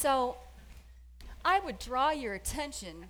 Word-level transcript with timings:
So 0.00 0.38
I 1.44 1.60
would 1.60 1.78
draw 1.78 2.10
your 2.10 2.32
attention 2.32 3.04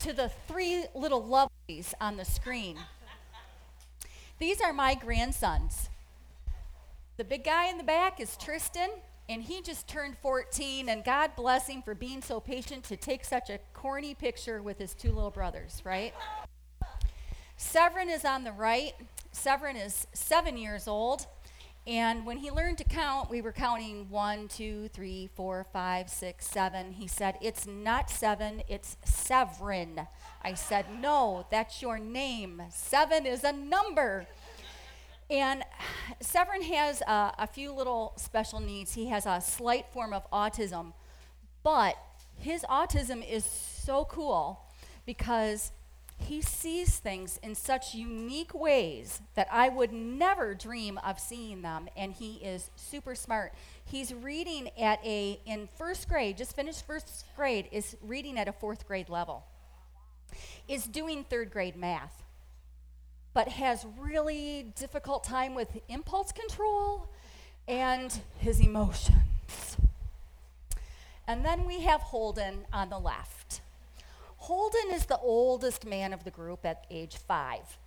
to 0.00 0.12
the 0.12 0.30
three 0.46 0.84
little 0.94 1.22
lovelies 1.22 1.94
on 1.98 2.18
the 2.18 2.26
screen. 2.26 2.76
These 4.38 4.60
are 4.60 4.74
my 4.74 4.94
grandsons. 4.94 5.88
The 7.16 7.24
big 7.24 7.42
guy 7.42 7.70
in 7.70 7.78
the 7.78 7.84
back 7.84 8.20
is 8.20 8.36
Tristan, 8.36 8.90
and 9.30 9.42
he 9.42 9.62
just 9.62 9.88
turned 9.88 10.18
14, 10.18 10.90
and 10.90 11.02
God 11.02 11.30
bless 11.36 11.68
him 11.68 11.80
for 11.80 11.94
being 11.94 12.20
so 12.20 12.38
patient 12.38 12.84
to 12.84 12.98
take 12.98 13.24
such 13.24 13.48
a 13.48 13.58
corny 13.72 14.12
picture 14.12 14.60
with 14.60 14.78
his 14.78 14.92
two 14.92 15.12
little 15.12 15.30
brothers, 15.30 15.80
right? 15.86 16.12
Severin 17.56 18.10
is 18.10 18.26
on 18.26 18.44
the 18.44 18.52
right. 18.52 18.92
Severin 19.32 19.76
is 19.76 20.06
seven 20.12 20.58
years 20.58 20.86
old. 20.86 21.26
And 21.86 22.26
when 22.26 22.36
he 22.36 22.50
learned 22.50 22.78
to 22.78 22.84
count, 22.84 23.30
we 23.30 23.40
were 23.40 23.52
counting 23.52 24.08
one, 24.10 24.48
two, 24.48 24.88
three, 24.88 25.30
four, 25.34 25.66
five, 25.72 26.10
six, 26.10 26.46
seven. 26.46 26.92
He 26.92 27.06
said, 27.06 27.36
It's 27.40 27.66
not 27.66 28.10
seven, 28.10 28.62
it's 28.68 28.96
Severin. 29.04 30.06
I 30.42 30.54
said, 30.54 30.86
No, 31.00 31.46
that's 31.50 31.80
your 31.80 31.98
name. 31.98 32.62
Seven 32.70 33.24
is 33.24 33.44
a 33.44 33.52
number. 33.52 34.26
And 35.30 35.62
Severin 36.20 36.62
has 36.62 37.02
a 37.06 37.46
few 37.46 37.72
little 37.72 38.12
special 38.16 38.60
needs. 38.60 38.94
He 38.94 39.06
has 39.06 39.26
a 39.26 39.40
slight 39.40 39.86
form 39.92 40.12
of 40.12 40.28
autism, 40.30 40.92
but 41.62 41.96
his 42.36 42.62
autism 42.64 43.26
is 43.28 43.44
so 43.44 44.04
cool 44.06 44.60
because 45.06 45.72
he 46.22 46.42
sees 46.42 46.98
things 46.98 47.38
in 47.42 47.54
such 47.54 47.94
unique 47.94 48.54
ways 48.54 49.20
that 49.34 49.48
I 49.50 49.68
would 49.68 49.92
never 49.92 50.54
dream 50.54 50.98
of 50.98 51.18
seeing 51.18 51.62
them, 51.62 51.88
and 51.96 52.12
he 52.12 52.34
is 52.36 52.70
super 52.76 53.14
smart. 53.14 53.52
He's 53.84 54.14
reading 54.14 54.70
at 54.78 55.04
a, 55.04 55.40
in 55.46 55.68
first 55.78 56.08
grade, 56.08 56.36
just 56.36 56.54
finished 56.54 56.86
first 56.86 57.24
grade, 57.36 57.68
is 57.72 57.96
reading 58.02 58.38
at 58.38 58.48
a 58.48 58.52
fourth 58.52 58.86
grade 58.86 59.08
level, 59.08 59.44
is 60.68 60.84
doing 60.84 61.24
third 61.24 61.50
grade 61.50 61.76
math, 61.76 62.22
but 63.34 63.48
has 63.48 63.86
really 63.98 64.72
difficult 64.76 65.24
time 65.24 65.54
with 65.54 65.68
impulse 65.88 66.32
control 66.32 67.08
and 67.66 68.20
his 68.38 68.60
emotions. 68.60 69.76
And 71.26 71.44
then 71.44 71.64
we 71.64 71.82
have 71.82 72.00
Holden 72.00 72.66
on 72.72 72.90
the 72.90 72.98
left. 72.98 73.60
Holden 74.40 74.90
is 74.92 75.04
the 75.04 75.18
oldest 75.18 75.86
man 75.86 76.14
of 76.14 76.24
the 76.24 76.30
group 76.30 76.64
at 76.64 76.86
age 76.90 77.16
five. 77.16 77.78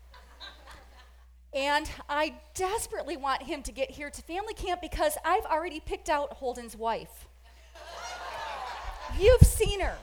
And 1.54 1.90
I 2.08 2.36
desperately 2.54 3.18
want 3.18 3.44
him 3.44 3.64
to 3.64 3.72
get 3.72 3.90
here 3.92 4.10
to 4.12 4.22
family 4.22 4.54
camp 4.54 4.80
because 4.80 5.18
I've 5.26 5.46
already 5.46 5.80
picked 5.80 6.10
out 6.10 6.34
Holden's 6.34 6.76
wife. 6.76 7.28
You've 9.20 9.42
seen 9.42 9.80
her. 9.80 9.98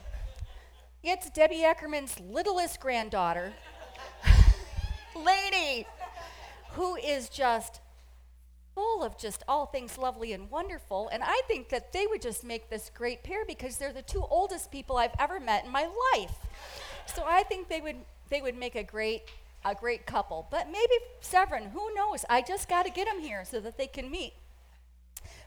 It's 1.04 1.30
Debbie 1.30 1.62
Eckerman's 1.62 2.18
littlest 2.20 2.80
granddaughter, 2.80 3.52
Lady, 5.16 5.86
who 6.72 6.96
is 6.96 7.28
just 7.28 7.80
full 8.80 9.02
of 9.04 9.18
just 9.18 9.42
all 9.46 9.66
things 9.66 9.98
lovely 9.98 10.32
and 10.32 10.50
wonderful. 10.50 11.10
And 11.12 11.22
I 11.22 11.42
think 11.46 11.68
that 11.68 11.92
they 11.92 12.06
would 12.06 12.22
just 12.22 12.42
make 12.42 12.70
this 12.70 12.90
great 12.94 13.22
pair 13.22 13.44
because 13.44 13.76
they're 13.76 13.92
the 13.92 14.00
two 14.00 14.24
oldest 14.30 14.72
people 14.72 14.96
I've 14.96 15.14
ever 15.18 15.38
met 15.38 15.66
in 15.66 15.70
my 15.70 15.86
life. 16.14 16.34
So 17.04 17.22
I 17.26 17.42
think 17.42 17.68
they 17.68 17.82
would 17.82 17.96
they 18.30 18.40
would 18.40 18.56
make 18.56 18.76
a 18.76 18.82
great 18.82 19.24
a 19.66 19.74
great 19.74 20.06
couple. 20.06 20.48
But 20.50 20.68
maybe 20.68 20.94
Severin, 21.20 21.64
who 21.74 21.92
knows? 21.94 22.24
I 22.30 22.40
just 22.40 22.70
got 22.70 22.86
to 22.86 22.90
get 22.90 23.06
them 23.06 23.20
here 23.20 23.44
so 23.44 23.60
that 23.60 23.76
they 23.76 23.86
can 23.86 24.10
meet. 24.10 24.32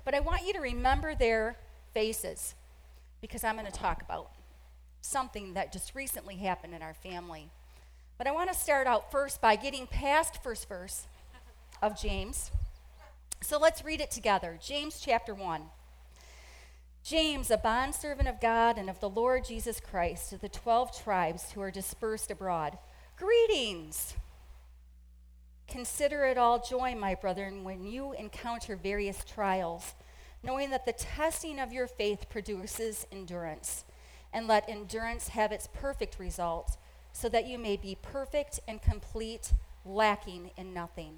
But 0.05 0.13
I 0.13 0.19
want 0.19 0.45
you 0.45 0.53
to 0.53 0.59
remember 0.59 1.15
their 1.15 1.57
faces 1.91 2.53
because 3.19 3.43
I'm 3.43 3.55
going 3.55 3.65
to 3.65 3.71
talk 3.71 4.03
about 4.03 4.29
something 5.01 5.55
that 5.55 5.73
just 5.73 5.95
recently 5.95 6.35
happened 6.35 6.75
in 6.75 6.83
our 6.83 6.93
family. 6.93 7.49
But 8.19 8.27
I 8.27 8.31
want 8.31 8.53
to 8.53 8.55
start 8.55 8.85
out 8.85 9.11
first 9.11 9.41
by 9.41 9.55
getting 9.55 9.87
past 9.87 10.43
first 10.43 10.69
verse 10.69 11.07
of 11.81 11.99
James. 11.99 12.51
So 13.43 13.59
let's 13.59 13.83
read 13.83 13.99
it 13.99 14.09
together. 14.09 14.57
James 14.61 15.01
chapter 15.03 15.35
1. 15.35 15.63
James, 17.03 17.51
a 17.51 17.57
bondservant 17.57 18.29
of 18.29 18.39
God 18.39 18.77
and 18.77 18.89
of 18.89 19.01
the 19.01 19.09
Lord 19.09 19.43
Jesus 19.43 19.81
Christ, 19.81 20.29
to 20.29 20.37
the 20.37 20.47
12 20.47 21.03
tribes 21.03 21.51
who 21.51 21.59
are 21.59 21.69
dispersed 21.69 22.31
abroad. 22.31 22.77
Greetings. 23.17 24.15
Consider 25.67 26.23
it 26.23 26.37
all 26.37 26.63
joy, 26.63 26.95
my 26.95 27.15
brethren, 27.15 27.65
when 27.65 27.83
you 27.83 28.13
encounter 28.13 28.77
various 28.77 29.25
trials, 29.25 29.93
knowing 30.41 30.69
that 30.69 30.85
the 30.85 30.93
testing 30.93 31.59
of 31.59 31.73
your 31.73 31.87
faith 31.87 32.29
produces 32.29 33.05
endurance. 33.11 33.83
And 34.31 34.47
let 34.47 34.69
endurance 34.69 35.27
have 35.27 35.51
its 35.51 35.67
perfect 35.73 36.17
result, 36.17 36.77
so 37.11 37.27
that 37.27 37.45
you 37.45 37.57
may 37.57 37.75
be 37.75 37.97
perfect 38.01 38.61
and 38.69 38.81
complete, 38.81 39.51
lacking 39.85 40.51
in 40.55 40.73
nothing. 40.73 41.17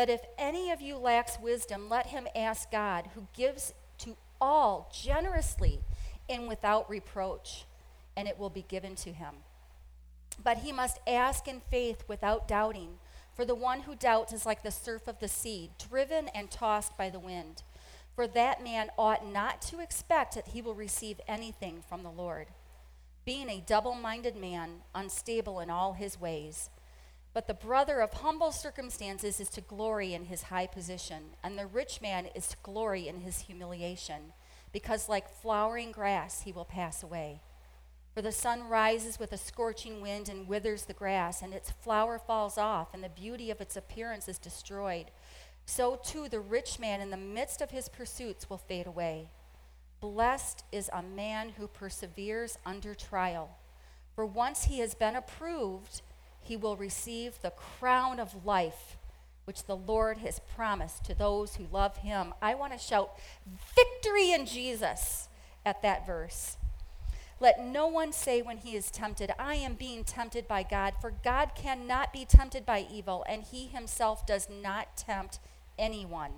But 0.00 0.08
if 0.08 0.22
any 0.38 0.70
of 0.70 0.80
you 0.80 0.96
lacks 0.96 1.38
wisdom, 1.38 1.90
let 1.90 2.06
him 2.06 2.26
ask 2.34 2.70
God, 2.70 3.10
who 3.14 3.26
gives 3.36 3.74
to 3.98 4.16
all 4.40 4.90
generously 4.90 5.80
and 6.26 6.48
without 6.48 6.88
reproach, 6.88 7.66
and 8.16 8.26
it 8.26 8.38
will 8.38 8.48
be 8.48 8.62
given 8.62 8.94
to 8.94 9.12
him. 9.12 9.34
But 10.42 10.56
he 10.56 10.72
must 10.72 11.00
ask 11.06 11.46
in 11.46 11.60
faith 11.70 12.04
without 12.08 12.48
doubting, 12.48 12.92
for 13.34 13.44
the 13.44 13.54
one 13.54 13.80
who 13.80 13.94
doubts 13.94 14.32
is 14.32 14.46
like 14.46 14.62
the 14.62 14.70
surf 14.70 15.06
of 15.06 15.18
the 15.18 15.28
sea, 15.28 15.70
driven 15.78 16.28
and 16.28 16.50
tossed 16.50 16.96
by 16.96 17.10
the 17.10 17.20
wind. 17.20 17.62
For 18.16 18.26
that 18.26 18.64
man 18.64 18.88
ought 18.96 19.30
not 19.30 19.60
to 19.64 19.80
expect 19.80 20.34
that 20.34 20.48
he 20.48 20.62
will 20.62 20.74
receive 20.74 21.20
anything 21.28 21.82
from 21.86 22.04
the 22.04 22.10
Lord, 22.10 22.46
being 23.26 23.50
a 23.50 23.62
double 23.66 23.94
minded 23.94 24.34
man, 24.34 24.80
unstable 24.94 25.60
in 25.60 25.68
all 25.68 25.92
his 25.92 26.18
ways. 26.18 26.70
But 27.32 27.46
the 27.46 27.54
brother 27.54 28.00
of 28.00 28.12
humble 28.12 28.50
circumstances 28.50 29.38
is 29.38 29.50
to 29.50 29.60
glory 29.60 30.14
in 30.14 30.24
his 30.24 30.44
high 30.44 30.66
position, 30.66 31.36
and 31.44 31.56
the 31.56 31.66
rich 31.66 32.00
man 32.00 32.26
is 32.34 32.48
to 32.48 32.56
glory 32.62 33.06
in 33.06 33.20
his 33.20 33.40
humiliation, 33.42 34.32
because 34.72 35.08
like 35.08 35.28
flowering 35.28 35.92
grass 35.92 36.42
he 36.42 36.52
will 36.52 36.64
pass 36.64 37.02
away. 37.02 37.40
For 38.12 38.22
the 38.22 38.32
sun 38.32 38.64
rises 38.64 39.20
with 39.20 39.32
a 39.32 39.38
scorching 39.38 40.00
wind 40.00 40.28
and 40.28 40.48
withers 40.48 40.86
the 40.86 40.92
grass, 40.92 41.40
and 41.42 41.54
its 41.54 41.70
flower 41.70 42.18
falls 42.18 42.58
off, 42.58 42.92
and 42.92 43.04
the 43.04 43.08
beauty 43.08 43.52
of 43.52 43.60
its 43.60 43.76
appearance 43.76 44.26
is 44.26 44.38
destroyed. 44.38 45.12
So 45.66 46.00
too 46.02 46.28
the 46.28 46.40
rich 46.40 46.80
man 46.80 47.00
in 47.00 47.10
the 47.10 47.16
midst 47.16 47.60
of 47.60 47.70
his 47.70 47.88
pursuits 47.88 48.50
will 48.50 48.58
fade 48.58 48.88
away. 48.88 49.28
Blessed 50.00 50.64
is 50.72 50.90
a 50.92 51.02
man 51.02 51.50
who 51.50 51.68
perseveres 51.68 52.58
under 52.66 52.94
trial, 52.94 53.58
for 54.16 54.26
once 54.26 54.64
he 54.64 54.80
has 54.80 54.94
been 54.94 55.14
approved, 55.14 56.02
he 56.40 56.56
will 56.56 56.76
receive 56.76 57.40
the 57.40 57.50
crown 57.50 58.18
of 58.18 58.44
life 58.44 58.96
which 59.44 59.64
the 59.64 59.76
Lord 59.76 60.18
has 60.18 60.40
promised 60.54 61.04
to 61.04 61.14
those 61.14 61.56
who 61.56 61.66
love 61.72 61.98
him. 61.98 62.32
I 62.40 62.54
want 62.54 62.72
to 62.72 62.78
shout 62.78 63.18
victory 63.74 64.32
in 64.32 64.46
Jesus 64.46 65.28
at 65.64 65.82
that 65.82 66.06
verse. 66.06 66.56
Let 67.40 67.64
no 67.64 67.86
one 67.86 68.12
say 68.12 68.42
when 68.42 68.58
he 68.58 68.76
is 68.76 68.90
tempted, 68.90 69.32
I 69.38 69.54
am 69.54 69.74
being 69.74 70.04
tempted 70.04 70.46
by 70.46 70.62
God, 70.62 70.94
for 71.00 71.10
God 71.24 71.52
cannot 71.54 72.12
be 72.12 72.26
tempted 72.26 72.66
by 72.66 72.86
evil, 72.92 73.24
and 73.26 73.42
he 73.42 73.66
himself 73.66 74.26
does 74.26 74.48
not 74.50 74.96
tempt 74.96 75.38
anyone. 75.78 76.32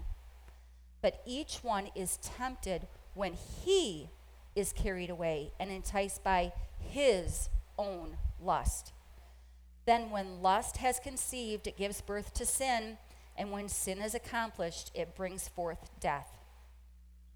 But 1.03 1.21
each 1.27 1.59
one 1.63 1.89
is 1.97 2.19
tempted 2.19 2.87
when 3.15 3.35
he 3.35 4.11
is 4.55 4.73
carried 4.73 5.11
away 5.11 5.53
and 5.59 5.71
enticed 5.71 6.23
by 6.23 6.53
his 6.79 7.49
own 7.77 8.17
lust. 8.41 8.93
Then, 9.85 10.11
when 10.11 10.43
lust 10.43 10.77
has 10.79 11.01
conceived, 11.01 11.67
it 11.67 11.77
gives 11.77 12.01
birth 12.01 12.33
to 12.35 12.47
sin, 12.47 12.99
and 13.37 13.51
when 13.51 13.69
sin 13.69 14.01
is 14.01 14.15
accomplished, 14.15 14.91
it 14.95 15.17
brings 15.17 15.49
forth 15.49 15.91
death. 16.01 16.39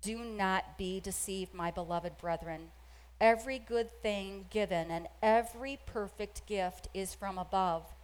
Do 0.02 0.18
not 0.18 0.78
be 0.78 1.00
deceived, 1.00 1.54
my 1.54 1.70
beloved 1.70 2.18
brethren. 2.18 2.68
Every 3.20 3.58
good 3.58 3.90
thing 4.02 4.46
given 4.50 4.90
and 4.90 5.08
every 5.22 5.78
perfect 5.86 6.46
gift 6.46 6.88
is 6.92 7.14
from 7.14 7.38
above, 7.38 7.94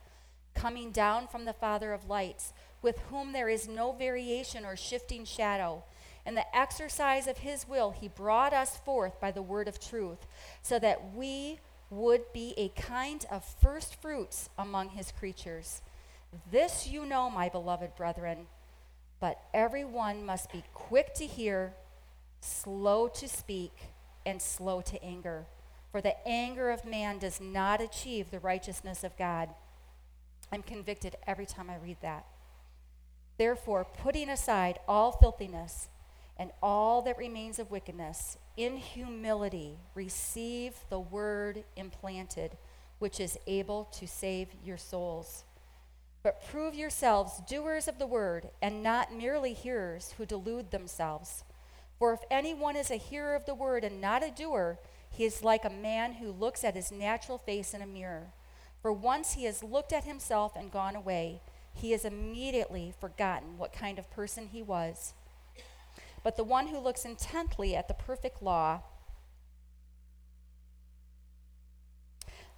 coming 0.55 0.91
down 0.91 1.29
from 1.29 1.45
the 1.45 1.53
Father 1.53 1.93
of 1.93 2.09
lights, 2.09 2.53
with 2.81 2.99
whom 3.11 3.33
there 3.33 3.49
is 3.49 3.69
no 3.69 3.93
variation 3.93 4.65
or 4.65 4.75
shifting 4.75 5.25
shadow. 5.25 5.85
In 6.25 6.35
the 6.35 6.57
exercise 6.57 7.27
of 7.27 7.39
his 7.39 7.69
will, 7.69 7.91
he 7.91 8.09
brought 8.09 8.53
us 8.53 8.79
forth 8.79 9.21
by 9.21 9.31
the 9.31 9.43
word 9.43 9.69
of 9.69 9.79
truth, 9.79 10.27
so 10.63 10.79
that 10.79 11.15
we 11.15 11.61
would 11.93 12.33
be 12.33 12.55
a 12.57 12.69
kind 12.71 13.27
of 13.31 13.45
first 13.45 14.01
fruits 14.01 14.49
among 14.57 14.91
his 14.91 15.13
creatures. 15.13 15.83
This 16.51 16.89
you 16.89 17.05
know, 17.05 17.29
my 17.29 17.51
beloved 17.51 17.95
brethren, 17.97 18.47
but 19.21 19.39
everyone 19.53 20.25
must 20.25 20.51
be 20.51 20.65
quick 20.73 21.13
to 21.15 21.27
hear, 21.27 21.75
slow 22.41 23.09
to 23.09 23.29
speak, 23.29 23.73
and 24.25 24.41
slow 24.41 24.81
to 24.81 25.03
anger. 25.05 25.45
For 25.91 26.01
the 26.01 26.17
anger 26.27 26.71
of 26.71 26.87
man 26.87 27.19
does 27.19 27.41
not 27.41 27.83
achieve 27.83 28.31
the 28.31 28.41
righteousness 28.41 29.05
of 29.05 29.19
God. 29.19 29.51
I'm 30.51 30.63
convicted 30.63 31.17
every 31.27 31.45
time 31.45 31.69
I 31.69 31.77
read 31.77 31.99
that. 32.01 32.25
Therefore, 33.37 33.85
putting 33.85 34.31
aside 34.31 34.79
all 34.89 35.13
filthiness, 35.13 35.89
and 36.43 36.51
all 36.61 37.03
that 37.03 37.19
remains 37.19 37.61
of 37.61 37.71
wickedness, 37.71 38.37
in 38.57 38.77
humility 38.77 39.79
receive 39.95 40.75
the 40.91 40.99
word 40.99 41.63
implanted, 41.77 42.57
which 42.99 43.21
is 43.21 43.39
able 43.47 43.85
to 43.85 44.09
save 44.09 44.49
your 44.65 44.77
souls. 44.77 45.45
But 46.25 46.45
prove 46.51 46.75
yourselves 46.75 47.41
doers 47.49 47.87
of 47.87 48.01
the 48.01 48.09
word, 48.09 48.49
and 48.61 48.83
not 48.83 49.15
merely 49.15 49.53
hearers 49.53 50.17
who 50.19 50.27
delude 50.27 50.73
themselves. 50.73 51.45
For 51.97 52.13
if 52.13 52.25
anyone 52.29 52.75
is 52.75 52.91
a 52.91 52.97
hearer 52.97 53.37
of 53.37 53.47
the 53.47 53.55
word 53.55 53.85
and 53.85 54.01
not 54.01 54.25
a 54.25 54.33
doer, 54.33 54.81
he 55.11 55.25
is 55.25 55.45
like 55.45 55.65
a 55.65 55.71
man 55.71 56.15
who 56.15 56.33
looks 56.33 56.65
at 56.65 56.75
his 56.75 56.91
natural 56.91 57.39
face 57.39 57.73
in 57.73 57.83
a 57.83 57.87
mirror. 57.87 58.33
For 58.81 58.93
once 58.93 59.35
he 59.35 59.45
has 59.45 59.63
looked 59.63 59.93
at 59.93 60.03
himself 60.03 60.57
and 60.57 60.73
gone 60.73 60.97
away, 60.97 61.41
he 61.73 61.93
has 61.93 62.05
immediately 62.05 62.93
forgotten 62.99 63.59
what 63.59 63.73
kind 63.73 63.97
of 63.97 64.11
person 64.11 64.49
he 64.49 64.61
was. 64.61 65.15
But 66.23 66.37
the 66.37 66.45
one 66.45 66.69
who 66.69 66.79
looks 66.79 67.05
intently 67.05 67.75
at 67.75 67.89
the 67.89 67.95
perfect 67.95 68.43
law, 68.43 68.83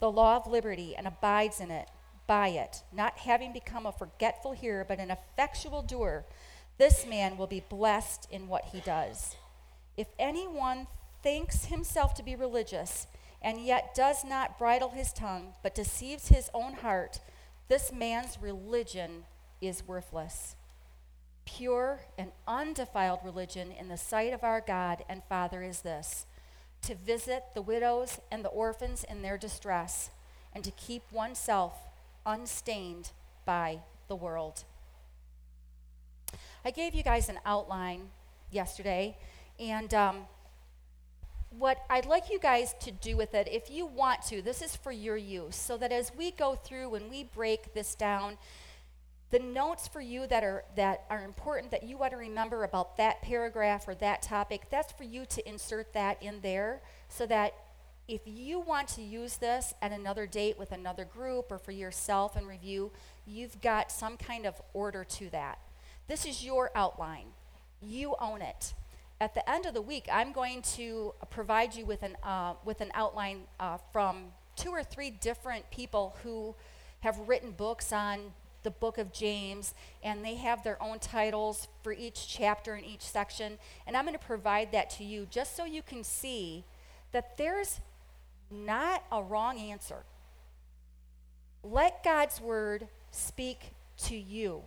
the 0.00 0.10
law 0.10 0.36
of 0.36 0.46
liberty, 0.46 0.94
and 0.96 1.06
abides 1.06 1.60
in 1.60 1.70
it, 1.70 1.88
by 2.26 2.48
it, 2.48 2.82
not 2.92 3.18
having 3.18 3.52
become 3.52 3.86
a 3.86 3.92
forgetful 3.92 4.52
hearer, 4.52 4.84
but 4.86 4.98
an 4.98 5.10
effectual 5.10 5.82
doer, 5.82 6.24
this 6.78 7.06
man 7.06 7.36
will 7.36 7.46
be 7.46 7.64
blessed 7.68 8.26
in 8.30 8.48
what 8.48 8.66
he 8.66 8.80
does. 8.80 9.36
If 9.96 10.08
anyone 10.18 10.88
thinks 11.22 11.66
himself 11.66 12.14
to 12.14 12.22
be 12.22 12.34
religious, 12.34 13.06
and 13.40 13.64
yet 13.64 13.94
does 13.94 14.24
not 14.24 14.58
bridle 14.58 14.90
his 14.90 15.12
tongue, 15.12 15.52
but 15.62 15.74
deceives 15.74 16.28
his 16.28 16.50
own 16.52 16.74
heart, 16.74 17.20
this 17.68 17.92
man's 17.92 18.38
religion 18.40 19.24
is 19.60 19.86
worthless. 19.86 20.56
Pure 21.44 22.00
and 22.16 22.32
undefiled 22.48 23.20
religion 23.22 23.70
in 23.70 23.88
the 23.88 23.96
sight 23.96 24.32
of 24.32 24.42
our 24.42 24.60
God 24.60 25.04
and 25.08 25.22
Father 25.28 25.62
is 25.62 25.80
this 25.80 26.26
to 26.82 26.94
visit 26.94 27.44
the 27.54 27.62
widows 27.62 28.20
and 28.30 28.44
the 28.44 28.50
orphans 28.50 29.04
in 29.04 29.22
their 29.22 29.38
distress, 29.38 30.10
and 30.54 30.62
to 30.62 30.70
keep 30.72 31.02
oneself 31.10 31.72
unstained 32.26 33.10
by 33.46 33.78
the 34.08 34.16
world. 34.16 34.64
I 36.64 36.70
gave 36.70 36.94
you 36.94 37.02
guys 37.02 37.28
an 37.28 37.38
outline 37.46 38.10
yesterday, 38.50 39.16
and 39.58 39.94
um, 39.94 40.26
what 41.50 41.78
I'd 41.88 42.06
like 42.06 42.30
you 42.30 42.38
guys 42.38 42.74
to 42.80 42.90
do 42.90 43.16
with 43.16 43.34
it, 43.34 43.48
if 43.50 43.70
you 43.70 43.86
want 43.86 44.22
to, 44.26 44.42
this 44.42 44.60
is 44.60 44.76
for 44.76 44.92
your 44.92 45.16
use, 45.16 45.56
so 45.56 45.76
that 45.78 45.92
as 45.92 46.12
we 46.14 46.30
go 46.30 46.54
through 46.54 46.94
and 46.94 47.10
we 47.10 47.24
break 47.24 47.72
this 47.72 47.94
down, 47.94 48.36
the 49.34 49.40
notes 49.40 49.88
for 49.88 50.00
you 50.00 50.28
that 50.28 50.44
are 50.44 50.62
that 50.76 51.02
are 51.10 51.24
important 51.24 51.72
that 51.72 51.82
you 51.82 51.98
want 51.98 52.12
to 52.12 52.16
remember 52.16 52.62
about 52.62 52.96
that 52.98 53.20
paragraph 53.20 53.88
or 53.88 53.94
that 53.96 54.22
topic, 54.22 54.62
that's 54.70 54.92
for 54.92 55.02
you 55.02 55.26
to 55.26 55.48
insert 55.48 55.92
that 55.92 56.22
in 56.22 56.40
there 56.40 56.80
so 57.08 57.26
that 57.26 57.52
if 58.06 58.20
you 58.26 58.60
want 58.60 58.86
to 58.86 59.02
use 59.02 59.38
this 59.38 59.74
at 59.82 59.90
another 59.90 60.24
date 60.24 60.56
with 60.56 60.70
another 60.70 61.04
group 61.04 61.50
or 61.50 61.58
for 61.58 61.72
yourself 61.72 62.36
and 62.36 62.46
review, 62.46 62.92
you've 63.26 63.60
got 63.60 63.90
some 63.90 64.16
kind 64.16 64.46
of 64.46 64.62
order 64.72 65.02
to 65.02 65.28
that. 65.30 65.58
This 66.06 66.24
is 66.24 66.44
your 66.44 66.70
outline. 66.76 67.26
You 67.82 68.14
own 68.20 68.40
it. 68.40 68.72
At 69.20 69.34
the 69.34 69.50
end 69.50 69.66
of 69.66 69.74
the 69.74 69.82
week, 69.82 70.06
I'm 70.12 70.30
going 70.30 70.62
to 70.76 71.12
provide 71.30 71.74
you 71.74 71.86
with 71.86 72.04
an, 72.04 72.16
uh, 72.22 72.54
with 72.64 72.80
an 72.80 72.92
outline 72.94 73.48
uh, 73.58 73.78
from 73.92 74.26
two 74.54 74.70
or 74.70 74.84
three 74.84 75.10
different 75.10 75.68
people 75.72 76.14
who 76.22 76.54
have 77.00 77.18
written 77.26 77.50
books 77.50 77.92
on 77.92 78.32
the 78.64 78.70
book 78.70 78.98
of 78.98 79.12
James, 79.12 79.74
and 80.02 80.24
they 80.24 80.34
have 80.34 80.64
their 80.64 80.82
own 80.82 80.98
titles 80.98 81.68
for 81.82 81.92
each 81.92 82.26
chapter 82.26 82.74
and 82.74 82.84
each 82.84 83.02
section. 83.02 83.58
And 83.86 83.96
I'm 83.96 84.04
going 84.04 84.18
to 84.18 84.24
provide 84.24 84.72
that 84.72 84.90
to 84.90 85.04
you 85.04 85.26
just 85.30 85.56
so 85.56 85.64
you 85.64 85.82
can 85.82 86.02
see 86.02 86.64
that 87.12 87.36
there's 87.36 87.80
not 88.50 89.04
a 89.12 89.22
wrong 89.22 89.58
answer. 89.58 90.04
Let 91.62 92.02
God's 92.02 92.40
word 92.40 92.88
speak 93.10 93.70
to 93.98 94.16
you, 94.16 94.62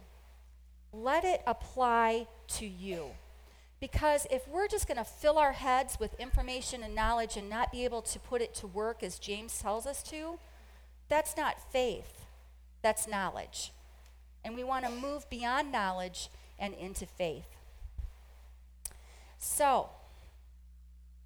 let 0.94 1.26
it 1.26 1.42
apply 1.46 2.28
to 2.48 2.66
you. 2.66 3.12
Because 3.80 4.26
if 4.32 4.48
we're 4.48 4.68
just 4.68 4.88
going 4.88 4.98
to 4.98 5.04
fill 5.04 5.38
our 5.38 5.52
heads 5.52 6.00
with 6.00 6.20
information 6.20 6.82
and 6.82 6.96
knowledge 6.96 7.38
and 7.38 7.48
not 7.48 7.72
be 7.72 7.86
able 7.86 8.02
to 8.02 8.20
put 8.20 8.42
it 8.42 8.56
to 8.56 8.66
work 8.66 9.04
as 9.04 9.20
James 9.20 9.60
tells 9.60 9.86
us 9.86 10.02
to, 10.04 10.40
that's 11.10 11.38
not 11.38 11.72
faith, 11.72 12.26
that's 12.82 13.08
knowledge. 13.08 13.72
And 14.48 14.56
we 14.56 14.64
want 14.64 14.86
to 14.86 14.92
move 14.92 15.30
beyond 15.30 15.74
knowledge 15.74 16.30
and 16.58 16.74
into 16.74 17.06
faith. 17.06 17.58
So, 19.38 19.90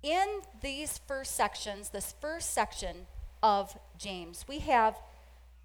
in 0.02 0.42
these 0.62 0.98
first 1.08 1.36
sections, 1.36 1.92
this 1.92 2.16
first 2.20 2.52
section 2.52 3.06
of 3.44 3.78
James, 3.96 4.46
we 4.48 4.58
have 4.60 4.96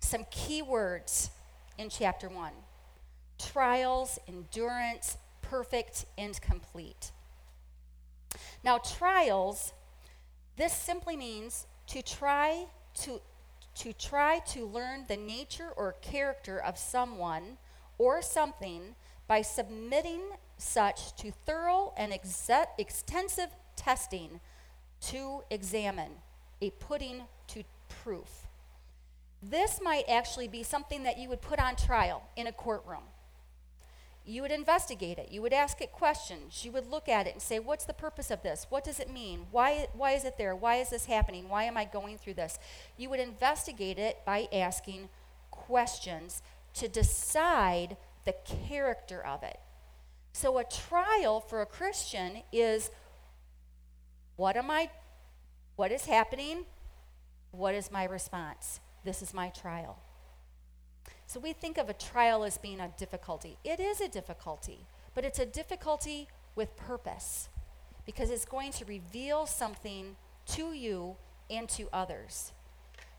some 0.01 0.27
key 0.31 0.61
words 0.61 1.31
in 1.79 1.89
chapter 1.89 2.29
1 2.29 2.53
trials, 3.39 4.19
endurance, 4.29 5.17
perfect, 5.41 6.05
and 6.19 6.39
complete. 6.43 7.11
Now, 8.63 8.77
trials, 8.77 9.73
this 10.59 10.75
simply 10.75 11.17
means 11.17 11.67
to 11.87 12.03
try 12.03 12.67
to, 12.97 13.23
to 13.77 13.93
try 13.93 14.41
to 14.41 14.67
learn 14.67 15.05
the 15.07 15.17
nature 15.17 15.71
or 15.77 15.93
character 16.01 16.59
of 16.59 16.79
someone 16.79 17.59
or 17.99 18.23
something 18.23 18.95
by 19.29 19.43
submitting 19.43 20.23
such 20.59 21.15
to 21.17 21.31
thorough 21.45 21.93
and 21.97 22.13
ex- 22.13 22.51
extensive 22.79 23.51
testing 23.77 24.41
to 25.01 25.43
examine, 25.51 26.13
a 26.61 26.71
putting 26.71 27.23
to 27.49 27.63
proof. 28.03 28.47
This 29.43 29.81
might 29.83 30.05
actually 30.09 30.49
be 30.49 30.63
something 30.63 31.03
that 31.03 31.19
you 31.19 31.29
would 31.29 31.43
put 31.43 31.59
on 31.59 31.77
trial 31.77 32.23
in 32.37 32.47
a 32.47 32.53
courtroom. 32.53 33.03
You 34.29 34.43
would 34.43 34.51
investigate 34.51 35.19
it. 35.19 35.31
You 35.31 35.41
would 35.43 35.53
ask 35.53 35.81
it 35.81 35.93
questions. 35.93 36.65
You 36.65 36.73
would 36.73 36.91
look 36.91 37.09
at 37.09 37.29
it 37.29 37.35
and 37.35 37.43
say, 37.43 37.61
What's 37.61 37.85
the 37.85 37.95
purpose 37.95 38.31
of 38.33 38.43
this? 38.43 38.67
What 38.69 38.83
does 38.83 38.99
it 38.99 39.11
mean? 39.11 39.47
Why, 39.53 39.87
why 39.93 40.13
is 40.13 40.25
it 40.25 40.37
there? 40.37 40.57
Why 40.57 40.77
is 40.77 40.91
this 40.91 41.07
happening? 41.07 41.49
Why 41.49 41.63
am 41.65 41.77
I 41.77 41.85
going 41.85 42.19
through 42.19 42.35
this? 42.35 42.59
You 42.97 43.09
would 43.11 43.21
investigate 43.21 43.99
it 43.99 44.25
by 44.27 44.49
asking 44.53 45.11
questions 45.53 46.43
to 46.75 46.89
decide 46.89 47.97
the 48.25 48.35
character 48.67 49.25
of 49.25 49.45
it. 49.45 49.61
So, 50.33 50.59
a 50.59 50.65
trial 50.65 51.41
for 51.41 51.63
a 51.63 51.67
Christian 51.67 52.43
is 52.53 52.91
what 54.35 54.57
am 54.57 54.71
I, 54.71 54.91
what 55.77 55.93
is 55.93 56.07
happening? 56.07 56.67
What 57.53 57.75
is 57.75 57.91
my 57.93 58.05
response? 58.05 58.81
This 59.05 59.23
is 59.23 59.33
my 59.33 59.49
trial. 59.49 59.99
So 61.37 61.41
we 61.41 61.53
think 61.53 61.77
of 61.77 61.91
a 61.91 61.93
trial 61.93 62.45
as 62.45 62.57
being 62.57 62.81
a 62.81 62.89
difficulty. 62.97 63.59
It 63.63 63.79
is 63.79 64.01
a 64.01 64.09
difficulty, 64.09 64.87
but 65.15 65.23
it's 65.23 65.39
a 65.39 65.45
difficulty 65.45 66.29
with 66.55 66.75
purpose 66.79 67.51
because 68.07 68.31
it's 68.31 68.47
going 68.47 68.73
to 68.73 68.87
reveal 68.87 69.45
something 69.45 70.17
to 70.47 70.73
you 70.73 71.17
and 71.51 71.69
to 71.69 71.91
others. 71.93 72.55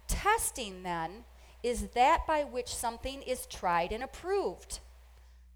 Testing, 0.07 0.81
then, 0.81 1.25
is 1.61 1.89
that 1.89 2.25
by 2.25 2.43
which 2.43 2.73
something 2.73 3.21
is 3.21 3.45
tried 3.45 3.91
and 3.91 4.03
approved. 4.03 4.79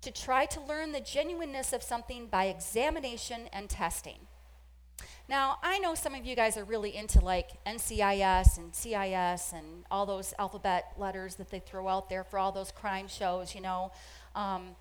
To 0.04 0.12
try 0.12 0.46
to 0.46 0.62
learn 0.62 0.92
the 0.92 1.02
genuineness 1.02 1.74
of 1.74 1.82
something 1.82 2.28
by 2.28 2.46
examination 2.46 3.50
and 3.52 3.72
testing. 3.72 4.20
Now, 5.30 5.58
I 5.64 5.80
know 5.80 5.96
some 5.96 6.14
of 6.14 6.26
you 6.26 6.36
guys 6.36 6.58
are 6.58 6.64
really 6.64 6.96
into 6.96 7.22
like 7.22 7.64
NCIS 7.66 8.58
and 8.58 8.76
CIS 8.76 9.54
and 9.54 9.86
all 9.90 10.06
those 10.06 10.34
alphabet 10.38 10.94
letters 10.98 11.36
that 11.36 11.50
they 11.50 11.60
throw 11.60 11.88
out 11.88 12.10
there 12.10 12.24
for 12.24 12.38
all 12.38 12.52
those 12.52 12.72
crime 12.72 13.08
shows, 13.08 13.56
you 13.56 13.62
know. 13.62 13.92
Um, 14.36 14.76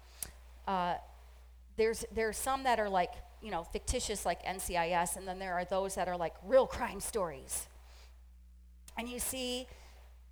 uh, 0.66 0.94
there's, 1.76 2.04
there's 2.12 2.36
some 2.36 2.64
that 2.64 2.80
are 2.80 2.88
like, 2.88 3.12
you 3.40 3.50
know, 3.50 3.64
fictitious 3.64 4.26
like 4.26 4.44
NCIS, 4.44 5.16
and 5.16 5.26
then 5.26 5.38
there 5.38 5.54
are 5.54 5.64
those 5.64 5.94
that 5.94 6.08
are 6.08 6.16
like 6.16 6.34
real 6.44 6.66
crime 6.66 7.00
stories. 7.00 7.68
And 8.98 9.08
you 9.08 9.18
see 9.18 9.66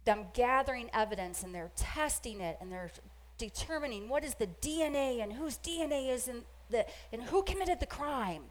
them 0.04 0.26
gathering 0.34 0.90
evidence 0.92 1.42
and 1.42 1.54
they're 1.54 1.70
testing 1.76 2.40
it 2.40 2.56
and 2.60 2.72
they're 2.72 2.90
determining 3.36 4.08
what 4.08 4.24
is 4.24 4.34
the 4.34 4.48
DNA 4.60 5.22
and 5.22 5.32
whose 5.32 5.58
DNA 5.58 6.10
is 6.12 6.28
in 6.28 6.42
the, 6.70 6.84
and 7.12 7.22
who 7.24 7.42
committed 7.42 7.78
the 7.78 7.86
crime 7.86 8.44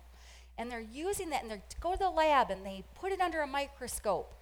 and 0.57 0.71
they're 0.71 0.79
using 0.79 1.29
that 1.29 1.43
and 1.43 1.51
they 1.51 1.61
go 1.79 1.93
to 1.93 1.99
the 1.99 2.09
lab 2.09 2.49
and 2.49 2.65
they 2.65 2.83
put 2.95 3.11
it 3.11 3.21
under 3.21 3.41
a 3.41 3.47
microscope. 3.47 4.33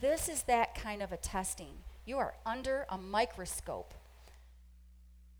This 0.00 0.28
is 0.28 0.42
that 0.44 0.74
kind 0.74 1.02
of 1.02 1.12
a 1.12 1.16
testing. 1.16 1.74
You 2.04 2.18
are 2.18 2.34
under 2.46 2.86
a 2.88 2.98
microscope. 2.98 3.94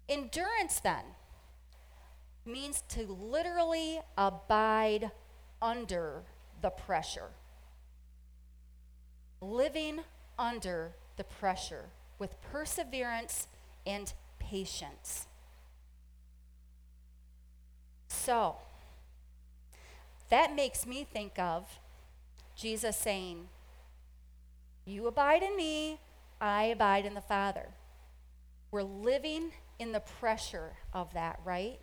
Endurance, 0.08 0.80
then, 0.80 1.04
means 2.44 2.82
to 2.88 3.06
literally 3.06 4.00
abide 4.16 5.10
under 5.60 6.22
the 6.62 6.70
pressure. 6.70 7.30
Living 9.40 10.00
under 10.38 10.92
the 11.16 11.24
pressure 11.24 11.90
with 12.18 12.40
perseverance 12.40 13.48
and 13.86 14.12
patience. 14.38 15.26
So, 18.08 18.56
that 20.30 20.54
makes 20.54 20.86
me 20.86 21.04
think 21.04 21.38
of 21.38 21.78
Jesus 22.56 22.96
saying, 22.96 23.48
You 24.84 25.06
abide 25.06 25.42
in 25.42 25.56
me, 25.56 26.00
I 26.40 26.64
abide 26.64 27.06
in 27.06 27.14
the 27.14 27.20
Father. 27.20 27.68
We're 28.70 28.82
living 28.82 29.52
in 29.78 29.92
the 29.92 30.00
pressure 30.00 30.72
of 30.92 31.14
that, 31.14 31.40
right? 31.44 31.78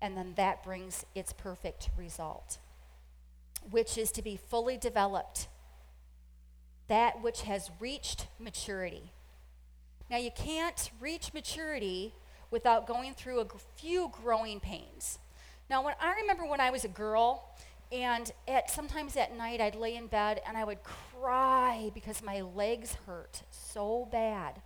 And 0.00 0.16
then 0.16 0.34
that 0.36 0.62
brings 0.62 1.04
its 1.14 1.32
perfect 1.32 1.90
result, 1.96 2.58
which 3.70 3.98
is 3.98 4.12
to 4.12 4.22
be 4.22 4.36
fully 4.36 4.76
developed, 4.76 5.48
that 6.86 7.22
which 7.22 7.42
has 7.42 7.70
reached 7.80 8.28
maturity. 8.38 9.12
Now, 10.08 10.18
you 10.18 10.30
can't 10.30 10.90
reach 11.00 11.34
maturity 11.34 12.14
without 12.50 12.86
going 12.86 13.12
through 13.14 13.40
a 13.40 13.46
few 13.76 14.10
growing 14.10 14.60
pains. 14.60 15.18
Now, 15.70 15.84
when 15.84 15.94
I 16.00 16.14
remember 16.20 16.46
when 16.46 16.60
I 16.60 16.70
was 16.70 16.84
a 16.84 16.88
girl, 16.88 17.54
and 17.92 18.30
at 18.46 18.70
sometimes 18.70 19.16
at 19.16 19.36
night 19.36 19.60
I'd 19.60 19.74
lay 19.74 19.96
in 19.96 20.06
bed 20.08 20.42
and 20.46 20.56
I 20.56 20.64
would 20.64 20.82
cry 20.82 21.90
because 21.94 22.22
my 22.22 22.42
legs 22.42 22.96
hurt 23.06 23.42
so 23.50 24.08
bad. 24.10 24.60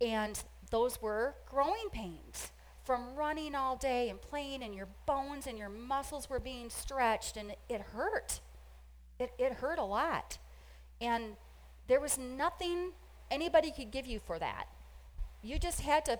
And 0.00 0.40
those 0.70 1.02
were 1.02 1.34
growing 1.48 1.88
pains 1.90 2.52
from 2.84 3.14
running 3.16 3.54
all 3.54 3.76
day 3.76 4.08
and 4.08 4.20
playing, 4.20 4.62
and 4.62 4.74
your 4.74 4.88
bones 5.04 5.46
and 5.46 5.58
your 5.58 5.68
muscles 5.68 6.30
were 6.30 6.40
being 6.40 6.70
stretched, 6.70 7.36
and 7.36 7.54
it, 7.68 7.82
hurt. 7.82 8.40
It, 9.18 9.30
it 9.38 9.52
hurt 9.52 9.78
a 9.78 9.84
lot. 9.84 10.38
And 10.98 11.36
there 11.86 12.00
was 12.00 12.16
nothing 12.16 12.92
anybody 13.30 13.72
could 13.72 13.90
give 13.90 14.06
you 14.06 14.18
for 14.18 14.38
that. 14.38 14.68
You 15.42 15.58
just 15.58 15.82
had 15.82 16.06
to 16.06 16.18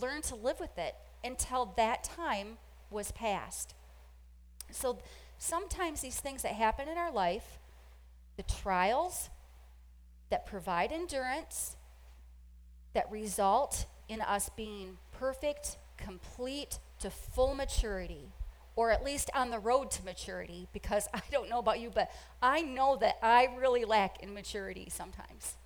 learn 0.00 0.22
to 0.22 0.34
live 0.34 0.58
with 0.58 0.76
it 0.76 0.96
until 1.22 1.72
that 1.76 2.02
time 2.02 2.58
was 2.94 3.12
past. 3.12 3.74
So 4.70 4.98
sometimes 5.36 6.00
these 6.00 6.20
things 6.20 6.42
that 6.42 6.52
happen 6.52 6.88
in 6.88 6.96
our 6.96 7.12
life, 7.12 7.58
the 8.36 8.42
trials 8.42 9.28
that 10.30 10.46
provide 10.46 10.92
endurance, 10.92 11.76
that 12.94 13.10
result 13.10 13.86
in 14.08 14.20
us 14.22 14.48
being 14.56 14.98
perfect, 15.12 15.76
complete, 15.96 16.78
to 17.00 17.10
full 17.10 17.54
maturity, 17.54 18.32
or 18.76 18.90
at 18.90 19.04
least 19.04 19.30
on 19.34 19.50
the 19.50 19.58
road 19.58 19.90
to 19.92 20.04
maturity, 20.04 20.68
because 20.72 21.06
I 21.14 21.20
don't 21.30 21.50
know 21.50 21.58
about 21.58 21.80
you, 21.80 21.90
but 21.94 22.10
I 22.40 22.62
know 22.62 22.96
that 22.96 23.18
I 23.22 23.48
really 23.58 23.84
lack 23.84 24.22
in 24.22 24.32
maturity 24.32 24.88
sometimes. 24.90 25.56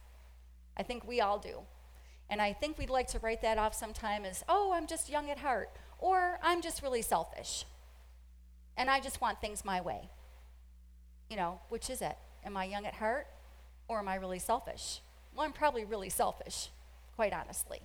I 0.76 0.82
think 0.82 1.06
we 1.06 1.20
all 1.20 1.38
do. 1.38 1.60
And 2.30 2.42
I 2.42 2.52
think 2.52 2.78
we'd 2.78 2.90
like 2.90 3.08
to 3.08 3.18
write 3.18 3.42
that 3.42 3.58
off 3.58 3.74
sometime 3.74 4.24
as, 4.24 4.44
oh, 4.48 4.72
I'm 4.74 4.86
just 4.86 5.08
young 5.08 5.30
at 5.30 5.38
heart, 5.38 5.70
or 5.98 6.38
I'm 6.42 6.60
just 6.60 6.82
really 6.82 7.02
selfish, 7.02 7.64
and 8.76 8.90
I 8.90 9.00
just 9.00 9.20
want 9.20 9.40
things 9.40 9.64
my 9.64 9.80
way. 9.80 10.10
You 11.30 11.36
know, 11.36 11.60
which 11.68 11.90
is 11.90 12.00
it? 12.02 12.16
Am 12.44 12.56
I 12.56 12.64
young 12.64 12.86
at 12.86 12.94
heart, 12.94 13.26
or 13.88 13.98
am 13.98 14.08
I 14.08 14.16
really 14.16 14.38
selfish? 14.38 15.00
Well, 15.34 15.46
I'm 15.46 15.52
probably 15.52 15.84
really 15.84 16.10
selfish 16.10 16.68
quite 17.16 17.32
honestly. 17.32 17.80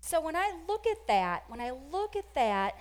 So 0.00 0.20
when 0.20 0.36
I 0.36 0.52
look 0.68 0.86
at 0.86 1.06
that, 1.08 1.44
when 1.48 1.60
I 1.60 1.72
look 1.72 2.14
at 2.14 2.34
that 2.34 2.76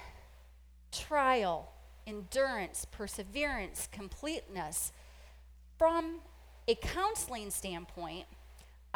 trial, 0.91 1.71
endurance, 2.05 2.85
perseverance, 2.85 3.89
completeness, 3.91 4.91
from 5.77 6.19
a 6.67 6.75
counseling 6.75 7.49
standpoint, 7.49 8.25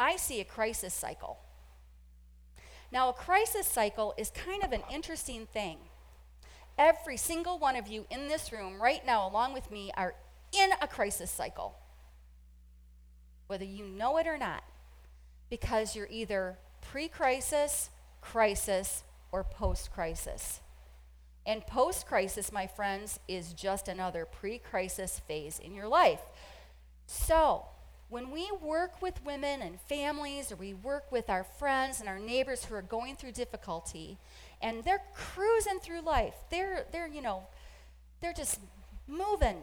I 0.00 0.16
see 0.16 0.40
a 0.40 0.44
crisis 0.44 0.94
cycle. 0.94 1.38
Now, 2.90 3.10
a 3.10 3.12
crisis 3.12 3.68
cycle 3.68 4.14
is 4.18 4.30
kind 4.30 4.64
of 4.64 4.72
an 4.72 4.82
interesting 4.92 5.46
thing. 5.46 5.78
Every 6.76 7.16
single 7.16 7.58
one 7.58 7.76
of 7.76 7.86
you 7.86 8.06
in 8.10 8.26
this 8.26 8.50
room 8.50 8.82
right 8.82 9.04
now, 9.06 9.28
along 9.28 9.52
with 9.52 9.70
me, 9.70 9.92
are 9.96 10.14
in 10.52 10.70
a 10.82 10.88
crisis 10.88 11.30
cycle, 11.30 11.76
whether 13.46 13.64
you 13.64 13.84
know 13.84 14.16
it 14.16 14.26
or 14.26 14.38
not 14.38 14.64
because 15.50 15.94
you're 15.94 16.08
either 16.10 16.56
pre 16.80 17.08
crisis, 17.08 17.90
crisis, 18.22 19.02
or 19.32 19.44
post 19.44 19.92
crisis. 19.92 20.60
And 21.44 21.66
post 21.66 22.06
crisis, 22.06 22.52
my 22.52 22.66
friends, 22.66 23.18
is 23.28 23.52
just 23.52 23.88
another 23.88 24.24
pre 24.24 24.58
crisis 24.58 25.20
phase 25.20 25.58
in 25.58 25.74
your 25.74 25.88
life. 25.88 26.20
So, 27.06 27.66
when 28.10 28.30
we 28.32 28.50
work 28.60 29.00
with 29.00 29.24
women 29.24 29.62
and 29.62 29.80
families, 29.80 30.50
or 30.50 30.56
we 30.56 30.74
work 30.74 31.10
with 31.10 31.30
our 31.30 31.44
friends 31.44 32.00
and 32.00 32.08
our 32.08 32.18
neighbors 32.18 32.64
who 32.64 32.74
are 32.74 32.82
going 32.82 33.14
through 33.16 33.32
difficulty, 33.32 34.18
and 34.60 34.84
they're 34.84 35.02
cruising 35.14 35.78
through 35.78 36.00
life, 36.00 36.34
they're, 36.50 36.86
they're 36.92 37.08
you 37.08 37.22
know, 37.22 37.44
they're 38.20 38.34
just 38.34 38.58
moving. 39.06 39.58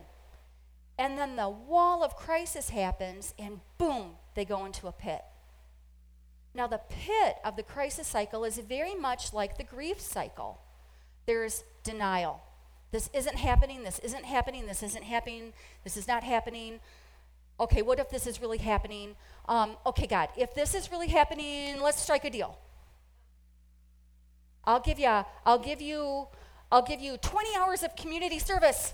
And 0.98 1.18
then 1.18 1.36
the 1.36 1.50
wall 1.50 2.04
of 2.04 2.16
crisis 2.16 2.70
happens, 2.70 3.34
and 3.38 3.60
boom, 3.78 4.12
they 4.34 4.46
go 4.46 4.66
into 4.66 4.88
a 4.88 4.92
pit. 4.94 5.22
Now, 6.56 6.66
the 6.66 6.82
pit 6.90 7.36
of 7.46 7.56
the 7.56 7.64
crisis 7.64 8.08
cycle 8.08 8.44
is 8.46 8.58
very 8.58 8.96
much 8.96 9.34
like 9.34 9.58
the 9.58 9.64
grief 9.64 10.00
cycle 10.00 10.60
there's 11.28 11.66
denial. 11.84 12.42
This 12.92 13.10
isn't 13.14 13.36
happening, 13.36 13.84
this 13.84 14.00
isn't 14.00 14.24
happening, 14.24 14.66
this 14.66 14.82
isn't 14.82 15.04
happening, 15.04 15.52
this 15.84 15.98
is 15.98 16.08
not 16.08 16.24
happening. 16.24 16.80
Okay, 17.60 17.82
what 17.82 18.00
if 18.00 18.10
this 18.10 18.28
is 18.28 18.40
really 18.40 18.60
happening? 18.60 19.16
Um, 19.48 19.78
okay, 19.86 20.06
God, 20.06 20.30
if 20.38 20.54
this 20.54 20.76
is 20.76 20.92
really 20.92 21.08
happening, 21.08 21.82
let's 21.82 22.02
strike 22.02 22.24
a 22.26 22.30
deal. 22.30 22.58
I'll 24.64 24.80
give 24.80 25.00
you, 25.00 25.24
I'll 25.46 25.60
give 25.60 25.82
you, 25.82 26.28
I'll 26.72 26.86
give 26.86 27.00
you 27.00 27.18
20 27.18 27.50
hours 27.58 27.82
of 27.82 27.96
community 27.96 28.38
service. 28.38 28.94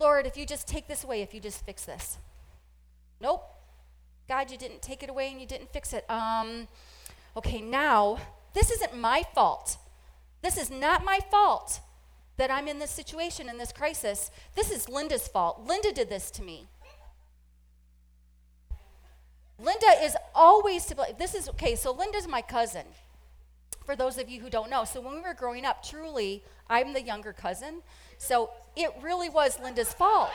Lord, 0.00 0.26
if 0.26 0.36
you 0.36 0.46
just 0.46 0.66
take 0.66 0.88
this 0.88 1.04
away, 1.04 1.20
if 1.20 1.34
you 1.34 1.40
just 1.40 1.66
fix 1.66 1.84
this. 1.84 2.18
Nope. 3.20 3.44
God, 4.28 4.50
you 4.50 4.56
didn't 4.56 4.80
take 4.80 5.02
it 5.02 5.10
away 5.10 5.30
and 5.30 5.40
you 5.40 5.46
didn't 5.46 5.70
fix 5.70 5.92
it. 5.92 6.08
Um, 6.08 6.68
okay, 7.36 7.60
now, 7.60 8.18
this 8.54 8.70
isn't 8.70 8.96
my 8.96 9.24
fault. 9.34 9.76
This 10.42 10.56
is 10.56 10.70
not 10.70 11.04
my 11.04 11.18
fault 11.30 11.80
that 12.36 12.50
I'm 12.50 12.66
in 12.66 12.78
this 12.78 12.90
situation, 12.90 13.48
in 13.48 13.58
this 13.58 13.72
crisis. 13.72 14.30
This 14.54 14.70
is 14.70 14.88
Linda's 14.88 15.28
fault. 15.28 15.66
Linda 15.66 15.92
did 15.92 16.08
this 16.08 16.30
to 16.32 16.42
me. 16.42 16.66
Linda 19.58 19.86
is 20.02 20.16
always 20.34 20.84
to 20.86 20.96
blame. 20.96 21.14
This 21.18 21.34
is 21.34 21.48
okay, 21.50 21.76
so 21.76 21.92
Linda's 21.92 22.26
my 22.26 22.42
cousin. 22.42 22.86
For 23.84 23.94
those 23.94 24.18
of 24.18 24.28
you 24.28 24.40
who 24.40 24.50
don't 24.50 24.70
know. 24.70 24.84
So 24.84 25.00
when 25.00 25.14
we 25.14 25.20
were 25.20 25.34
growing 25.34 25.64
up, 25.64 25.82
truly, 25.82 26.42
I'm 26.68 26.94
the 26.94 27.02
younger 27.02 27.32
cousin. 27.32 27.82
So 28.18 28.50
it 28.76 28.90
really 29.02 29.28
was 29.28 29.60
Linda's 29.60 29.92
fault. 29.92 30.30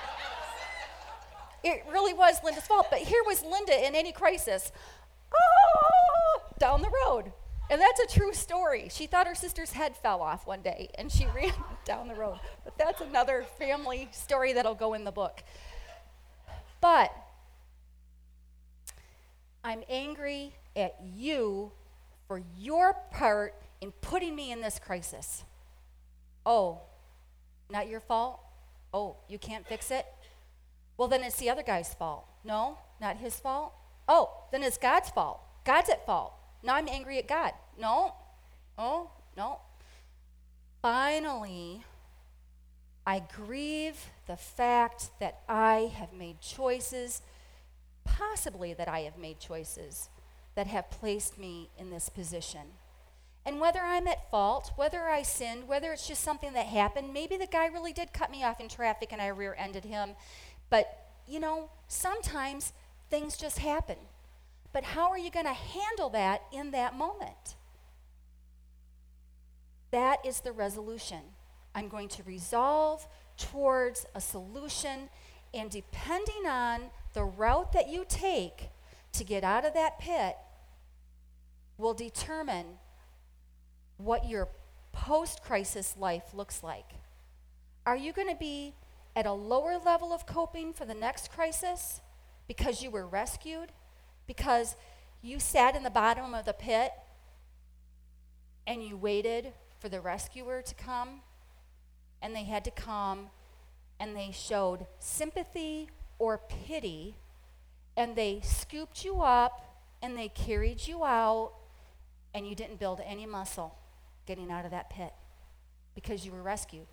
It 1.63 1.83
really 1.91 2.13
was 2.13 2.37
Linda's 2.43 2.67
fault. 2.67 2.87
But 2.89 2.99
here 2.99 3.23
was 3.25 3.43
Linda 3.43 3.85
in 3.85 3.95
any 3.95 4.11
crisis, 4.11 4.71
ah, 5.33 6.41
down 6.59 6.81
the 6.81 6.91
road. 7.05 7.33
And 7.71 7.79
that's 7.79 7.99
a 7.99 8.07
true 8.07 8.33
story. 8.33 8.87
She 8.89 9.05
thought 9.05 9.27
her 9.27 9.35
sister's 9.35 9.73
head 9.73 9.95
fell 9.95 10.21
off 10.21 10.47
one 10.47 10.61
day 10.61 10.89
and 10.95 11.11
she 11.11 11.25
ran 11.35 11.53
down 11.85 12.07
the 12.07 12.15
road. 12.15 12.39
But 12.63 12.77
that's 12.77 13.01
another 13.01 13.45
family 13.57 14.09
story 14.11 14.53
that'll 14.53 14.75
go 14.75 14.93
in 14.93 15.03
the 15.03 15.11
book. 15.11 15.43
But 16.81 17.11
I'm 19.63 19.83
angry 19.89 20.53
at 20.75 20.95
you 21.03 21.71
for 22.27 22.41
your 22.57 22.93
part 23.11 23.55
in 23.81 23.91
putting 23.91 24.35
me 24.35 24.51
in 24.51 24.61
this 24.61 24.79
crisis. 24.79 25.43
Oh, 26.45 26.81
not 27.69 27.87
your 27.87 27.99
fault? 27.99 28.39
Oh, 28.93 29.17
you 29.27 29.37
can't 29.37 29.67
fix 29.67 29.91
it? 29.91 30.05
Well, 30.97 31.07
then 31.07 31.23
it's 31.23 31.37
the 31.37 31.49
other 31.49 31.63
guy's 31.63 31.93
fault. 31.93 32.25
No, 32.43 32.77
not 32.99 33.17
his 33.17 33.39
fault. 33.39 33.73
Oh, 34.07 34.31
then 34.51 34.63
it's 34.63 34.77
God's 34.77 35.09
fault. 35.09 35.39
God's 35.65 35.89
at 35.89 36.05
fault. 36.05 36.33
Now 36.63 36.75
I'm 36.75 36.87
angry 36.87 37.17
at 37.19 37.27
God. 37.27 37.51
No, 37.79 38.13
oh, 38.77 39.11
no. 39.37 39.59
Finally, 40.81 41.83
I 43.05 43.21
grieve 43.35 43.97
the 44.27 44.37
fact 44.37 45.09
that 45.19 45.41
I 45.47 45.91
have 45.95 46.13
made 46.13 46.41
choices, 46.41 47.21
possibly 48.17 48.73
that 48.73 48.87
I 48.87 49.01
have 49.01 49.17
made 49.17 49.39
choices 49.39 50.09
that 50.55 50.67
have 50.67 50.89
placed 50.89 51.37
me 51.37 51.69
in 51.77 51.89
this 51.89 52.09
position. 52.09 52.73
And 53.45 53.59
whether 53.59 53.79
I'm 53.79 54.07
at 54.07 54.29
fault, 54.29 54.73
whether 54.75 55.09
I 55.09 55.21
sinned, 55.21 55.67
whether 55.67 55.91
it's 55.91 56.07
just 56.07 56.23
something 56.23 56.53
that 56.53 56.65
happened, 56.65 57.13
maybe 57.13 57.37
the 57.37 57.47
guy 57.47 57.67
really 57.67 57.93
did 57.93 58.13
cut 58.13 58.31
me 58.31 58.43
off 58.43 58.59
in 58.59 58.67
traffic 58.67 59.11
and 59.11 59.21
I 59.21 59.27
rear 59.27 59.55
ended 59.57 59.85
him, 59.85 60.11
but, 60.69 61.09
you 61.27 61.39
know, 61.39 61.69
sometimes 61.87 62.73
things 63.09 63.37
just 63.37 63.59
happen. 63.59 63.97
But 64.71 64.83
how 64.83 65.09
are 65.09 65.17
you 65.17 65.31
going 65.31 65.45
to 65.45 65.53
handle 65.53 66.09
that 66.09 66.41
in 66.51 66.71
that 66.71 66.95
moment? 66.95 67.55
That 69.91 70.23
is 70.25 70.41
the 70.41 70.51
resolution. 70.51 71.21
I'm 71.73 71.87
going 71.87 72.09
to 72.09 72.23
resolve 72.23 73.07
towards 73.37 74.05
a 74.13 74.21
solution, 74.21 75.09
and 75.53 75.71
depending 75.71 76.45
on 76.45 76.81
the 77.13 77.23
route 77.23 77.73
that 77.73 77.89
you 77.89 78.05
take 78.07 78.69
to 79.13 79.23
get 79.23 79.43
out 79.43 79.65
of 79.65 79.73
that 79.73 79.99
pit, 79.99 80.35
will 81.77 81.93
determine 81.93 82.65
what 83.97 84.27
your 84.27 84.49
post 84.91 85.41
crisis 85.41 85.95
life 85.97 86.33
looks 86.33 86.61
like. 86.61 86.91
Are 87.85 87.95
you 87.95 88.13
going 88.13 88.29
to 88.29 88.35
be 88.35 88.75
at 89.15 89.25
a 89.25 89.31
lower 89.31 89.77
level 89.83 90.13
of 90.13 90.25
coping 90.25 90.73
for 90.73 90.85
the 90.85 90.93
next 90.93 91.31
crisis 91.31 92.01
because 92.47 92.83
you 92.83 92.91
were 92.91 93.07
rescued? 93.07 93.71
Because 94.27 94.75
you 95.21 95.39
sat 95.39 95.75
in 95.75 95.83
the 95.83 95.89
bottom 95.89 96.33
of 96.33 96.45
the 96.45 96.53
pit 96.53 96.91
and 98.67 98.83
you 98.83 98.95
waited 98.95 99.53
for 99.79 99.89
the 99.89 100.01
rescuer 100.01 100.61
to 100.61 100.75
come? 100.75 101.21
And 102.21 102.35
they 102.35 102.43
had 102.43 102.65
to 102.65 102.71
come 102.71 103.29
and 103.99 104.15
they 104.15 104.31
showed 104.31 104.85
sympathy 104.99 105.89
or 106.19 106.37
pity 106.37 107.15
and 107.97 108.15
they 108.15 108.41
scooped 108.43 109.03
you 109.03 109.21
up 109.21 109.83
and 110.01 110.17
they 110.17 110.27
carried 110.29 110.87
you 110.87 111.03
out 111.03 111.53
and 112.33 112.47
you 112.47 112.55
didn't 112.55 112.79
build 112.79 113.01
any 113.03 113.25
muscle 113.25 113.75
getting 114.25 114.51
out 114.51 114.65
of 114.65 114.71
that 114.71 114.89
pit 114.89 115.11
because 115.95 116.25
you 116.25 116.31
were 116.31 116.43
rescued. 116.43 116.85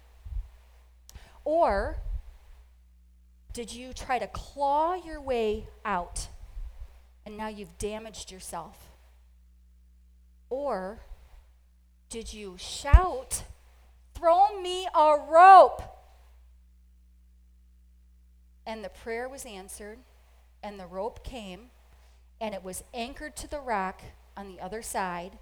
Or 1.45 1.99
did 3.53 3.73
you 3.73 3.93
try 3.93 4.19
to 4.19 4.27
claw 4.27 4.95
your 4.95 5.21
way 5.21 5.69
out 5.85 6.29
and 7.25 7.37
now 7.37 7.49
you've 7.49 7.77
damaged 7.79 8.33
yourself? 8.33 8.77
Or 10.49 11.01
did 12.09 12.33
you 12.33 12.57
shout, 12.59 13.45
Throw 14.17 14.59
me 14.63 14.89
a 14.95 15.17
rope? 15.29 15.83
And 18.67 18.85
the 18.85 18.89
prayer 18.89 19.29
was 19.29 19.45
answered, 19.45 19.99
and 20.63 20.79
the 20.79 20.87
rope 20.87 21.25
came, 21.25 21.71
and 22.41 22.55
it 22.55 22.65
was 22.65 22.83
anchored 22.93 23.37
to 23.37 23.49
the 23.49 23.61
rock 23.61 24.03
on 24.37 24.49
the 24.49 24.61
other 24.61 24.83
side, 24.83 25.39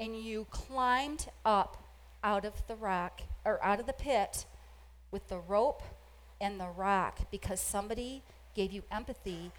and 0.00 0.16
you 0.20 0.46
climbed 0.50 1.28
up 1.44 1.84
out 2.22 2.44
of 2.44 2.66
the 2.66 2.74
rock, 2.74 3.20
or 3.44 3.62
out 3.62 3.78
of 3.78 3.86
the 3.86 3.92
pit, 3.92 4.46
with 5.10 5.28
the 5.28 5.38
rope 5.38 5.82
and 6.40 6.58
the 6.58 6.68
rock 6.68 7.30
because 7.30 7.60
somebody 7.60 8.22
gave 8.54 8.72
you 8.72 8.82
empathy 8.90 9.52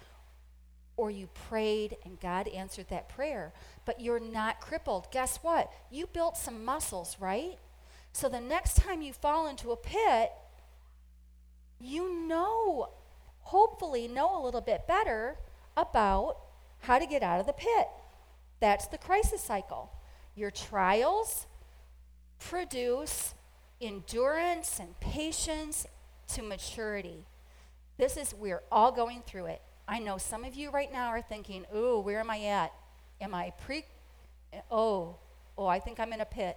or 0.96 1.10
you 1.10 1.28
prayed 1.48 1.96
and 2.04 2.20
God 2.20 2.48
answered 2.48 2.88
that 2.88 3.08
prayer, 3.08 3.52
but 3.84 4.00
you're 4.00 4.20
not 4.20 4.60
crippled. 4.60 5.10
Guess 5.10 5.38
what? 5.42 5.70
You 5.90 6.06
built 6.06 6.36
some 6.36 6.64
muscles, 6.64 7.16
right? 7.20 7.58
So 8.12 8.28
the 8.28 8.40
next 8.40 8.76
time 8.76 9.02
you 9.02 9.12
fall 9.12 9.46
into 9.46 9.72
a 9.72 9.76
pit, 9.76 10.32
you 11.80 12.26
know, 12.26 12.90
hopefully, 13.46 14.08
know 14.08 14.40
a 14.40 14.42
little 14.44 14.60
bit 14.60 14.88
better 14.88 15.36
about 15.76 16.36
how 16.80 16.98
to 16.98 17.06
get 17.06 17.22
out 17.22 17.38
of 17.38 17.46
the 17.46 17.52
pit. 17.52 17.86
That's 18.58 18.88
the 18.88 18.98
crisis 18.98 19.40
cycle. 19.40 19.92
Your 20.34 20.50
trials 20.50 21.46
produce 22.40 23.34
endurance 23.80 24.80
and 24.80 24.98
patience 24.98 25.86
to 26.34 26.42
maturity. 26.42 27.24
This 27.98 28.16
is, 28.16 28.34
we're 28.34 28.62
all 28.72 28.90
going 28.90 29.22
through 29.24 29.46
it. 29.46 29.62
I 29.86 30.00
know 30.00 30.18
some 30.18 30.44
of 30.44 30.56
you 30.56 30.70
right 30.70 30.92
now 30.92 31.08
are 31.08 31.22
thinking, 31.22 31.64
ooh, 31.74 32.00
where 32.00 32.18
am 32.18 32.30
I 32.30 32.40
at? 32.46 32.72
Am 33.20 33.32
I 33.32 33.52
pre, 33.64 33.84
oh, 34.72 35.18
oh, 35.56 35.66
I 35.66 35.78
think 35.78 36.00
I'm 36.00 36.12
in 36.12 36.20
a 36.20 36.26
pit. 36.26 36.56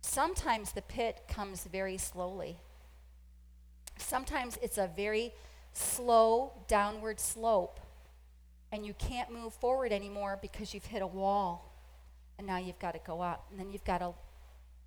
Sometimes 0.00 0.72
the 0.72 0.82
pit 0.82 1.22
comes 1.28 1.64
very 1.64 1.96
slowly. 1.96 2.58
Sometimes 3.98 4.58
it's 4.60 4.78
a 4.78 4.90
very 4.96 5.32
slow 5.76 6.52
downward 6.68 7.20
slope, 7.20 7.80
and 8.72 8.84
you 8.84 8.94
can't 8.94 9.32
move 9.32 9.52
forward 9.54 9.92
anymore 9.92 10.38
because 10.40 10.74
you've 10.74 10.86
hit 10.86 11.02
a 11.02 11.06
wall, 11.06 11.72
and 12.38 12.46
now 12.46 12.58
you've 12.58 12.78
got 12.78 12.92
to 12.92 13.00
go 13.04 13.20
up, 13.20 13.46
and 13.50 13.58
then 13.58 13.70
you've 13.70 13.84
got 13.84 13.98
to 13.98 14.12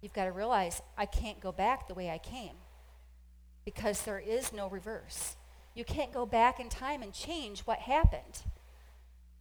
you've 0.02 0.14
got 0.14 0.26
to 0.26 0.32
realize 0.32 0.82
I 0.98 1.06
can't 1.06 1.42
go 1.42 1.52
back 1.52 1.88
the 1.88 1.94
way 1.94 2.10
I 2.10 2.18
came 2.18 2.56
because 3.66 4.02
there 4.04 4.20
is 4.20 4.54
no 4.54 4.70
reverse. 4.70 5.36
You 5.76 5.84
can't 5.84 6.12
go 6.12 6.26
back 6.26 6.60
in 6.60 6.70
time 6.70 7.02
and 7.02 7.14
change 7.14 7.62
what 7.62 7.80
happened. 7.80 8.44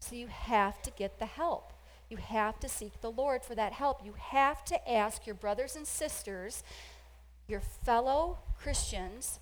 So 0.01 0.15
you 0.15 0.27
have 0.27 0.83
to 0.83 0.91
get 0.91 1.19
the 1.19 1.27
help. 1.27 1.73
You 2.11 2.17
have 2.17 2.59
to 2.61 2.69
seek 2.69 3.01
the 3.01 3.11
Lord 3.11 3.45
for 3.45 3.55
that 3.55 3.73
help. 3.73 4.05
You 4.05 4.15
have 4.19 4.65
to 4.67 4.91
ask 4.91 5.27
your 5.27 5.35
brothers 5.35 5.77
and 5.77 5.87
sisters, 5.87 6.63
your 7.47 7.61
fellow 7.61 8.39
Christians, 8.59 9.41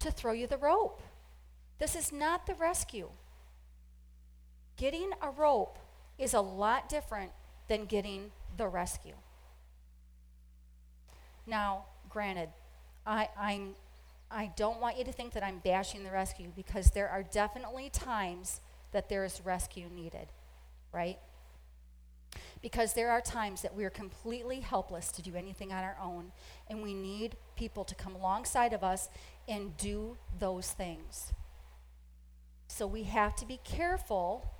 to 0.00 0.10
throw 0.10 0.32
you 0.32 0.46
the 0.46 0.56
rope. 0.56 1.02
This 1.78 1.94
is 1.94 2.12
not 2.12 2.46
the 2.46 2.54
rescue. 2.54 3.08
Getting 4.76 5.10
a 5.22 5.30
rope 5.30 5.78
is 6.18 6.34
a 6.34 6.40
lot 6.40 6.88
different 6.88 7.32
than 7.68 7.84
getting 7.84 8.30
the 8.56 8.66
rescue. 8.66 9.14
Now, 11.46 11.84
granted, 12.08 12.50
I, 13.06 13.28
I'm, 13.38 13.74
I 14.30 14.50
don't 14.56 14.80
want 14.80 14.98
you 14.98 15.04
to 15.04 15.12
think 15.12 15.32
that 15.32 15.42
I'm 15.42 15.58
bashing 15.58 16.04
the 16.04 16.10
rescue 16.10 16.48
because 16.54 16.90
there 16.90 17.08
are 17.08 17.22
definitely 17.22 17.90
times 17.90 18.60
that 18.92 19.08
there 19.08 19.24
is 19.24 19.40
rescue 19.44 19.88
needed, 19.94 20.28
right? 20.92 21.18
Because 22.60 22.94
there 22.94 23.10
are 23.10 23.20
times 23.20 23.62
that 23.62 23.74
we're 23.74 23.90
completely 23.90 24.60
helpless 24.60 25.12
to 25.12 25.22
do 25.22 25.34
anything 25.36 25.72
on 25.72 25.84
our 25.84 25.96
own, 26.02 26.32
and 26.68 26.82
we 26.82 26.92
need 26.92 27.36
people 27.56 27.84
to 27.84 27.94
come 27.94 28.14
alongside 28.14 28.72
of 28.72 28.82
us 28.82 29.08
and 29.46 29.76
do 29.76 30.16
those 30.38 30.72
things. 30.72 31.32
So 32.68 32.86
we 32.86 33.04
have 33.04 33.34
to 33.36 33.46
be 33.46 33.58
careful 33.64 34.54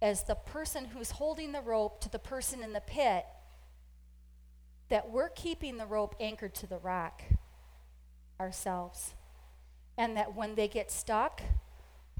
as 0.00 0.24
the 0.24 0.34
person 0.34 0.84
who's 0.86 1.12
holding 1.12 1.52
the 1.52 1.60
rope 1.60 2.00
to 2.02 2.08
the 2.08 2.18
person 2.18 2.62
in 2.62 2.72
the 2.72 2.80
pit 2.80 3.24
that 4.90 5.10
we're 5.10 5.28
keeping 5.28 5.76
the 5.76 5.86
rope 5.86 6.14
anchored 6.20 6.54
to 6.54 6.66
the 6.66 6.78
rock 6.78 7.22
ourselves. 8.38 9.14
And 9.96 10.16
that 10.16 10.34
when 10.34 10.54
they 10.54 10.68
get 10.68 10.90
stuck, 10.92 11.42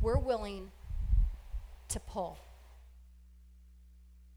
we're 0.00 0.18
willing 0.18 0.72
to 1.88 2.00
pull. 2.00 2.38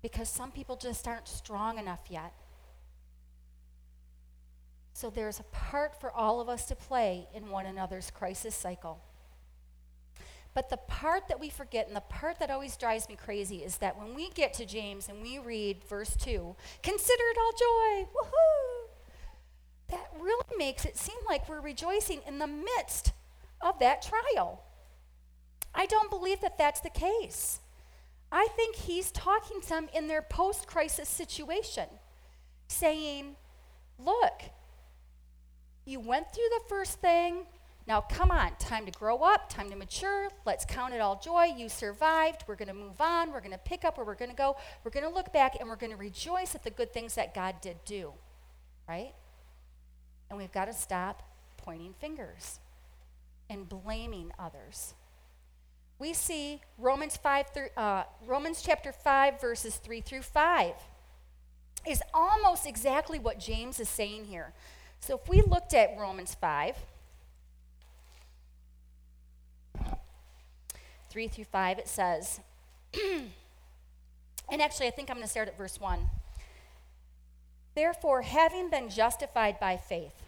Because 0.01 0.29
some 0.29 0.51
people 0.51 0.75
just 0.75 1.07
aren't 1.07 1.27
strong 1.27 1.79
enough 1.79 2.01
yet. 2.09 2.33
So 4.93 5.09
there's 5.09 5.39
a 5.39 5.43
part 5.43 5.99
for 5.99 6.11
all 6.11 6.39
of 6.39 6.49
us 6.49 6.67
to 6.67 6.75
play 6.75 7.27
in 7.33 7.49
one 7.49 7.65
another's 7.65 8.11
crisis 8.11 8.55
cycle. 8.55 9.01
But 10.53 10.69
the 10.69 10.77
part 10.77 11.27
that 11.29 11.39
we 11.39 11.49
forget, 11.49 11.87
and 11.87 11.95
the 11.95 12.01
part 12.01 12.39
that 12.39 12.51
always 12.51 12.75
drives 12.75 13.07
me 13.07 13.15
crazy, 13.15 13.57
is 13.57 13.77
that 13.77 13.97
when 13.97 14.13
we 14.13 14.29
get 14.29 14.53
to 14.55 14.65
James 14.65 15.07
and 15.07 15.21
we 15.21 15.39
read 15.39 15.83
verse 15.85 16.15
2, 16.17 16.55
consider 16.83 17.23
it 17.23 17.37
all 17.37 17.51
joy, 17.51 18.09
woohoo! 18.13 18.89
That 19.89 20.11
really 20.19 20.57
makes 20.57 20.85
it 20.85 20.97
seem 20.97 21.17
like 21.27 21.47
we're 21.47 21.61
rejoicing 21.61 22.21
in 22.27 22.39
the 22.39 22.47
midst 22.47 23.13
of 23.61 23.79
that 23.79 24.01
trial. 24.01 24.63
I 25.73 25.85
don't 25.85 26.09
believe 26.09 26.41
that 26.41 26.57
that's 26.57 26.81
the 26.81 26.89
case. 26.89 27.59
I 28.31 28.47
think 28.55 28.75
he's 28.75 29.11
talking 29.11 29.61
to 29.61 29.69
them 29.69 29.89
in 29.93 30.07
their 30.07 30.21
post 30.21 30.67
crisis 30.67 31.09
situation, 31.09 31.87
saying, 32.67 33.35
Look, 33.97 34.43
you 35.85 35.99
went 35.99 36.33
through 36.33 36.49
the 36.49 36.63
first 36.69 36.99
thing, 36.99 37.45
now, 37.87 38.01
come 38.01 38.29
on, 38.29 38.51
time 38.59 38.85
to 38.85 38.91
grow 38.91 39.17
up, 39.17 39.49
time 39.49 39.69
to 39.69 39.75
mature. 39.75 40.29
Let's 40.45 40.65
count 40.65 40.93
it 40.93 41.01
all 41.01 41.19
joy. 41.19 41.45
You 41.57 41.67
survived. 41.67 42.43
We're 42.47 42.55
going 42.55 42.67
to 42.67 42.73
move 42.73 43.01
on. 43.01 43.31
We're 43.31 43.39
going 43.39 43.51
to 43.51 43.57
pick 43.57 43.83
up 43.83 43.97
where 43.97 44.05
we're 44.05 44.15
going 44.15 44.29
to 44.29 44.37
go. 44.37 44.55
We're 44.83 44.91
going 44.91 45.05
to 45.05 45.13
look 45.13 45.33
back 45.33 45.57
and 45.59 45.67
we're 45.67 45.75
going 45.75 45.91
to 45.91 45.97
rejoice 45.97 46.53
at 46.53 46.63
the 46.63 46.69
good 46.69 46.93
things 46.93 47.15
that 47.15 47.33
God 47.33 47.55
did 47.59 47.83
do, 47.83 48.13
right? 48.87 49.13
And 50.29 50.37
we've 50.37 50.51
got 50.51 50.65
to 50.65 50.73
stop 50.73 51.23
pointing 51.57 51.93
fingers 51.99 52.59
and 53.49 53.67
blaming 53.67 54.31
others. 54.37 54.93
We 55.97 56.13
see 56.13 56.61
Romans 56.77 57.17
5 57.17 57.45
uh, 57.77 58.03
Romans 58.25 58.61
chapter 58.61 58.91
5 58.91 59.41
verses 59.41 59.75
3 59.75 60.01
through 60.01 60.23
5 60.23 60.73
is 61.87 62.01
almost 62.13 62.65
exactly 62.65 63.19
what 63.19 63.39
James 63.39 63.79
is 63.79 63.89
saying 63.89 64.25
here. 64.25 64.53
So 64.99 65.19
if 65.21 65.29
we 65.29 65.41
looked 65.41 65.73
at 65.73 65.95
Romans 65.99 66.35
5 66.39 66.75
3 71.11 71.27
through 71.27 71.43
5, 71.43 71.77
it 71.77 71.89
says, 71.89 72.39
and 74.49 74.61
actually, 74.61 74.87
I 74.87 74.91
think 74.91 75.09
I'm 75.09 75.17
going 75.17 75.25
to 75.25 75.29
start 75.29 75.49
at 75.49 75.57
verse 75.57 75.79
1. 75.79 75.99
Therefore, 77.75 78.21
having 78.21 78.69
been 78.69 78.89
justified 78.89 79.59
by 79.59 79.75
faith, 79.75 80.23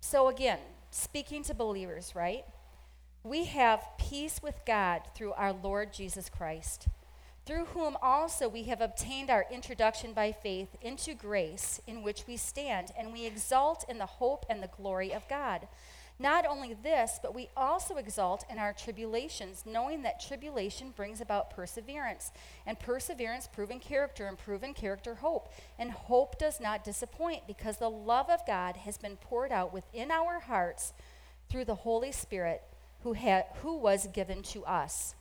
so 0.00 0.28
again, 0.28 0.58
speaking 0.90 1.42
to 1.44 1.54
believers, 1.54 2.12
right? 2.14 2.44
We 3.24 3.46
have 3.46 3.82
peace 3.98 4.40
with 4.42 4.60
God 4.66 5.02
through 5.14 5.32
our 5.32 5.54
Lord 5.54 5.94
Jesus 5.94 6.28
Christ, 6.28 6.88
through 7.46 7.64
whom 7.66 7.96
also 8.02 8.46
we 8.46 8.64
have 8.64 8.82
obtained 8.82 9.30
our 9.30 9.46
introduction 9.50 10.12
by 10.12 10.32
faith 10.32 10.68
into 10.82 11.14
grace 11.14 11.80
in 11.86 12.02
which 12.02 12.26
we 12.26 12.36
stand, 12.36 12.92
and 12.98 13.10
we 13.10 13.24
exult 13.24 13.86
in 13.88 13.96
the 13.96 14.06
hope 14.06 14.44
and 14.50 14.62
the 14.62 14.70
glory 14.76 15.14
of 15.14 15.26
God. 15.28 15.66
Not 16.18 16.46
only 16.46 16.72
this, 16.72 17.18
but 17.22 17.34
we 17.34 17.50
also 17.54 17.96
exult 17.96 18.44
in 18.50 18.58
our 18.58 18.72
tribulations, 18.72 19.64
knowing 19.66 20.02
that 20.02 20.18
tribulation 20.18 20.90
brings 20.90 21.20
about 21.20 21.50
perseverance, 21.50 22.32
and 22.64 22.78
perseverance, 22.78 23.46
proven 23.46 23.78
character, 23.78 24.26
and 24.26 24.38
proven 24.38 24.72
character, 24.72 25.16
hope. 25.16 25.52
And 25.78 25.90
hope 25.90 26.38
does 26.38 26.58
not 26.58 26.84
disappoint, 26.84 27.46
because 27.46 27.76
the 27.76 27.90
love 27.90 28.30
of 28.30 28.46
God 28.46 28.78
has 28.78 28.96
been 28.96 29.16
poured 29.16 29.52
out 29.52 29.74
within 29.74 30.10
our 30.10 30.40
hearts 30.40 30.94
through 31.50 31.66
the 31.66 31.74
Holy 31.74 32.12
Spirit 32.12 32.62
who, 33.02 33.12
had, 33.12 33.44
who 33.62 33.76
was 33.76 34.06
given 34.06 34.42
to 34.42 34.64
us. 34.64 35.14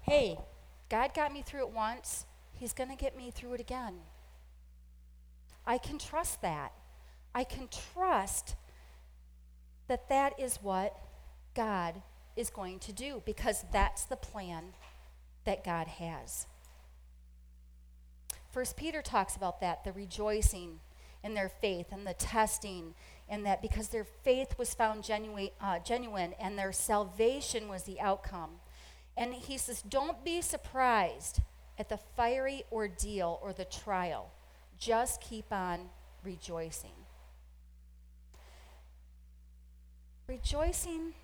Hey, 0.00 0.38
God 0.88 1.12
got 1.14 1.32
me 1.32 1.42
through 1.42 1.66
it 1.66 1.70
once, 1.70 2.24
He's 2.54 2.72
going 2.72 2.90
to 2.90 2.96
get 2.96 3.16
me 3.16 3.30
through 3.30 3.54
it 3.54 3.60
again. 3.60 3.94
I 5.66 5.78
can 5.78 5.98
trust 5.98 6.42
that. 6.42 6.72
I 7.34 7.44
can 7.44 7.68
trust 7.94 8.56
that 9.88 10.08
that 10.08 10.38
is 10.38 10.56
what 10.56 10.96
God 11.54 12.02
is 12.36 12.50
going 12.50 12.78
to 12.80 12.92
do 12.92 13.22
because 13.24 13.64
that's 13.72 14.04
the 14.04 14.16
plan 14.16 14.74
that 15.44 15.64
God 15.64 15.86
has. 15.86 16.46
First 18.50 18.76
Peter 18.76 19.02
talks 19.02 19.36
about 19.36 19.60
that, 19.60 19.84
the 19.84 19.92
rejoicing 19.92 20.80
in 21.24 21.34
their 21.34 21.48
faith 21.48 21.86
and 21.92 22.06
the 22.06 22.14
testing 22.14 22.94
and 23.28 23.46
that 23.46 23.62
because 23.62 23.88
their 23.88 24.04
faith 24.04 24.58
was 24.58 24.74
found 24.74 25.04
genuine, 25.04 25.50
uh, 25.60 25.78
genuine 25.78 26.34
and 26.40 26.58
their 26.58 26.72
salvation 26.72 27.68
was 27.68 27.84
the 27.84 28.00
outcome. 28.00 28.50
And 29.16 29.32
he 29.32 29.56
says, 29.56 29.82
don't 29.82 30.24
be 30.24 30.42
surprised 30.42 31.40
at 31.78 31.88
the 31.88 31.98
fiery 32.16 32.64
ordeal 32.70 33.38
or 33.42 33.52
the 33.52 33.64
trial 33.64 34.32
just 34.82 35.20
keep 35.20 35.52
on 35.52 35.78
rejoicing. 36.24 36.90
Rejoicing 40.26 41.14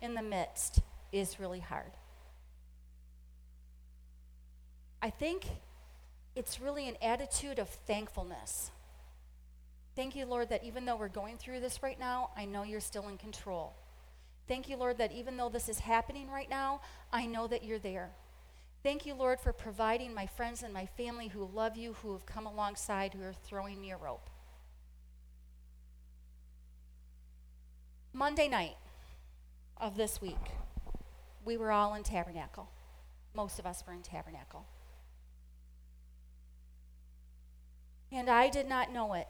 in 0.00 0.14
the 0.14 0.22
midst 0.22 0.80
is 1.12 1.38
really 1.38 1.60
hard. 1.60 1.92
I 5.00 5.10
think 5.10 5.46
it's 6.34 6.60
really 6.60 6.88
an 6.88 6.96
attitude 7.00 7.60
of 7.60 7.68
thankfulness. 7.68 8.72
Thank 9.94 10.16
you, 10.16 10.26
Lord, 10.26 10.48
that 10.48 10.64
even 10.64 10.86
though 10.86 10.96
we're 10.96 11.08
going 11.08 11.36
through 11.36 11.60
this 11.60 11.82
right 11.84 12.00
now, 12.00 12.30
I 12.36 12.46
know 12.46 12.64
you're 12.64 12.80
still 12.80 13.08
in 13.08 13.18
control. 13.18 13.74
Thank 14.48 14.68
you, 14.68 14.76
Lord, 14.76 14.98
that 14.98 15.12
even 15.12 15.36
though 15.36 15.50
this 15.50 15.68
is 15.68 15.78
happening 15.78 16.28
right 16.28 16.50
now, 16.50 16.80
I 17.12 17.26
know 17.26 17.46
that 17.46 17.62
you're 17.62 17.78
there. 17.78 18.10
Thank 18.82 19.06
you, 19.06 19.14
Lord, 19.14 19.38
for 19.38 19.52
providing 19.52 20.12
my 20.12 20.26
friends 20.26 20.64
and 20.64 20.74
my 20.74 20.86
family 20.86 21.28
who 21.28 21.44
love 21.44 21.76
you, 21.76 21.92
who 22.02 22.12
have 22.14 22.26
come 22.26 22.46
alongside, 22.46 23.14
who 23.14 23.22
are 23.22 23.32
throwing 23.32 23.80
me 23.80 23.92
a 23.92 23.96
rope. 23.96 24.28
Monday 28.12 28.48
night 28.48 28.76
of 29.76 29.96
this 29.96 30.20
week, 30.20 30.36
we 31.44 31.56
were 31.56 31.70
all 31.70 31.94
in 31.94 32.02
Tabernacle. 32.02 32.68
Most 33.34 33.60
of 33.60 33.66
us 33.66 33.84
were 33.86 33.92
in 33.92 34.02
Tabernacle. 34.02 34.66
And 38.10 38.28
I 38.28 38.50
did 38.50 38.68
not 38.68 38.92
know 38.92 39.14
it. 39.14 39.28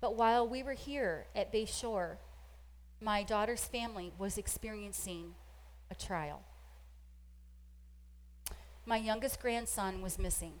But 0.00 0.16
while 0.16 0.46
we 0.46 0.62
were 0.62 0.74
here 0.74 1.26
at 1.34 1.50
Bay 1.50 1.64
Shore, 1.64 2.18
my 3.00 3.22
daughter's 3.22 3.64
family 3.64 4.12
was 4.18 4.36
experiencing 4.36 5.34
a 5.90 5.94
trial. 5.94 6.42
My 8.84 8.96
youngest 8.96 9.40
grandson 9.40 10.02
was 10.02 10.18
missing. 10.18 10.54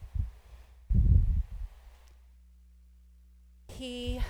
He 3.68 4.20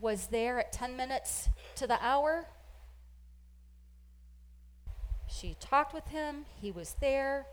was 0.00 0.28
there 0.28 0.58
at 0.58 0.72
10 0.72 0.96
minutes 0.96 1.48
to 1.76 1.86
the 1.86 1.98
hour. 2.04 2.46
She 5.26 5.56
talked 5.60 5.94
with 5.94 6.08
him, 6.08 6.44
he 6.60 6.70
was 6.70 6.96
there. 7.00 7.46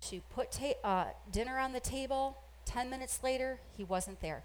She 0.00 0.20
put 0.20 0.52
ta- 0.52 0.80
uh, 0.84 1.06
dinner 1.30 1.58
on 1.58 1.72
the 1.72 1.80
table. 1.80 2.38
10 2.64 2.90
minutes 2.90 3.22
later, 3.22 3.60
he 3.76 3.84
wasn't 3.84 4.20
there. 4.20 4.44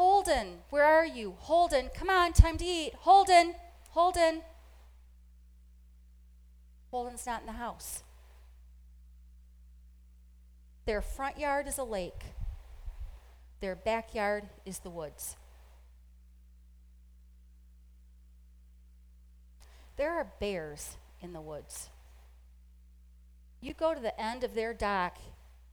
Holden, 0.00 0.60
where 0.70 0.86
are 0.86 1.04
you? 1.04 1.36
Holden, 1.40 1.90
come 1.94 2.08
on, 2.08 2.32
time 2.32 2.56
to 2.56 2.64
eat. 2.64 2.94
Holden, 3.00 3.54
Holden. 3.90 4.40
Holden's 6.90 7.26
not 7.26 7.42
in 7.42 7.46
the 7.46 7.52
house. 7.52 8.02
Their 10.86 11.02
front 11.02 11.38
yard 11.38 11.68
is 11.68 11.76
a 11.76 11.84
lake, 11.84 12.22
their 13.60 13.76
backyard 13.76 14.44
is 14.64 14.78
the 14.78 14.88
woods. 14.88 15.36
There 19.98 20.14
are 20.14 20.32
bears 20.40 20.96
in 21.20 21.34
the 21.34 21.42
woods. 21.42 21.90
You 23.60 23.74
go 23.74 23.92
to 23.92 24.00
the 24.00 24.18
end 24.18 24.44
of 24.44 24.54
their 24.54 24.72
dock 24.72 25.18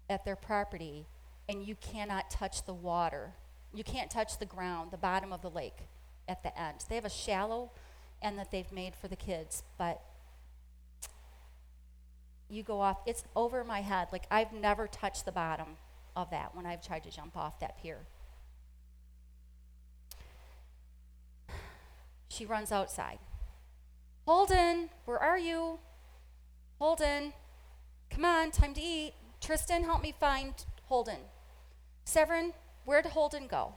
at 0.09 0.25
their 0.25 0.35
property, 0.35 1.05
and 1.47 1.65
you 1.65 1.75
cannot 1.75 2.29
touch 2.29 2.65
the 2.65 2.73
water 2.73 3.35
you 3.73 3.83
can't 3.83 4.09
touch 4.09 4.39
the 4.39 4.45
ground, 4.45 4.91
the 4.91 4.97
bottom 4.97 5.31
of 5.31 5.41
the 5.41 5.49
lake 5.49 5.87
at 6.27 6.43
the 6.43 6.59
end. 6.59 6.85
They 6.89 6.95
have 6.95 7.05
a 7.05 7.09
shallow 7.09 7.71
end 8.21 8.37
that 8.39 8.51
they've 8.51 8.71
made 8.71 8.95
for 8.95 9.07
the 9.07 9.15
kids, 9.15 9.63
but 9.77 10.01
you 12.49 12.63
go 12.63 12.79
off, 12.81 12.97
it's 13.05 13.23
over 13.35 13.63
my 13.63 13.81
head. 13.81 14.07
Like 14.11 14.25
I've 14.31 14.53
never 14.53 14.87
touched 14.87 15.25
the 15.25 15.31
bottom 15.31 15.77
of 16.15 16.29
that 16.31 16.55
when 16.55 16.65
I've 16.65 16.85
tried 16.85 17.03
to 17.03 17.11
jump 17.11 17.35
off 17.37 17.59
that 17.59 17.81
pier. 17.81 17.99
She 22.29 22.45
runs 22.45 22.71
outside. 22.71 23.19
Holden, 24.25 24.89
where 25.05 25.19
are 25.19 25.37
you? 25.37 25.79
Holden, 26.79 27.33
come 28.09 28.25
on, 28.25 28.51
time 28.51 28.73
to 28.73 28.81
eat. 28.81 29.13
Tristan, 29.41 29.83
help 29.83 30.01
me 30.01 30.13
find 30.19 30.53
Holden. 30.85 31.19
Severin, 32.05 32.53
Where'd 32.87 33.07
Holden 33.07 33.47
go? 33.47 33.73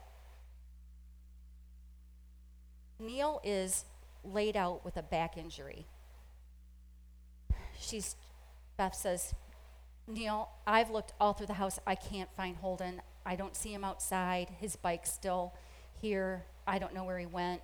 Neil 3.01 3.41
is 3.43 3.85
laid 4.23 4.57
out 4.57 4.85
with 4.85 4.97
a 4.97 5.03
back 5.03 5.37
injury. 5.37 5.89
She's, 7.77 8.15
Beth 8.77 8.95
says, 8.95 9.35
Neil, 10.07 10.49
I've 10.65 10.91
looked 10.91 11.13
all 11.21 11.33
through 11.33 11.49
the 11.49 11.55
house. 11.55 11.81
I 11.89 11.97
can't 11.97 12.31
find 12.37 12.55
Holden. 12.59 13.03
I 13.27 13.35
don't 13.35 13.57
see 13.57 13.75
him 13.75 13.83
outside. 13.83 14.49
His 14.61 14.77
bike's 14.77 15.13
still 15.13 15.55
here. 16.01 16.45
I 16.65 16.79
don't 16.79 16.95
know 16.95 17.03
where 17.03 17.19
he 17.19 17.27
went. 17.27 17.63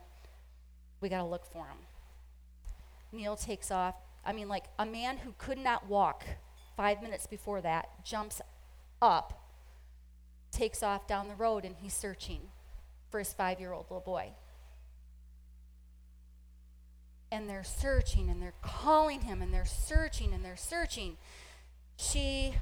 We 1.00 1.08
got 1.08 1.18
to 1.18 1.28
look 1.28 1.46
for 1.46 1.66
him. 1.66 1.78
Neil 3.12 3.36
takes 3.36 3.70
off. 3.70 3.94
I 4.24 4.32
mean, 4.32 4.48
like 4.48 4.64
a 4.80 4.84
man 4.84 5.18
who 5.18 5.32
could 5.38 5.58
not 5.58 5.86
walk 5.86 6.24
five 6.76 7.00
minutes 7.02 7.28
before 7.28 7.60
that 7.60 8.04
jumps 8.04 8.40
up 9.00 9.45
takes 10.50 10.82
off 10.82 11.06
down 11.06 11.28
the 11.28 11.34
road 11.34 11.64
and 11.64 11.76
he's 11.76 11.94
searching 11.94 12.40
for 13.10 13.18
his 13.18 13.32
five 13.32 13.60
year 13.60 13.72
old 13.72 13.86
little 13.90 14.00
boy. 14.00 14.30
And 17.30 17.48
they're 17.48 17.64
searching 17.64 18.28
and 18.28 18.40
they're 18.40 18.54
calling 18.62 19.22
him 19.22 19.42
and 19.42 19.52
they're 19.52 19.64
searching 19.64 20.32
and 20.32 20.44
they're 20.44 20.56
searching. 20.56 21.16
She 21.96 22.54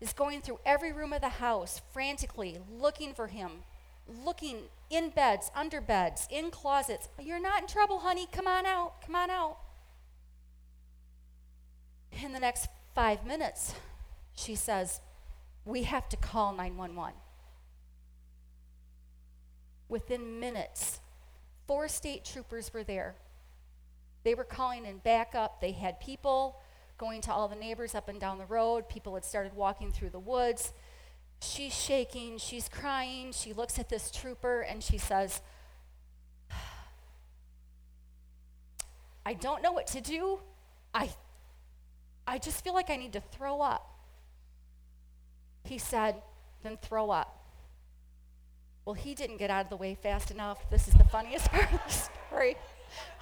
is 0.00 0.12
going 0.12 0.40
through 0.40 0.60
every 0.64 0.92
room 0.92 1.12
of 1.12 1.20
the 1.20 1.28
house 1.28 1.80
frantically 1.92 2.58
looking 2.70 3.14
for 3.14 3.26
him, 3.28 3.50
looking 4.24 4.64
in 4.90 5.10
beds, 5.10 5.50
under 5.54 5.80
beds, 5.80 6.26
in 6.30 6.50
closets. 6.50 7.08
You're 7.20 7.40
not 7.40 7.62
in 7.62 7.68
trouble, 7.68 8.00
honey. 8.00 8.26
Come 8.30 8.46
on 8.46 8.64
out. 8.66 9.02
Come 9.04 9.14
on 9.14 9.30
out. 9.30 9.58
In 12.22 12.32
the 12.32 12.40
next 12.40 12.68
five 12.94 13.26
minutes, 13.26 13.74
she 14.34 14.54
says, 14.54 15.00
We 15.64 15.82
have 15.82 16.08
to 16.08 16.16
call 16.16 16.52
911 16.52 17.14
within 19.88 20.40
minutes. 20.40 21.00
Four 21.66 21.88
state 21.88 22.24
troopers 22.24 22.72
were 22.72 22.84
there. 22.84 23.14
They 24.24 24.34
were 24.34 24.44
calling 24.44 24.86
in 24.86 24.98
backup. 24.98 25.60
They 25.60 25.72
had 25.72 26.00
people 26.00 26.60
going 26.98 27.20
to 27.22 27.32
all 27.32 27.48
the 27.48 27.56
neighbors 27.56 27.94
up 27.94 28.08
and 28.08 28.20
down 28.20 28.38
the 28.38 28.46
road. 28.46 28.88
People 28.88 29.14
had 29.14 29.24
started 29.24 29.54
walking 29.54 29.92
through 29.92 30.10
the 30.10 30.18
woods. 30.18 30.72
She's 31.40 31.74
shaking, 31.74 32.38
she's 32.38 32.68
crying. 32.68 33.32
She 33.32 33.52
looks 33.52 33.78
at 33.78 33.88
this 33.88 34.10
trooper 34.10 34.62
and 34.62 34.82
she 34.82 34.98
says, 34.98 35.42
I 39.26 39.34
don't 39.34 39.62
know 39.62 39.72
what 39.72 39.88
to 39.88 40.00
do. 40.00 40.38
I, 40.94 41.10
I 42.26 42.38
just 42.38 42.64
feel 42.64 42.74
like 42.74 42.90
I 42.90 42.96
need 42.96 43.12
to 43.14 43.20
throw 43.20 43.60
up. 43.60 43.86
He 45.64 45.78
said, 45.78 46.22
Then 46.62 46.78
throw 46.80 47.10
up. 47.10 47.35
Well, 48.86 48.94
he 48.94 49.14
didn't 49.14 49.38
get 49.38 49.50
out 49.50 49.64
of 49.64 49.70
the 49.70 49.76
way 49.76 49.96
fast 50.00 50.30
enough. 50.30 50.70
This 50.70 50.86
is 50.86 50.94
the 50.94 51.04
funniest 51.04 51.46
part 51.50 51.72
of 51.72 51.80
the 51.84 51.92
story. 52.30 52.56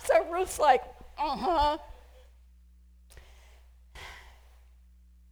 So 0.04 0.24
Ruth's 0.30 0.58
like, 0.58 0.82
uh 1.18 1.36
huh. 1.36 1.78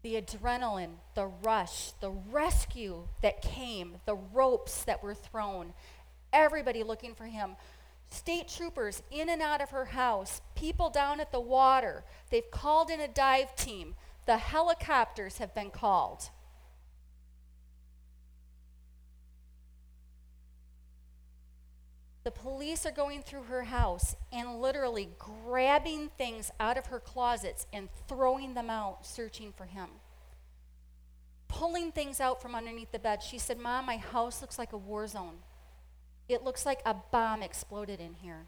the 0.03 0.21
adrenaline, 0.21 0.95
the 1.15 1.27
rush, 1.27 1.93
the 2.01 2.11
rescue 2.11 3.07
that 3.21 3.43
came, 3.43 3.97
the 4.07 4.17
ropes 4.17 4.85
that 4.85 5.03
were 5.03 5.15
thrown, 5.15 5.75
everybody 6.33 6.83
looking 6.83 7.15
for 7.15 7.27
him. 7.27 7.57
State 8.09 8.49
troopers 8.49 9.03
in 9.11 9.29
and 9.29 9.43
out 9.43 9.61
of 9.61 9.71
her 9.71 9.85
house, 9.87 10.41
people 10.55 10.91
down 10.91 11.21
at 11.21 11.31
the 11.31 11.41
water. 11.41 12.05
They've 12.31 12.51
called 12.51 12.91
in 12.91 13.01
a 13.01 13.09
dive 13.09 13.55
team. 13.55 13.95
The 14.27 14.39
helicopters 14.39 15.39
have 15.39 15.55
been 15.55 15.71
called. 15.71 16.31
The 22.25 22.31
police 22.31 22.87
are 22.87 22.93
going 22.93 23.23
through 23.23 23.45
her 23.45 23.65
house 23.65 24.15
and 24.31 24.61
literally 24.61 25.09
grabbing 25.19 26.11
things 26.17 26.53
out 26.61 26.79
of 26.79 26.87
her 26.87 27.01
closets 27.01 27.67
and 27.73 27.89
throwing 28.07 28.55
them 28.55 28.71
out, 28.71 29.05
searching 29.05 29.53
for 29.53 29.65
him. 29.65 29.89
Pulling 31.49 31.91
things 31.91 32.21
out 32.21 32.41
from 32.41 32.55
underneath 32.55 32.93
the 32.93 32.99
bed. 32.99 33.23
She 33.23 33.39
said, 33.39 33.59
Mom, 33.59 33.87
my 33.87 33.97
house 33.97 34.41
looks 34.41 34.59
like 34.59 34.73
a 34.73 34.77
war 34.77 35.07
zone. 35.07 35.39
It 36.29 36.45
looks 36.45 36.65
like 36.65 36.81
a 36.87 36.95
bomb 36.95 37.43
exploded 37.43 38.01
in 38.01 38.15
here. 38.15 38.47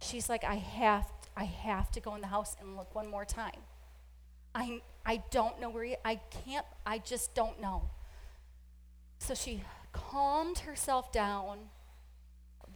She's 0.00 0.28
like, 0.28 0.44
I 0.44 0.54
have, 0.54 1.06
I 1.36 1.44
have 1.44 1.90
to 1.92 2.00
go 2.00 2.14
in 2.14 2.22
the 2.22 2.26
house 2.28 2.56
and 2.60 2.76
look 2.76 2.94
one 2.94 3.08
more 3.08 3.24
time. 3.24 3.60
I, 4.54 4.80
I 5.04 5.22
don't 5.30 5.60
know 5.60 5.68
where 5.68 5.84
he, 5.84 5.96
I 6.04 6.20
can't, 6.44 6.64
I 6.86 6.98
just 6.98 7.34
don't 7.34 7.60
know. 7.60 7.90
So 9.18 9.34
she 9.34 9.62
calmed 9.92 10.60
herself 10.60 11.12
down. 11.12 11.70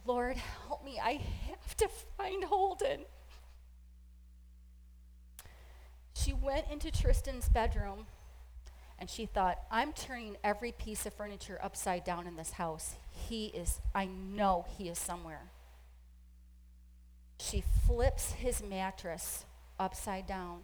Lord, 0.05 0.37
help 0.67 0.83
me. 0.83 0.99
I 1.01 1.21
have 1.49 1.77
to 1.77 1.87
find 2.17 2.43
Holden. 2.43 3.05
She 6.13 6.33
went 6.33 6.65
into 6.71 6.91
Tristan's 6.91 7.49
bedroom 7.49 8.07
and 8.99 9.09
she 9.09 9.25
thought, 9.25 9.59
I'm 9.71 9.93
turning 9.93 10.37
every 10.43 10.71
piece 10.71 11.07
of 11.07 11.13
furniture 11.13 11.59
upside 11.63 12.03
down 12.03 12.27
in 12.27 12.35
this 12.35 12.51
house. 12.51 12.97
He 13.09 13.47
is, 13.47 13.79
I 13.95 14.05
know 14.05 14.65
he 14.77 14.89
is 14.89 14.99
somewhere. 14.99 15.51
She 17.39 17.63
flips 17.87 18.33
his 18.33 18.61
mattress 18.61 19.45
upside 19.79 20.27
down. 20.27 20.61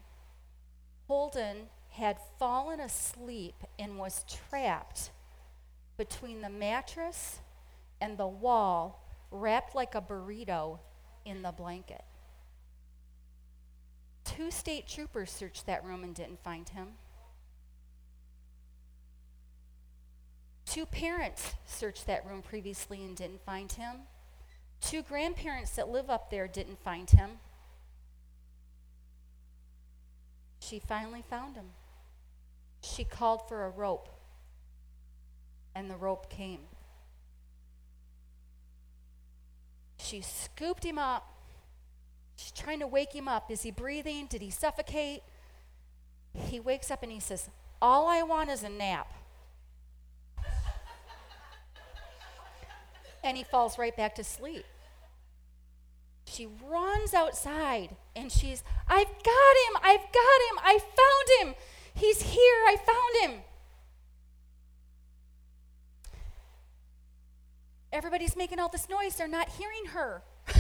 Holden 1.07 1.69
had 1.89 2.17
fallen 2.37 2.79
asleep 2.79 3.55
and 3.79 3.97
was 3.97 4.23
trapped 4.49 5.09
between 5.97 6.41
the 6.41 6.49
mattress 6.49 7.39
and 7.99 8.17
the 8.17 8.27
wall, 8.27 9.03
wrapped 9.31 9.75
like 9.75 9.95
a 9.95 10.01
burrito 10.01 10.79
in 11.25 11.41
the 11.41 11.51
blanket. 11.51 12.03
Two 14.23 14.51
state 14.51 14.87
troopers 14.87 15.31
searched 15.31 15.65
that 15.65 15.83
room 15.83 16.03
and 16.03 16.13
didn't 16.13 16.43
find 16.43 16.69
him. 16.69 16.89
Two 20.65 20.85
parents 20.85 21.55
searched 21.65 22.05
that 22.07 22.25
room 22.25 22.41
previously 22.41 23.03
and 23.03 23.15
didn't 23.15 23.43
find 23.43 23.71
him. 23.71 23.95
Two 24.79 25.01
grandparents 25.01 25.71
that 25.71 25.89
live 25.89 26.09
up 26.09 26.29
there 26.29 26.47
didn't 26.47 26.79
find 26.83 27.09
him. 27.09 27.31
She 30.59 30.77
finally 30.79 31.23
found 31.27 31.55
him. 31.55 31.69
She 32.81 33.03
called 33.03 33.47
for 33.47 33.65
a 33.65 33.69
rope 33.69 34.16
and 35.77 35.91
the 35.91 35.95
rope 35.95 36.27
came. 36.27 36.61
She 39.99 40.21
scooped 40.21 40.83
him 40.83 40.97
up. 40.97 41.31
She's 42.35 42.51
trying 42.51 42.79
to 42.79 42.87
wake 42.87 43.13
him 43.13 43.27
up. 43.27 43.51
Is 43.51 43.61
he 43.61 43.69
breathing? 43.69 44.25
Did 44.25 44.41
he 44.41 44.49
suffocate? 44.49 45.21
He 46.33 46.59
wakes 46.59 46.89
up 46.89 47.03
and 47.03 47.11
he 47.11 47.19
says, 47.19 47.49
All 47.79 48.07
I 48.07 48.23
want 48.23 48.49
is 48.49 48.63
a 48.63 48.69
nap. 48.69 49.13
and 53.23 53.37
he 53.37 53.43
falls 53.43 53.77
right 53.77 53.95
back 53.95 54.15
to 54.15 54.23
sleep. 54.23 54.65
She 56.25 56.47
runs 56.47 57.13
outside 57.13 57.95
and 58.15 58.31
she's, 58.31 58.63
I've 58.87 59.07
got 59.07 59.55
him! 59.67 59.77
I've 59.83 60.11
got 60.11 60.39
him! 60.49 60.59
I 60.63 60.79
found 60.79 61.49
him! 61.49 61.55
He's 61.93 62.21
here! 62.21 62.63
I 62.67 62.77
found 62.77 63.31
him! 63.31 63.41
Everybody's 67.91 68.35
making 68.35 68.59
all 68.59 68.69
this 68.69 68.89
noise. 68.89 69.15
They're 69.15 69.27
not 69.27 69.49
hearing 69.49 69.85
her. 69.93 70.21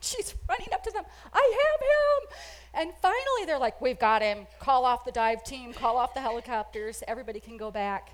She's 0.00 0.34
running 0.48 0.68
up 0.72 0.82
to 0.84 0.90
them. 0.90 1.04
I 1.32 1.58
have 1.62 1.80
him. 1.80 2.36
And 2.74 2.92
finally, 3.00 3.46
they're 3.46 3.58
like, 3.58 3.80
We've 3.80 3.98
got 3.98 4.22
him. 4.22 4.46
Call 4.58 4.84
off 4.84 5.04
the 5.04 5.12
dive 5.12 5.44
team, 5.44 5.72
call 5.72 5.96
off 5.96 6.14
the 6.14 6.20
helicopters. 6.20 7.02
Everybody 7.06 7.40
can 7.40 7.56
go 7.56 7.70
back. 7.70 8.10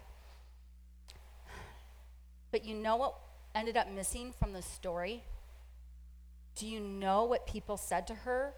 But 2.50 2.64
you 2.64 2.74
know 2.74 2.96
what 2.96 3.14
ended 3.54 3.76
up 3.76 3.90
missing 3.90 4.32
from 4.38 4.52
the 4.52 4.62
story? 4.62 5.24
Do 6.56 6.66
you 6.66 6.80
know 6.80 7.24
what 7.24 7.46
people 7.46 7.76
said 7.76 8.06
to 8.08 8.14
her? 8.14 8.54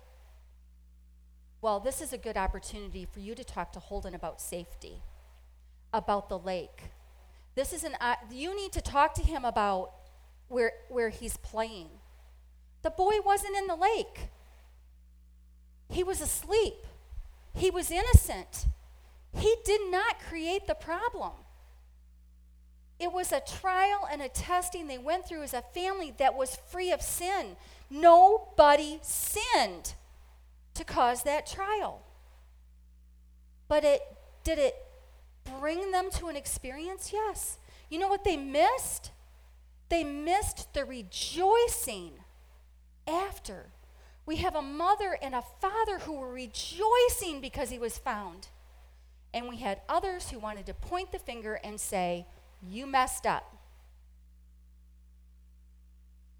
Well, 1.60 1.78
this 1.78 2.00
is 2.00 2.12
a 2.12 2.18
good 2.18 2.36
opportunity 2.36 3.06
for 3.10 3.20
you 3.20 3.34
to 3.34 3.44
talk 3.44 3.72
to 3.74 3.80
Holden 3.80 4.14
about 4.14 4.40
safety, 4.40 5.02
about 5.92 6.28
the 6.28 6.38
lake, 6.38 6.90
this 7.54 7.72
is 7.72 7.84
an, 7.84 7.96
uh, 8.00 8.16
you 8.30 8.54
need 8.56 8.72
to 8.72 8.80
talk 8.80 9.14
to 9.14 9.22
him 9.22 9.44
about 9.44 9.92
where, 10.48 10.72
where 10.88 11.10
he's 11.10 11.36
playing. 11.36 11.88
The 12.82 12.90
boy 12.90 13.14
wasn't 13.24 13.56
in 13.56 13.66
the 13.66 13.76
lake, 13.76 14.28
he 15.88 16.02
was 16.02 16.20
asleep, 16.20 16.86
he 17.54 17.70
was 17.70 17.90
innocent. 17.90 18.66
He 19.34 19.56
did 19.64 19.90
not 19.90 20.20
create 20.20 20.66
the 20.66 20.74
problem. 20.74 21.32
It 22.98 23.12
was 23.12 23.32
a 23.32 23.40
trial 23.40 24.06
and 24.10 24.22
a 24.22 24.28
testing 24.28 24.86
they 24.86 24.98
went 24.98 25.26
through 25.26 25.42
as 25.42 25.54
a 25.54 25.62
family 25.74 26.12
that 26.18 26.34
was 26.34 26.56
free 26.70 26.92
of 26.92 27.02
sin. 27.02 27.56
Nobody 27.90 29.00
sinned 29.02 29.94
to 30.74 30.84
cause 30.84 31.22
that 31.24 31.46
trial. 31.46 32.02
But 33.68 33.84
it 33.84 34.02
did 34.44 34.58
it 34.58 34.74
bring 35.44 35.90
them 35.90 36.10
to 36.12 36.28
an 36.28 36.36
experience? 36.36 37.10
Yes. 37.12 37.58
You 37.88 37.98
know 37.98 38.08
what 38.08 38.24
they 38.24 38.36
missed? 38.36 39.10
They 39.88 40.04
missed 40.04 40.72
the 40.72 40.84
rejoicing 40.84 42.12
after. 43.06 43.66
We 44.24 44.36
have 44.36 44.54
a 44.54 44.62
mother 44.62 45.18
and 45.20 45.34
a 45.34 45.42
father 45.60 45.98
who 45.98 46.12
were 46.12 46.32
rejoicing 46.32 47.40
because 47.40 47.70
he 47.70 47.78
was 47.78 47.98
found. 47.98 48.48
And 49.34 49.48
we 49.48 49.56
had 49.56 49.80
others 49.88 50.30
who 50.30 50.38
wanted 50.38 50.66
to 50.66 50.74
point 50.74 51.12
the 51.12 51.18
finger 51.18 51.54
and 51.64 51.80
say, 51.80 52.26
You 52.62 52.86
messed 52.86 53.26
up. 53.26 53.56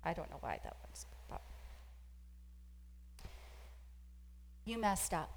I 0.04 0.12
don't 0.12 0.30
know 0.30 0.38
why 0.40 0.58
that 0.62 0.76
was. 0.88 1.06
But 1.28 1.42
you 4.64 4.78
messed 4.78 5.14
up. 5.14 5.30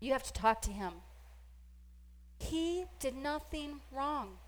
You 0.00 0.12
have 0.12 0.22
to 0.24 0.32
talk 0.32 0.62
to 0.62 0.70
him. 0.70 0.94
He 2.42 2.84
did 2.98 3.16
nothing 3.16 3.80
wrong. 3.92 4.38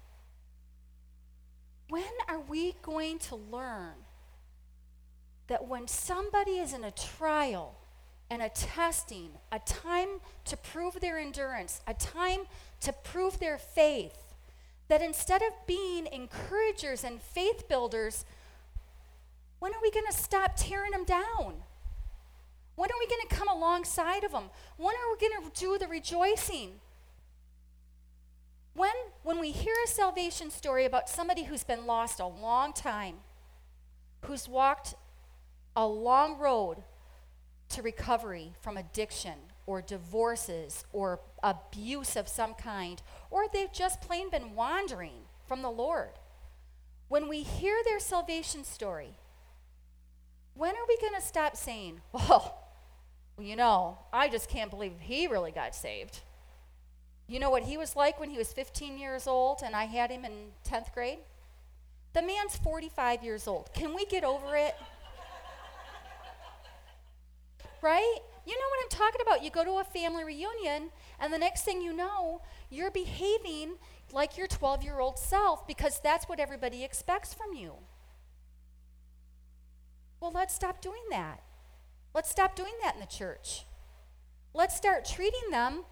When 1.88 2.12
are 2.28 2.40
we 2.40 2.74
going 2.83 3.18
to 3.20 3.37
learn 3.37 3.94
that 5.46 5.68
when 5.68 5.87
somebody 5.87 6.59
is 6.59 6.72
in 6.72 6.83
a 6.83 6.90
trial 6.90 7.76
and 8.30 8.42
a 8.42 8.48
testing, 8.48 9.30
a 9.52 9.61
time 9.61 10.20
to 10.46 10.57
prove 10.57 11.00
their 11.00 11.18
endurance, 11.18 11.80
a 11.87 11.94
time 11.94 12.40
to 12.80 12.92
prove 12.92 13.38
their 13.38 13.59
faith, 13.59 14.35
that 14.88 15.02
instead 15.02 15.42
of 15.42 15.52
being 15.66 16.07
encouragers 16.07 17.04
and 17.04 17.22
faith 17.22 17.68
builders, 17.68 18.24
when 19.61 19.72
are 19.72 19.83
we 19.83 19.90
going 19.90 20.07
to 20.07 20.18
stop 20.18 20.57
tearing 20.57 20.90
them 20.90 21.04
down? 21.04 21.62
When 22.74 22.90
are 22.90 22.98
we 22.98 23.07
going 23.07 23.28
to 23.28 23.37
come 23.37 23.48
alongside 23.48 24.24
of 24.24 24.33
them? 24.33 24.50
When 24.78 24.94
are 24.96 25.12
we 25.12 25.28
going 25.28 25.50
to 25.50 25.61
do 25.61 25.78
the 25.78 25.87
rejoicing? 25.87 26.80
When, 28.75 28.93
when 29.23 29.39
we 29.39 29.53
hear 29.53 29.75
a 29.85 29.89
salvation 29.89 30.51
story 30.51 30.85
about 30.85 31.09
somebody 31.09 31.45
who's 31.45 31.63
been 31.63 31.87
lost 31.87 32.19
a 32.19 32.27
long 32.27 32.73
time, 32.73 33.17
who's 34.25 34.49
walked 34.49 34.95
a 35.77 35.87
long 35.87 36.39
road 36.39 36.83
to 37.71 37.83
recovery 37.83 38.53
from 38.61 38.77
addiction 38.77 39.35
or 39.67 39.81
divorces 39.81 40.85
or 40.93 41.21
abuse 41.43 42.17
of 42.17 42.29
some 42.29 42.55
kind, 42.55 43.01
or 43.31 43.47
they've 43.53 43.73
just 43.73 44.01
plain 44.01 44.29
been 44.29 44.55
wandering 44.55 45.23
from 45.47 45.63
the 45.63 45.71
Lord, 45.71 46.11
when 47.09 47.29
we 47.29 47.43
hear 47.43 47.77
their 47.85 48.01
salvation 48.01 48.65
story, 48.65 49.17
when 50.55 50.75
are 50.75 50.87
we 50.89 50.97
going 51.01 51.15
to 51.15 51.27
stop 51.27 51.57
saying, 51.57 52.01
well, 52.13 52.59
you 53.39 53.57
know, 53.57 53.99
I 54.13 54.29
just 54.29 54.49
can't 54.49 54.71
believe 54.71 54.93
he 54.99 55.27
really 55.27 55.53
got 55.53 55.75
saved? 55.75 56.21
You 57.27 57.39
know 57.41 57.51
what 57.51 57.63
he 57.63 57.77
was 57.77 57.97
like 57.97 58.21
when 58.21 58.31
he 58.31 58.37
was 58.37 58.53
15 58.53 58.99
years 58.99 59.27
old 59.27 59.63
and 59.65 59.75
I 59.75 59.85
had 59.85 60.11
him 60.11 60.25
in 60.25 60.53
10th 60.69 60.93
grade? 60.93 61.19
The 62.13 62.23
man's 62.23 62.57
45 62.57 63.25
years 63.25 63.49
old. 63.49 63.73
Can 63.75 63.95
we 63.95 64.05
get 64.07 64.25
over 64.25 64.57
it? 64.57 64.75
right? 67.83 68.19
You 68.47 68.53
know 68.53 68.67
what 68.71 68.81
I'm 68.83 68.89
talking 68.91 69.21
about. 69.23 69.43
You 69.45 69.51
go 69.51 69.65
to 69.65 69.79
a 69.79 69.85
family 69.85 70.25
reunion, 70.25 70.91
and 71.21 71.33
the 71.33 71.39
next 71.39 71.63
thing 71.63 71.81
you 71.81 71.93
know, 71.93 72.41
you're 72.71 72.91
behaving 72.91 73.75
like 74.13 74.37
your 74.37 74.47
12 74.47 74.83
year 74.83 75.01
old 75.01 75.19
self 75.19 75.67
because 75.67 76.01
that's 76.03 76.29
what 76.29 76.41
everybody 76.41 76.85
expects 76.85 77.35
from 77.35 77.55
you. 77.55 77.75
Well, 80.21 80.33
let's 80.33 80.55
stop 80.55 80.81
doing 80.81 81.03
that. 81.11 81.43
Let's 82.15 82.31
stop 82.31 82.57
doing 82.57 82.73
that 82.83 82.95
in 82.95 83.01
the 83.01 83.07
church. 83.07 83.65
Let's 84.55 84.77
start 84.77 85.05
treating 85.05 85.51
them 85.51 85.85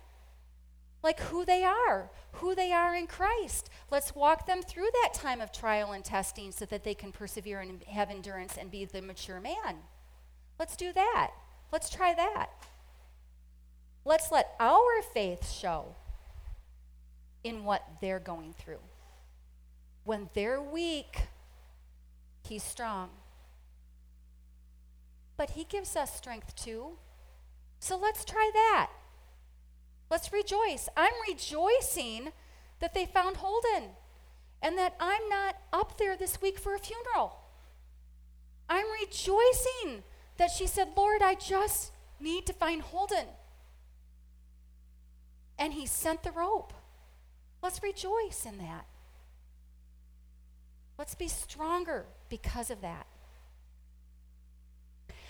like 1.03 1.21
who 1.21 1.45
they 1.45 1.65
are, 1.65 2.11
who 2.33 2.55
they 2.55 2.73
are 2.73 2.95
in 2.95 3.07
Christ. 3.07 3.69
Let's 3.91 4.15
walk 4.15 4.47
them 4.47 4.63
through 4.63 4.89
that 5.03 5.15
time 5.15 5.41
of 5.41 5.53
trial 5.53 5.93
and 5.93 6.05
testing 6.05 6.53
so 6.53 6.65
that 6.67 6.85
they 6.85 6.95
can 6.95 7.13
persevere 7.13 7.61
and 7.61 7.83
have 7.85 8.11
endurance 8.11 8.57
and 8.57 8.71
be 8.71 8.85
the 8.85 9.03
mature 9.03 9.41
man. 9.41 9.79
Let's 10.59 10.77
do 10.77 10.93
that. 10.93 11.31
Let's 11.73 11.91
try 11.91 12.15
that. 12.15 12.51
Let's 14.05 14.31
let 14.31 14.55
our 14.61 15.03
faith 15.13 15.51
show 15.51 15.97
in 17.43 17.65
what 17.65 17.83
they're 18.01 18.21
going 18.21 18.53
through. 18.53 18.81
When 20.05 20.29
they're 20.35 20.61
weak, 20.61 21.23
he's 22.43 22.63
strong. 22.63 23.11
But 25.37 25.51
he 25.51 25.65
gives 25.65 25.97
us 25.97 26.15
strength 26.15 26.55
too. 26.55 26.99
So 27.81 27.97
let's 27.97 28.25
try 28.25 28.51
that. 28.55 28.91
Let's 30.13 30.31
rejoice. 30.31 30.91
I'm 30.95 31.15
rejoicing 31.27 32.33
that 32.81 32.93
they 32.93 33.07
found 33.07 33.39
Holden 33.39 33.93
and 34.61 34.77
that 34.77 34.95
I'm 35.01 35.27
not 35.31 35.57
up 35.73 35.97
there 35.97 36.19
this 36.19 36.43
week 36.43 36.59
for 36.59 36.75
a 36.75 36.79
funeral. 36.79 37.39
I'm 38.69 38.85
rejoicing 39.01 40.03
that 40.37 40.51
she 40.51 40.67
said, 40.67 40.89
Lord, 40.99 41.23
I 41.23 41.35
just 41.35 41.93
need 42.21 42.45
to 42.45 42.53
find 42.53 42.83
Holden. 42.83 43.25
And 45.59 45.73
he 45.73 45.87
sent 45.87 46.25
the 46.25 46.31
rope. 46.31 46.75
Let's 47.63 47.83
rejoice 47.83 48.45
in 48.45 48.59
that. 48.59 48.85
Let's 50.99 51.15
be 51.15 51.29
stronger 51.29 52.05
because 52.29 52.71
of 52.71 52.83
that. 52.83 53.07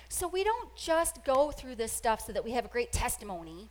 So 0.08 0.26
we 0.26 0.42
don't 0.42 0.74
just 0.74 1.24
go 1.24 1.52
through 1.52 1.76
this 1.76 1.92
stuff 1.92 2.26
so 2.26 2.32
that 2.32 2.44
we 2.44 2.50
have 2.50 2.64
a 2.64 2.68
great 2.68 2.90
testimony 2.90 3.70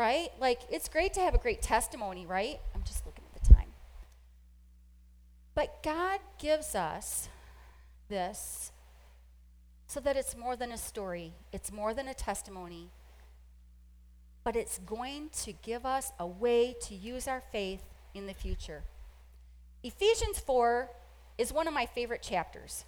right? 0.00 0.30
Like, 0.40 0.62
it's 0.70 0.88
great 0.88 1.12
to 1.14 1.20
have 1.20 1.34
a 1.34 1.38
great 1.38 1.60
testimony, 1.60 2.24
right? 2.24 2.58
I'm 2.74 2.82
just 2.84 3.04
looking 3.04 3.24
at 3.34 3.42
the 3.42 3.52
time. 3.52 3.68
But 5.54 5.82
God 5.82 6.20
gives 6.38 6.74
us 6.74 7.28
this 8.08 8.72
so 9.86 10.00
that 10.00 10.16
it's 10.16 10.34
more 10.34 10.56
than 10.56 10.72
a 10.72 10.78
story, 10.78 11.34
it's 11.52 11.70
more 11.70 11.92
than 11.92 12.08
a 12.08 12.14
testimony, 12.14 12.88
but 14.42 14.56
it's 14.56 14.78
going 14.78 15.28
to 15.42 15.52
give 15.52 15.84
us 15.84 16.12
a 16.18 16.26
way 16.26 16.74
to 16.80 16.94
use 16.94 17.28
our 17.28 17.42
faith 17.52 17.82
in 18.14 18.26
the 18.26 18.32
future. 18.32 18.84
Ephesians 19.82 20.38
4 20.38 20.88
is 21.36 21.52
one 21.52 21.68
of 21.68 21.74
my 21.74 21.84
favorite 21.84 22.22
chapters. 22.22 22.86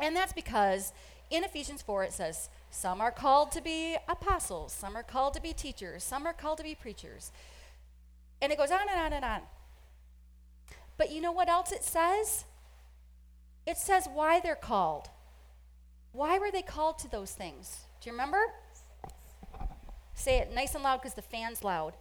And 0.00 0.16
that's 0.16 0.32
because 0.32 0.94
in 1.30 1.44
Ephesians 1.44 1.82
4 1.82 2.04
it 2.04 2.12
says, 2.14 2.48
some 2.76 3.00
are 3.00 3.10
called 3.10 3.50
to 3.52 3.62
be 3.62 3.96
apostles, 4.06 4.70
some 4.70 4.96
are 4.96 5.02
called 5.02 5.32
to 5.32 5.40
be 5.40 5.54
teachers, 5.54 6.04
some 6.04 6.26
are 6.26 6.34
called 6.34 6.58
to 6.58 6.64
be 6.64 6.74
preachers. 6.74 7.32
And 8.42 8.52
it 8.52 8.58
goes 8.58 8.70
on 8.70 8.86
and 8.90 9.00
on 9.00 9.14
and 9.14 9.24
on. 9.24 9.40
But 10.98 11.10
you 11.10 11.22
know 11.22 11.32
what 11.32 11.48
else 11.48 11.72
it 11.72 11.82
says? 11.82 12.44
It 13.66 13.78
says 13.78 14.06
why 14.12 14.40
they're 14.40 14.54
called. 14.54 15.08
Why 16.12 16.38
were 16.38 16.50
they 16.50 16.60
called 16.60 16.98
to 16.98 17.10
those 17.10 17.32
things? 17.32 17.78
Do 18.02 18.10
you 18.10 18.12
remember? 18.12 18.42
Say 20.14 20.36
it 20.38 20.54
nice 20.54 20.74
and 20.74 20.84
loud 20.84 20.98
because 20.98 21.14
the 21.14 21.22
fan's 21.22 21.64
loud. 21.64 21.94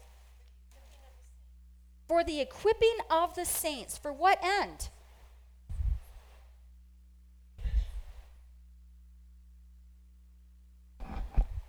For 2.05 2.21
the 2.21 2.41
equipping 2.41 2.97
of 3.09 3.33
the 3.35 3.45
saints. 3.45 3.97
For 3.97 4.11
what 4.11 4.39
end? 4.43 4.89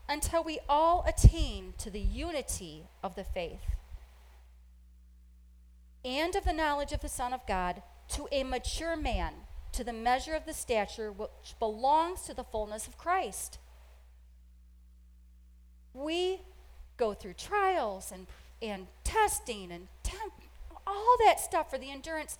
Until 0.08 0.42
we 0.42 0.58
all 0.68 1.04
attain 1.06 1.74
to 1.78 1.90
the 1.90 2.00
unity 2.00 2.84
of 3.02 3.14
the 3.14 3.24
faith 3.24 3.76
and 6.06 6.36
of 6.36 6.44
the 6.44 6.52
knowledge 6.52 6.92
of 6.92 7.00
the 7.00 7.08
Son 7.08 7.32
of 7.32 7.44
God, 7.48 7.82
to 8.10 8.28
a 8.30 8.44
mature 8.44 8.96
man, 8.96 9.32
to 9.72 9.82
the 9.82 9.92
measure 9.92 10.34
of 10.34 10.46
the 10.46 10.52
stature 10.52 11.10
which 11.10 11.58
belongs 11.58 12.22
to 12.22 12.34
the 12.34 12.44
fullness 12.44 12.86
of 12.86 12.96
Christ. 12.96 13.58
We 15.92 16.42
go 16.96 17.12
through 17.12 17.34
trials 17.34 18.12
and, 18.12 18.28
and 18.62 18.86
testing 19.02 19.72
and 19.72 19.88
temp, 20.04 20.32
all 20.86 21.16
that 21.24 21.40
stuff 21.40 21.70
for 21.70 21.78
the 21.78 21.90
endurance, 21.90 22.38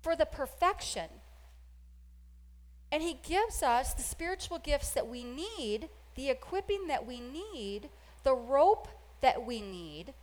for 0.00 0.14
the 0.14 0.26
perfection. 0.26 1.08
And 2.92 3.02
He 3.02 3.18
gives 3.26 3.60
us 3.60 3.92
the 3.92 4.02
spiritual 4.02 4.60
gifts 4.60 4.90
that 4.90 5.08
we 5.08 5.24
need 5.24 5.88
the 6.14 6.30
equipping 6.30 6.86
that 6.88 7.06
we 7.06 7.20
need, 7.20 7.88
the 8.22 8.34
rope 8.34 8.88
that 9.20 9.44
we 9.44 9.60
need, 9.60 10.14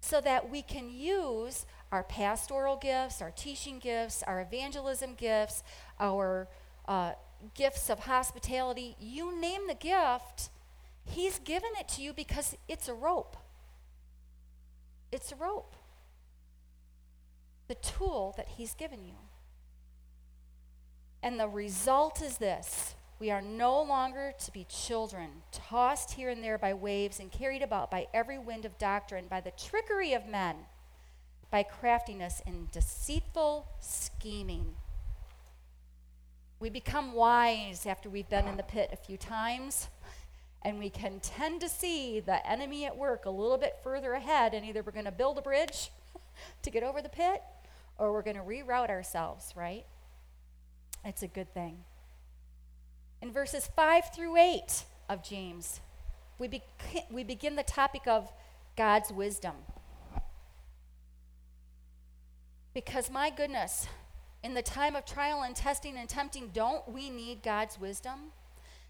so 0.00 0.20
that 0.20 0.50
we 0.50 0.62
can 0.62 0.90
use 0.90 1.66
our 1.92 2.02
pastoral 2.02 2.76
gifts, 2.76 3.20
our 3.20 3.30
teaching 3.30 3.78
gifts, 3.78 4.22
our 4.22 4.40
evangelism 4.40 5.14
gifts, 5.14 5.62
our 5.98 6.48
uh, 6.88 7.12
gifts 7.54 7.90
of 7.90 8.00
hospitality. 8.00 8.96
You 8.98 9.38
name 9.38 9.66
the 9.66 9.74
gift, 9.74 10.50
He's 11.04 11.38
given 11.38 11.70
it 11.78 11.88
to 11.88 12.02
you 12.02 12.12
because 12.12 12.56
it's 12.68 12.88
a 12.88 12.94
rope. 12.94 13.36
It's 15.10 15.32
a 15.32 15.36
rope. 15.36 15.74
The 17.68 17.74
tool 17.74 18.34
that 18.36 18.48
He's 18.56 18.74
given 18.74 19.04
you. 19.04 19.14
And 21.22 21.38
the 21.38 21.48
result 21.48 22.22
is 22.22 22.38
this 22.38 22.94
we 23.20 23.30
are 23.30 23.42
no 23.42 23.82
longer 23.82 24.32
to 24.42 24.50
be 24.50 24.64
children, 24.64 25.28
tossed 25.52 26.12
here 26.12 26.30
and 26.30 26.42
there 26.42 26.56
by 26.56 26.72
waves 26.72 27.20
and 27.20 27.30
carried 27.30 27.60
about 27.60 27.90
by 27.90 28.06
every 28.14 28.38
wind 28.38 28.64
of 28.64 28.78
doctrine, 28.78 29.26
by 29.28 29.42
the 29.42 29.50
trickery 29.50 30.14
of 30.14 30.26
men, 30.26 30.56
by 31.50 31.62
craftiness 31.62 32.40
and 32.46 32.70
deceitful 32.72 33.68
scheming. 33.78 34.74
We 36.60 36.70
become 36.70 37.12
wise 37.12 37.84
after 37.84 38.08
we've 38.08 38.28
been 38.28 38.48
in 38.48 38.56
the 38.56 38.62
pit 38.62 38.88
a 38.90 38.96
few 38.96 39.18
times, 39.18 39.88
and 40.62 40.78
we 40.78 40.88
can 40.88 41.20
tend 41.20 41.60
to 41.60 41.68
see 41.68 42.20
the 42.20 42.46
enemy 42.48 42.86
at 42.86 42.96
work 42.96 43.26
a 43.26 43.30
little 43.30 43.58
bit 43.58 43.76
further 43.82 44.14
ahead, 44.14 44.54
and 44.54 44.64
either 44.64 44.82
we're 44.82 44.92
going 44.92 45.04
to 45.04 45.12
build 45.12 45.36
a 45.36 45.42
bridge 45.42 45.90
to 46.62 46.70
get 46.70 46.82
over 46.82 47.02
the 47.02 47.08
pit, 47.10 47.42
or 47.98 48.12
we're 48.12 48.22
going 48.22 48.36
to 48.36 48.42
reroute 48.42 48.88
ourselves, 48.88 49.52
right? 49.54 49.84
It's 51.04 51.22
a 51.22 51.28
good 51.28 51.52
thing. 51.52 51.84
In 53.22 53.32
verses 53.32 53.68
5 53.76 54.14
through 54.14 54.36
8 54.36 54.84
of 55.08 55.22
James, 55.22 55.80
we, 56.38 56.48
be- 56.48 56.62
we 57.10 57.22
begin 57.22 57.56
the 57.56 57.62
topic 57.62 58.06
of 58.06 58.32
God's 58.76 59.12
wisdom. 59.12 59.54
Because, 62.72 63.10
my 63.10 63.30
goodness, 63.30 63.88
in 64.42 64.54
the 64.54 64.62
time 64.62 64.96
of 64.96 65.04
trial 65.04 65.42
and 65.42 65.54
testing 65.54 65.96
and 65.96 66.08
tempting, 66.08 66.50
don't 66.54 66.88
we 66.88 67.10
need 67.10 67.42
God's 67.42 67.78
wisdom? 67.78 68.32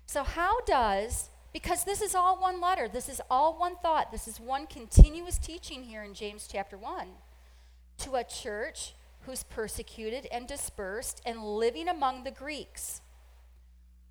So, 0.07 0.23
how 0.23 0.61
does, 0.61 1.31
because 1.53 1.85
this 1.85 2.01
is 2.01 2.15
all 2.15 2.39
one 2.39 2.61
letter, 2.61 2.89
this 2.89 3.09
is 3.09 3.21
all 3.31 3.59
one 3.59 3.77
thought, 3.83 4.13
this 4.13 4.29
is 4.29 4.39
one 4.39 4.67
continuous 4.67 5.39
teaching 5.39 5.83
here 5.83 6.03
in 6.03 6.15
James 6.15 6.49
chapter 6.51 6.77
1 6.77 7.09
to 7.99 8.15
a 8.15 8.25
church 8.25 8.95
who's 9.23 9.43
persecuted 9.43 10.27
and 10.33 10.47
dispersed 10.47 11.21
and 11.27 11.43
living 11.43 11.89
among 11.89 12.25
the 12.25 12.31
Greeks. 12.31 13.01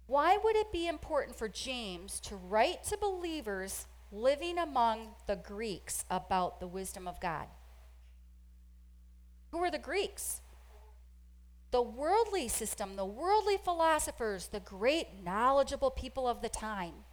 Why 0.10 0.40
would 0.44 0.56
it 0.56 0.72
be 0.72 0.88
important 0.88 1.38
for 1.38 1.48
James 1.48 2.20
to 2.22 2.36
write 2.36 2.84
to 2.86 2.98
believers 2.98 3.86
living 4.12 4.58
among 4.58 5.10
the 5.28 5.36
Greeks 5.36 6.04
about 6.10 6.60
the 6.60 6.66
wisdom 6.66 7.08
of 7.08 7.22
God? 7.22 7.46
Who 9.52 9.60
are 9.60 9.70
the 9.70 9.78
Greeks? 9.78 10.42
The 11.70 11.84
worldly 11.84 12.48
system, 12.48 12.96
the 12.96 13.06
worldly 13.06 13.58
philosophers, 13.64 14.48
the 14.48 14.60
great 14.60 15.24
knowledgeable 15.24 15.92
people 15.92 16.28
of 16.28 16.42
the 16.42 16.50
time. 16.50 17.04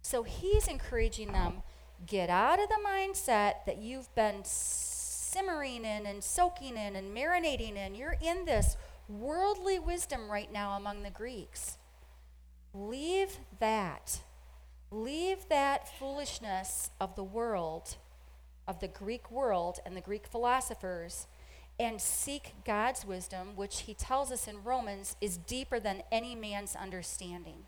So 0.00 0.22
he's 0.22 0.68
encouraging 0.68 1.32
them 1.32 1.64
get 2.06 2.30
out 2.30 2.62
of 2.62 2.68
the 2.68 2.78
mindset 2.86 3.64
that 3.66 3.78
you've 3.78 4.14
been 4.14 4.44
simmering 4.44 5.84
in 5.84 6.06
and 6.06 6.22
soaking 6.22 6.76
in 6.76 6.94
and 6.94 7.16
marinating 7.16 7.74
in. 7.74 7.96
You're 7.96 8.16
in 8.22 8.44
this 8.44 8.76
worldly 9.08 9.80
wisdom 9.80 10.30
right 10.30 10.52
now 10.52 10.76
among 10.76 11.02
the 11.02 11.10
Greeks. 11.10 11.78
Leave 12.74 13.38
that. 13.58 14.20
Leave 14.90 15.48
that 15.48 15.98
foolishness 15.98 16.90
of 17.00 17.16
the 17.16 17.24
world, 17.24 17.96
of 18.66 18.80
the 18.80 18.88
Greek 18.88 19.30
world 19.30 19.78
and 19.84 19.96
the 19.96 20.00
Greek 20.00 20.26
philosophers, 20.26 21.26
and 21.78 22.00
seek 22.00 22.52
God's 22.64 23.04
wisdom, 23.04 23.56
which 23.56 23.80
he 23.80 23.94
tells 23.94 24.30
us 24.30 24.46
in 24.46 24.62
Romans 24.62 25.16
is 25.20 25.36
deeper 25.36 25.80
than 25.80 26.02
any 26.12 26.34
man's 26.34 26.76
understanding. 26.76 27.64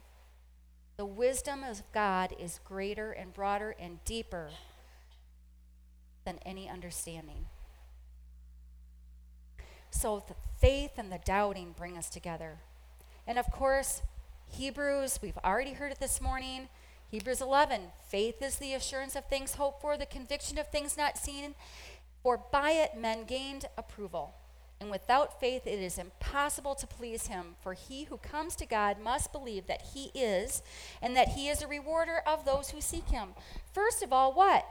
The 0.96 1.06
wisdom 1.06 1.64
of 1.64 1.82
God 1.92 2.34
is 2.38 2.60
greater 2.64 3.10
and 3.10 3.32
broader 3.32 3.74
and 3.80 4.04
deeper 4.04 4.50
than 6.24 6.38
any 6.46 6.68
understanding. 6.68 7.46
So 9.90 10.24
the 10.26 10.34
faith 10.60 10.92
and 10.96 11.10
the 11.10 11.20
doubting 11.24 11.74
bring 11.76 11.96
us 11.96 12.08
together. 12.08 12.58
And 13.26 13.38
of 13.38 13.50
course, 13.50 14.02
Hebrews, 14.54 15.18
we've 15.20 15.38
already 15.44 15.72
heard 15.72 15.90
it 15.90 15.98
this 15.98 16.20
morning. 16.20 16.68
Hebrews 17.10 17.40
11, 17.40 17.80
faith 18.08 18.40
is 18.40 18.56
the 18.56 18.72
assurance 18.72 19.16
of 19.16 19.24
things 19.26 19.56
hoped 19.56 19.80
for, 19.80 19.96
the 19.96 20.06
conviction 20.06 20.58
of 20.58 20.68
things 20.68 20.96
not 20.96 21.18
seen, 21.18 21.56
for 22.22 22.40
by 22.52 22.70
it 22.70 22.96
men 22.96 23.24
gained 23.24 23.64
approval. 23.76 24.36
And 24.80 24.92
without 24.92 25.40
faith 25.40 25.66
it 25.66 25.80
is 25.80 25.98
impossible 25.98 26.76
to 26.76 26.86
please 26.86 27.26
him, 27.26 27.56
for 27.60 27.74
he 27.74 28.04
who 28.04 28.18
comes 28.18 28.54
to 28.56 28.66
God 28.66 29.00
must 29.00 29.32
believe 29.32 29.66
that 29.66 29.82
he 29.92 30.12
is, 30.14 30.62
and 31.02 31.16
that 31.16 31.28
he 31.28 31.48
is 31.48 31.60
a 31.60 31.66
rewarder 31.66 32.22
of 32.24 32.44
those 32.44 32.70
who 32.70 32.80
seek 32.80 33.08
him. 33.08 33.30
First 33.72 34.04
of 34.04 34.12
all, 34.12 34.32
what? 34.32 34.64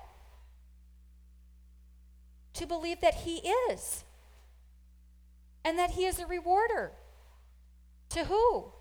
To 2.53 2.65
believe 2.65 3.01
that 3.01 3.15
he 3.15 3.37
is, 3.69 4.05
and 5.65 5.77
that 5.77 5.91
he 5.91 6.05
is 6.05 6.19
a 6.19 6.25
rewarder. 6.25 6.93
To 8.11 8.25
who? 8.25 8.72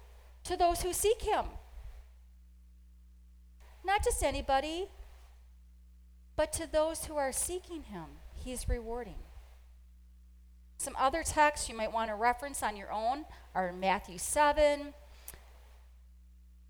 To 0.45 0.57
those 0.57 0.83
who 0.83 0.93
seek 0.93 1.23
him. 1.23 1.47
Not 3.85 4.05
just 4.05 4.23
anybody, 4.23 4.89
but 6.37 6.53
to 6.55 6.71
those 6.71 7.05
who 7.05 7.17
are 7.17 7.33
seeking 7.33 7.85
him, 7.85 8.05
he's 8.35 8.69
rewarding. 8.69 9.19
Some 10.79 10.97
other 10.99 11.23
texts 11.23 11.69
you 11.69 11.77
might 11.77 11.93
want 11.93 12.11
to 12.11 12.17
reference 12.17 12.63
on 12.63 12.77
your 12.77 12.93
own 12.93 13.25
are 13.55 13.73
Matthew 13.73 14.19
7 14.19 14.93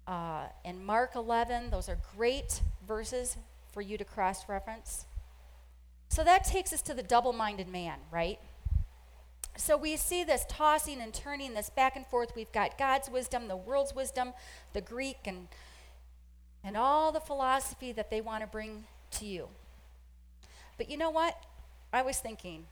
uh, 0.07 0.47
and 0.65 0.85
Mark 0.85 1.15
11. 1.15 1.71
Those 1.71 1.89
are 1.89 1.99
great 2.17 2.61
verses 2.87 3.37
for 3.73 3.81
you 3.81 3.97
to 3.97 4.05
cross 4.05 4.49
reference. 4.49 5.07
So 6.09 6.23
that 6.25 6.45
takes 6.45 6.75
us 6.75 6.83
to 6.83 6.95
the 6.95 7.03
double 7.03 7.33
minded 7.33 7.69
man, 7.69 7.99
right? 8.11 8.39
So 9.57 9.77
we 9.77 9.97
see 9.97 10.25
this 10.25 10.45
tossing 10.49 11.01
and 11.01 11.13
turning, 11.13 11.55
this 11.55 11.71
back 11.71 11.95
and 11.97 12.07
forth. 12.07 12.33
We've 12.35 12.51
got 12.53 12.79
God's 12.79 13.11
wisdom, 13.11 13.49
the 13.49 13.57
world's 13.57 13.95
wisdom, 13.95 14.33
the 14.73 14.81
Greek, 14.81 15.19
and, 15.27 15.49
and 16.65 16.77
all 16.77 17.13
the 17.13 17.21
philosophy 17.21 17.93
that 17.93 18.11
they 18.11 18.21
want 18.21 18.43
to 18.43 18.47
bring 18.47 18.85
to 19.13 19.27
you. 19.27 19.49
But 20.79 20.91
you 20.91 20.97
know 20.97 21.11
what? 21.11 21.37
I 21.93 22.03
was 22.03 22.19
thinking, 22.19 22.65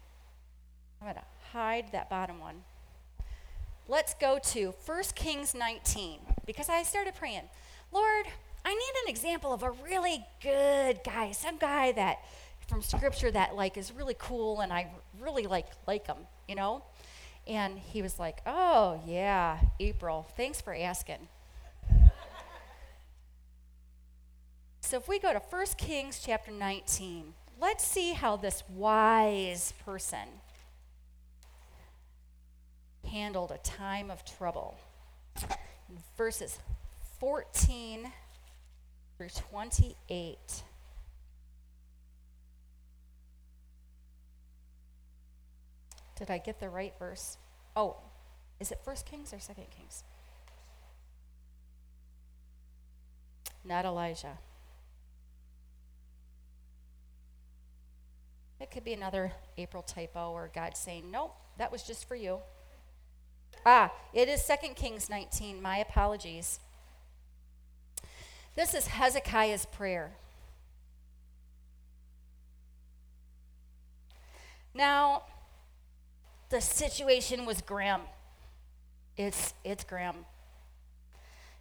I'm 1.00 1.06
going 1.06 1.16
to 1.16 1.22
hide 1.52 1.92
that 1.92 2.08
bottom 2.08 2.40
one. 2.40 2.62
Let's 3.86 4.14
go 4.14 4.38
to 4.38 4.74
1 4.86 5.02
Kings 5.14 5.54
19 5.54 6.20
because 6.46 6.68
I 6.68 6.82
started 6.82 7.14
praying, 7.14 7.42
Lord, 7.92 8.26
I 8.64 8.74
need 8.74 8.92
an 9.04 9.10
example 9.10 9.52
of 9.52 9.62
a 9.62 9.70
really 9.70 10.24
good 10.42 11.00
guy, 11.04 11.32
some 11.32 11.58
guy 11.58 11.92
that 11.92 12.18
from 12.68 12.82
scripture 12.82 13.30
that 13.32 13.56
like 13.56 13.76
is 13.76 13.92
really 13.92 14.14
cool 14.18 14.60
and 14.60 14.72
I 14.72 14.90
really 15.20 15.46
like 15.46 15.66
like 15.88 16.06
him, 16.06 16.18
you 16.50 16.56
know? 16.56 16.82
And 17.46 17.78
he 17.78 18.02
was 18.02 18.18
like, 18.18 18.42
"Oh, 18.44 19.00
yeah, 19.06 19.60
April. 19.78 20.26
Thanks 20.36 20.60
for 20.60 20.74
asking." 20.74 21.28
so 24.80 24.96
if 24.98 25.08
we 25.08 25.18
go 25.18 25.32
to 25.32 25.38
1 25.38 25.66
Kings 25.78 26.20
chapter 26.22 26.50
19, 26.50 27.32
let's 27.58 27.86
see 27.86 28.12
how 28.12 28.36
this 28.36 28.62
wise 28.68 29.72
person 29.84 30.28
handled 33.08 33.52
a 33.52 33.58
time 33.58 34.10
of 34.10 34.24
trouble. 34.24 34.76
Verses 36.16 36.58
14 37.20 38.12
through 39.16 39.28
28. 39.28 40.62
Did 46.20 46.30
I 46.30 46.36
get 46.36 46.60
the 46.60 46.68
right 46.68 46.92
verse? 46.98 47.38
Oh, 47.74 47.96
is 48.60 48.70
it 48.70 48.78
First 48.84 49.06
Kings 49.06 49.32
or 49.32 49.40
Second 49.40 49.68
Kings? 49.70 50.04
Not 53.64 53.86
Elijah. 53.86 54.36
It 58.60 58.70
could 58.70 58.84
be 58.84 58.92
another 58.92 59.32
April 59.56 59.82
typo 59.82 60.32
or 60.32 60.50
God 60.54 60.76
saying, 60.76 61.10
nope, 61.10 61.34
that 61.56 61.72
was 61.72 61.82
just 61.82 62.06
for 62.06 62.16
you. 62.16 62.40
Ah, 63.64 63.90
it 64.12 64.28
is 64.28 64.44
Second 64.44 64.76
Kings 64.76 65.08
19. 65.08 65.62
My 65.62 65.78
apologies. 65.78 66.60
This 68.56 68.74
is 68.74 68.88
Hezekiah's 68.88 69.64
prayer. 69.64 70.12
Now, 74.74 75.22
the 76.50 76.60
situation 76.60 77.46
was 77.46 77.62
grim. 77.62 78.00
It's, 79.16 79.54
it's 79.64 79.84
grim. 79.84 80.16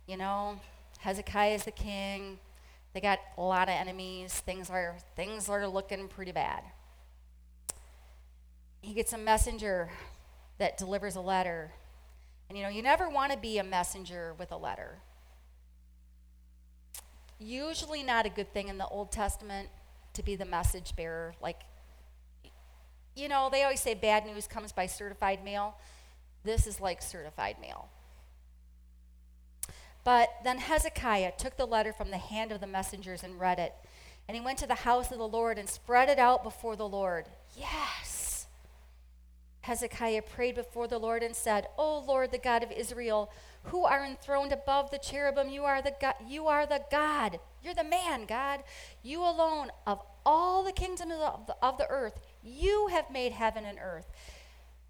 You 0.08 0.18
know, 0.18 0.60
Hezekiah 1.00 1.54
is 1.54 1.64
the 1.64 1.72
king. 1.72 2.40
They 2.94 3.02
got 3.02 3.20
a 3.38 3.42
lot 3.42 3.70
of 3.70 3.76
enemies. 3.76 4.34
Things 4.34 4.70
are, 4.70 4.98
things 5.16 5.48
are 5.48 5.68
looking 5.68 6.08
pretty 6.08 6.32
bad. 6.32 6.64
He 8.82 8.94
gets 8.94 9.14
a 9.14 9.18
messenger 9.18 9.90
that 10.58 10.78
delivers 10.78 11.16
a 11.16 11.22
letter. 11.22 11.72
And 12.50 12.58
you 12.58 12.64
know, 12.64 12.70
you 12.70 12.82
never 12.82 13.10
want 13.10 13.32
to 13.32 13.38
be 13.38 13.60
a 13.60 13.64
messenger 13.64 14.34
with 14.40 14.52
a 14.52 14.58
letter. 14.58 14.98
Usually 17.38 18.02
not 18.02 18.26
a 18.26 18.30
good 18.30 18.52
thing 18.54 18.68
in 18.68 18.78
the 18.78 18.88
Old 18.88 19.12
Testament 19.12 19.70
to 20.14 20.24
be 20.24 20.36
the 20.36 20.46
message 20.46 20.96
bearer. 20.96 21.34
Like 21.42 21.62
you 23.20 23.28
know, 23.28 23.50
they 23.52 23.64
always 23.64 23.82
say 23.82 23.94
bad 23.94 24.26
news 24.26 24.48
comes 24.48 24.72
by 24.72 24.86
certified 24.86 25.44
mail. 25.44 25.76
This 26.44 26.66
is 26.66 26.80
like 26.80 27.02
certified 27.02 27.58
mail. 27.62 27.90
But 30.04 30.30
then 30.44 30.60
Hezekiah 30.60 31.34
took 31.38 31.58
the 31.58 31.68
letter 31.68 31.94
from 31.94 32.10
the 32.10 32.18
hand 32.18 32.52
of 32.52 32.62
the 32.62 32.68
messengers 32.68 33.24
and 33.24 33.40
read 33.40 33.60
it. 33.60 33.74
And 34.28 34.36
he 34.36 34.44
went 34.44 34.60
to 34.60 34.68
the 34.68 34.76
house 34.76 35.12
of 35.12 35.18
the 35.18 35.28
Lord 35.28 35.58
and 35.58 35.68
spread 35.68 36.10
it 36.10 36.20
out 36.20 36.44
before 36.44 36.76
the 36.76 36.88
Lord. 36.88 37.26
Yes. 37.58 38.48
Hezekiah 39.62 40.22
prayed 40.22 40.56
before 40.56 40.88
the 40.88 40.98
Lord 40.98 41.22
and 41.22 41.36
said, 41.36 41.68
O 41.78 42.00
Lord, 42.00 42.32
the 42.32 42.38
God 42.38 42.64
of 42.64 42.72
Israel, 42.72 43.32
who 43.64 43.84
are 43.84 44.06
enthroned 44.06 44.52
above 44.52 44.90
the 44.90 44.98
cherubim, 44.98 45.50
you 45.50 45.64
are 45.64 45.82
the 45.82 45.94
God, 46.00 46.16
you 46.28 46.48
are 46.48 46.66
the 46.66 46.82
God. 46.90 47.40
You're 47.64 47.74
the 47.74 47.84
man, 47.84 48.26
God. 48.26 48.64
You 49.04 49.22
alone 49.22 49.70
of 49.86 50.02
all 50.26 50.64
the 50.64 50.72
kingdoms 50.72 51.02
of 51.02 51.46
the, 51.46 51.56
of 51.62 51.78
the 51.78 51.88
earth, 51.90 52.20
you 52.50 52.88
have 52.88 53.12
made 53.12 53.32
heaven 53.32 53.66
and 53.66 53.78
earth. 53.82 54.12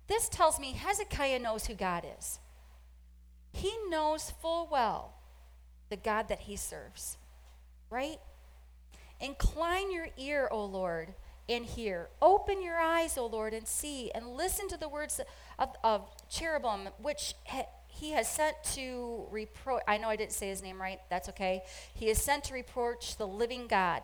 This 0.08 0.28
tells 0.30 0.60
me 0.60 0.74
Hezekiah 0.74 1.40
knows 1.40 1.68
who 1.68 1.76
God 1.76 2.06
is. 2.20 2.40
He 3.52 3.72
knows 3.90 4.32
full 4.42 4.68
well 4.72 5.14
the 5.90 5.98
God 5.98 6.28
that 6.30 6.42
he 6.42 6.56
serves, 6.56 7.18
right? 7.90 8.20
Incline 9.20 9.92
your 9.92 10.08
ear, 10.18 10.48
O 10.52 10.64
Lord, 10.64 11.14
and 11.48 11.66
hear. 11.66 12.10
Open 12.22 12.62
your 12.62 12.78
eyes, 12.78 13.18
O 13.18 13.26
Lord, 13.26 13.54
and 13.54 13.68
see, 13.68 14.12
and 14.12 14.28
listen 14.28 14.68
to 14.70 14.78
the 14.78 14.88
words 14.88 15.20
of, 15.58 15.70
of 15.84 16.08
cherubim, 16.30 16.90
which 17.02 17.34
ha- 17.46 17.68
he 17.88 18.12
has 18.12 18.30
sent 18.30 18.56
to 18.76 19.28
reproach. 19.32 19.82
I 19.88 19.98
know 19.98 20.10
I 20.10 20.16
didn't 20.16 20.32
say 20.32 20.48
his 20.48 20.62
name 20.62 20.80
right. 20.80 21.00
That's 21.10 21.28
okay. 21.30 21.64
He 21.94 22.08
is 22.10 22.22
sent 22.22 22.46
to 22.46 22.54
reproach 22.54 23.18
the 23.18 23.28
living 23.28 23.68
God. 23.68 24.04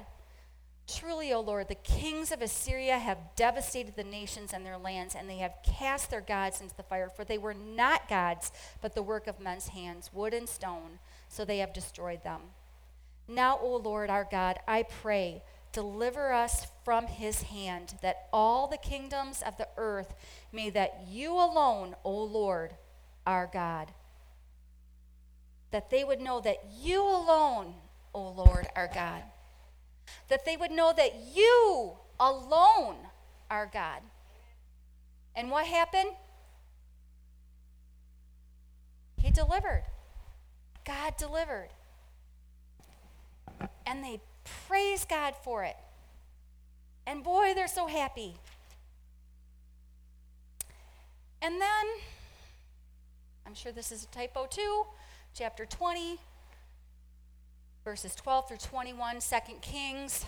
Truly, 0.88 1.34
O 1.34 1.40
Lord, 1.42 1.68
the 1.68 1.76
kings 1.76 2.32
of 2.32 2.44
Assyria 2.44 3.00
have 3.00 3.36
devastated 3.36 3.96
the 3.96 4.04
nations 4.04 4.54
and 4.54 4.64
their 4.64 4.78
lands, 4.78 5.16
and 5.16 5.28
they 5.28 5.38
have 5.38 5.56
cast 5.64 6.12
their 6.12 6.22
gods 6.22 6.62
into 6.62 6.76
the 6.76 6.84
fire. 6.84 7.10
For 7.10 7.24
they 7.24 7.40
were 7.40 7.56
not 7.56 8.08
gods, 8.08 8.52
but 8.82 8.94
the 8.94 9.02
work 9.02 9.26
of 9.26 9.40
men's 9.40 9.70
hands, 9.70 10.12
wood 10.14 10.34
and 10.34 10.48
stone, 10.48 11.00
so 11.28 11.44
they 11.44 11.58
have 11.58 11.74
destroyed 11.74 12.24
them. 12.24 12.42
Now, 13.28 13.58
O 13.60 13.78
Lord 13.78 14.12
our 14.12 14.28
God, 14.30 14.60
I 14.68 14.84
pray, 14.84 15.42
deliver 15.72 16.32
us 16.32 16.68
from 16.84 17.08
his 17.08 17.44
hand, 17.44 17.96
that 18.04 18.28
all 18.32 18.68
the 18.68 18.78
kingdoms 18.78 19.42
of 19.42 19.58
the 19.58 19.68
earth 19.78 20.14
may 20.52 20.70
that 20.70 21.06
you 21.10 21.34
alone, 21.34 21.96
O 22.04 22.24
Lord 22.24 22.76
our 23.26 23.50
God, 23.52 23.92
that 25.72 25.90
they 25.90 26.04
would 26.04 26.22
know 26.22 26.40
that 26.42 26.58
you 26.80 27.02
alone, 27.02 27.74
O 28.14 28.30
Lord 28.30 28.68
our 28.76 28.88
God 28.88 29.24
that 30.30 30.46
they 30.46 30.58
would 30.58 30.72
know 30.72 30.94
that 30.96 31.14
you 31.34 31.94
alone 32.20 32.96
are 33.50 33.70
God. 33.72 34.02
And 35.36 35.52
what 35.52 35.66
happened? 35.66 36.12
He 39.18 39.32
delivered. 39.32 39.84
God 40.86 41.18
delivered. 41.18 41.70
And 43.86 44.04
they 44.04 44.22
praise 44.68 45.06
God 45.06 45.34
for 45.44 45.64
it. 45.64 45.76
And 47.08 47.24
boy, 47.24 47.54
they're 47.54 47.68
so 47.68 47.88
happy. 47.88 48.36
And 51.42 51.62
then, 51.62 51.86
I'm 53.46 53.54
sure 53.54 53.72
this 53.72 53.92
is 53.92 54.04
a 54.04 54.08
typo 54.08 54.48
too, 54.48 54.86
chapter 55.34 55.66
20, 55.66 56.18
verses 57.86 58.16
12 58.16 58.48
through 58.48 58.58
21, 58.58 59.20
2 59.20 59.38
Kings, 59.62 60.26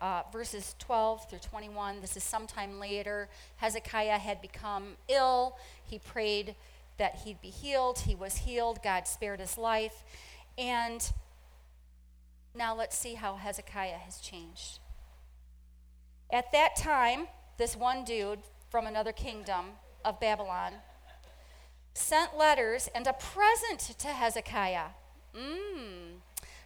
uh, 0.00 0.22
verses 0.32 0.74
12 0.78 1.28
through 1.28 1.40
21. 1.40 2.00
This 2.00 2.16
is 2.16 2.24
sometime 2.24 2.80
later. 2.80 3.28
Hezekiah 3.56 4.18
had 4.18 4.40
become 4.40 4.96
ill. 5.08 5.58
He 5.84 5.98
prayed 5.98 6.54
that 6.96 7.16
he'd 7.24 7.42
be 7.42 7.50
healed. 7.50 7.98
He 8.00 8.14
was 8.14 8.38
healed. 8.38 8.78
God 8.82 9.06
spared 9.06 9.40
his 9.40 9.58
life. 9.58 10.02
And 10.56 11.06
now 12.54 12.74
let's 12.74 12.96
see 12.96 13.14
how 13.14 13.36
Hezekiah 13.36 13.98
has 13.98 14.18
changed. 14.18 14.78
At 16.32 16.52
that 16.52 16.74
time, 16.76 17.26
this 17.58 17.76
one 17.76 18.04
dude 18.04 18.38
from 18.70 18.86
another 18.86 19.12
kingdom 19.12 19.66
of 20.04 20.18
Babylon 20.20 20.74
sent 21.94 22.36
letters 22.36 22.88
and 22.94 23.06
a 23.06 23.12
present 23.12 23.80
to 23.98 24.08
Hezekiah. 24.08 24.88
Mm. 25.34 26.18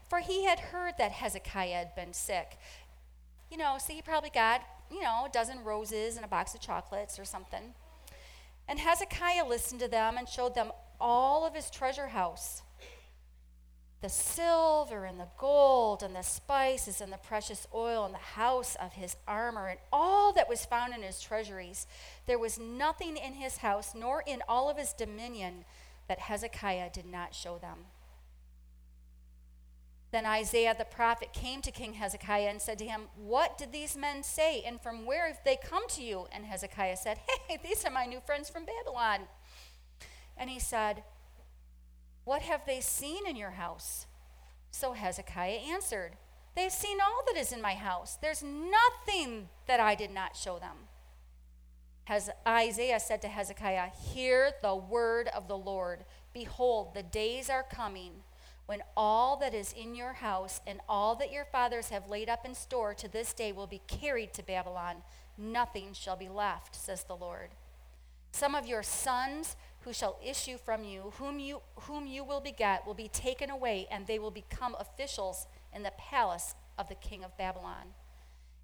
For 0.08 0.20
he 0.20 0.44
had 0.44 0.58
heard 0.58 0.94
that 0.98 1.12
Hezekiah 1.12 1.74
had 1.74 1.94
been 1.94 2.12
sick. 2.12 2.58
You 3.50 3.58
know, 3.58 3.76
so 3.78 3.92
he 3.92 4.02
probably 4.02 4.30
got, 4.30 4.62
you 4.90 5.02
know, 5.02 5.26
a 5.26 5.30
dozen 5.30 5.62
roses 5.62 6.16
and 6.16 6.24
a 6.24 6.28
box 6.28 6.54
of 6.54 6.60
chocolates 6.60 7.18
or 7.18 7.24
something. 7.24 7.74
And 8.66 8.78
Hezekiah 8.78 9.46
listened 9.46 9.80
to 9.80 9.88
them 9.88 10.16
and 10.18 10.28
showed 10.28 10.54
them 10.54 10.72
all 11.00 11.46
of 11.46 11.54
his 11.54 11.70
treasure 11.70 12.08
house 12.08 12.62
the 14.01 14.09
silver 14.09 15.05
and 15.05 15.18
the 15.18 15.28
gold 15.38 16.03
and 16.03 16.14
the 16.14 16.22
spices 16.22 17.01
and 17.01 17.12
the 17.12 17.18
precious 17.18 17.66
oil 17.74 18.05
and 18.05 18.14
the 18.14 18.18
house 18.18 18.76
of 18.80 18.92
his 18.92 19.16
armor 19.26 19.66
and 19.66 19.80
all 19.92 20.32
that 20.32 20.49
was 20.49 20.64
found 20.64 20.94
in 20.94 21.03
his 21.03 21.20
treasuries. 21.20 21.86
There 22.26 22.38
was 22.38 22.59
nothing 22.59 23.16
in 23.16 23.34
his 23.34 23.59
house 23.59 23.94
nor 23.96 24.22
in 24.26 24.42
all 24.49 24.70
of 24.70 24.76
his 24.76 24.92
dominion 24.92 25.64
that 26.07 26.20
Hezekiah 26.20 26.90
did 26.92 27.07
not 27.07 27.34
show 27.34 27.59
them. 27.59 27.78
Then 30.11 30.24
Isaiah 30.24 30.74
the 30.78 30.84
prophet 30.84 31.32
came 31.32 31.61
to 31.62 31.70
King 31.70 31.94
Hezekiah 31.94 32.49
and 32.49 32.62
said 32.62 32.78
to 32.78 32.86
him, 32.86 33.03
What 33.16 33.59
did 33.59 33.72
these 33.72 33.96
men 33.96 34.22
say, 34.22 34.62
and 34.62 34.80
from 34.80 35.05
where 35.05 35.26
have 35.26 35.40
they 35.44 35.57
come 35.62 35.86
to 35.88 36.03
you? 36.03 36.26
And 36.32 36.46
Hezekiah 36.46 36.96
said, 36.96 37.18
Hey, 37.46 37.59
these 37.62 37.84
are 37.84 37.90
my 37.90 38.07
new 38.07 38.20
friends 38.20 38.49
from 38.49 38.64
Babylon. 38.64 39.26
And 40.36 40.49
he 40.49 40.61
said, 40.61 41.03
what 42.28 42.42
have 42.42 42.66
they 42.66 42.78
seen 42.78 43.26
in 43.26 43.36
your 43.36 43.52
house? 43.52 44.06
So 44.70 44.92
Hezekiah 44.92 45.60
answered, 45.72 46.12
They've 46.54 46.70
seen 46.70 46.98
all 47.00 47.22
that 47.26 47.40
is 47.40 47.52
in 47.52 47.62
my 47.62 47.72
house. 47.72 48.18
There's 48.20 48.42
nothing 48.42 49.48
that 49.66 49.80
I 49.80 49.94
did 49.94 50.12
not 50.12 50.36
show 50.36 50.58
them. 50.58 50.76
Has 52.04 52.28
Isaiah 52.46 53.00
said 53.00 53.22
to 53.22 53.28
Hezekiah, 53.28 53.92
Hear 54.12 54.50
the 54.60 54.76
word 54.76 55.28
of 55.34 55.48
the 55.48 55.56
Lord. 55.56 56.04
Behold, 56.34 56.92
the 56.92 57.02
days 57.02 57.48
are 57.48 57.62
coming 57.62 58.12
when 58.66 58.82
all 58.94 59.38
that 59.38 59.54
is 59.54 59.72
in 59.72 59.94
your 59.94 60.12
house 60.12 60.60
and 60.66 60.80
all 60.86 61.14
that 61.16 61.32
your 61.32 61.46
fathers 61.46 61.88
have 61.88 62.10
laid 62.10 62.28
up 62.28 62.44
in 62.44 62.54
store 62.54 62.92
to 62.92 63.08
this 63.08 63.32
day 63.32 63.52
will 63.52 63.66
be 63.66 63.80
carried 63.86 64.34
to 64.34 64.42
Babylon. 64.42 64.96
Nothing 65.38 65.94
shall 65.94 66.16
be 66.16 66.28
left, 66.28 66.76
says 66.76 67.04
the 67.04 67.16
Lord. 67.16 67.52
Some 68.32 68.54
of 68.54 68.66
your 68.66 68.82
sons 68.82 69.56
who 69.89 69.95
shall 69.95 70.18
issue 70.22 70.59
from 70.59 70.84
you, 70.84 71.14
whom 71.16 71.39
you, 71.39 71.62
whom 71.84 72.07
you 72.07 72.22
will 72.22 72.41
beget, 72.41 72.86
will 72.86 72.93
be 72.93 73.09
taken 73.09 73.49
away, 73.49 73.89
and 73.91 74.07
they 74.07 74.18
will 74.18 74.30
become 74.30 74.76
officials 74.78 75.47
in 75.74 75.82
the 75.82 75.93
palace 75.97 76.55
of 76.76 76.91
the 76.91 76.95
king 76.95 77.24
of 77.24 77.34
Babylon. 77.39 77.95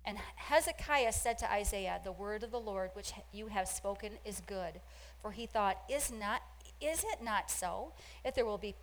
And 0.04 0.18
Hezekiah 0.36 1.12
said 1.12 1.38
to 1.38 1.50
Isaiah, 1.50 1.98
The 2.04 2.12
word 2.12 2.42
of 2.42 2.50
the 2.50 2.60
Lord 2.60 2.90
which 2.92 3.14
you 3.32 3.46
have 3.46 3.68
spoken 3.68 4.18
is 4.26 4.42
good. 4.46 4.82
For 5.22 5.32
he 5.32 5.46
thought, 5.46 5.78
Is, 5.88 6.12
not, 6.12 6.42
is 6.78 7.02
it 7.04 7.24
not 7.24 7.50
so? 7.50 7.94
If 8.22 8.34
there 8.34 8.44
will 8.44 8.58
be 8.58 8.74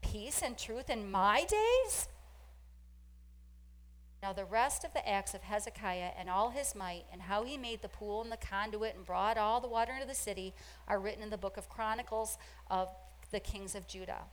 peace 0.00 0.40
and 0.42 0.56
truth 0.56 0.88
in 0.88 1.10
my 1.10 1.44
days? 1.44 2.08
Now, 4.22 4.34
the 4.34 4.44
rest 4.44 4.84
of 4.84 4.92
the 4.92 5.08
acts 5.08 5.32
of 5.32 5.42
Hezekiah 5.42 6.10
and 6.18 6.28
all 6.28 6.50
his 6.50 6.74
might, 6.74 7.04
and 7.10 7.22
how 7.22 7.44
he 7.44 7.56
made 7.56 7.80
the 7.80 7.88
pool 7.88 8.20
and 8.20 8.30
the 8.30 8.36
conduit 8.36 8.94
and 8.94 9.06
brought 9.06 9.38
all 9.38 9.60
the 9.60 9.68
water 9.68 9.92
into 9.94 10.06
the 10.06 10.14
city, 10.14 10.52
are 10.86 11.00
written 11.00 11.22
in 11.22 11.30
the 11.30 11.38
book 11.38 11.56
of 11.56 11.70
Chronicles 11.70 12.36
of 12.70 12.88
the 13.30 13.40
kings 13.40 13.74
of 13.74 13.88
Judah. 13.88 14.24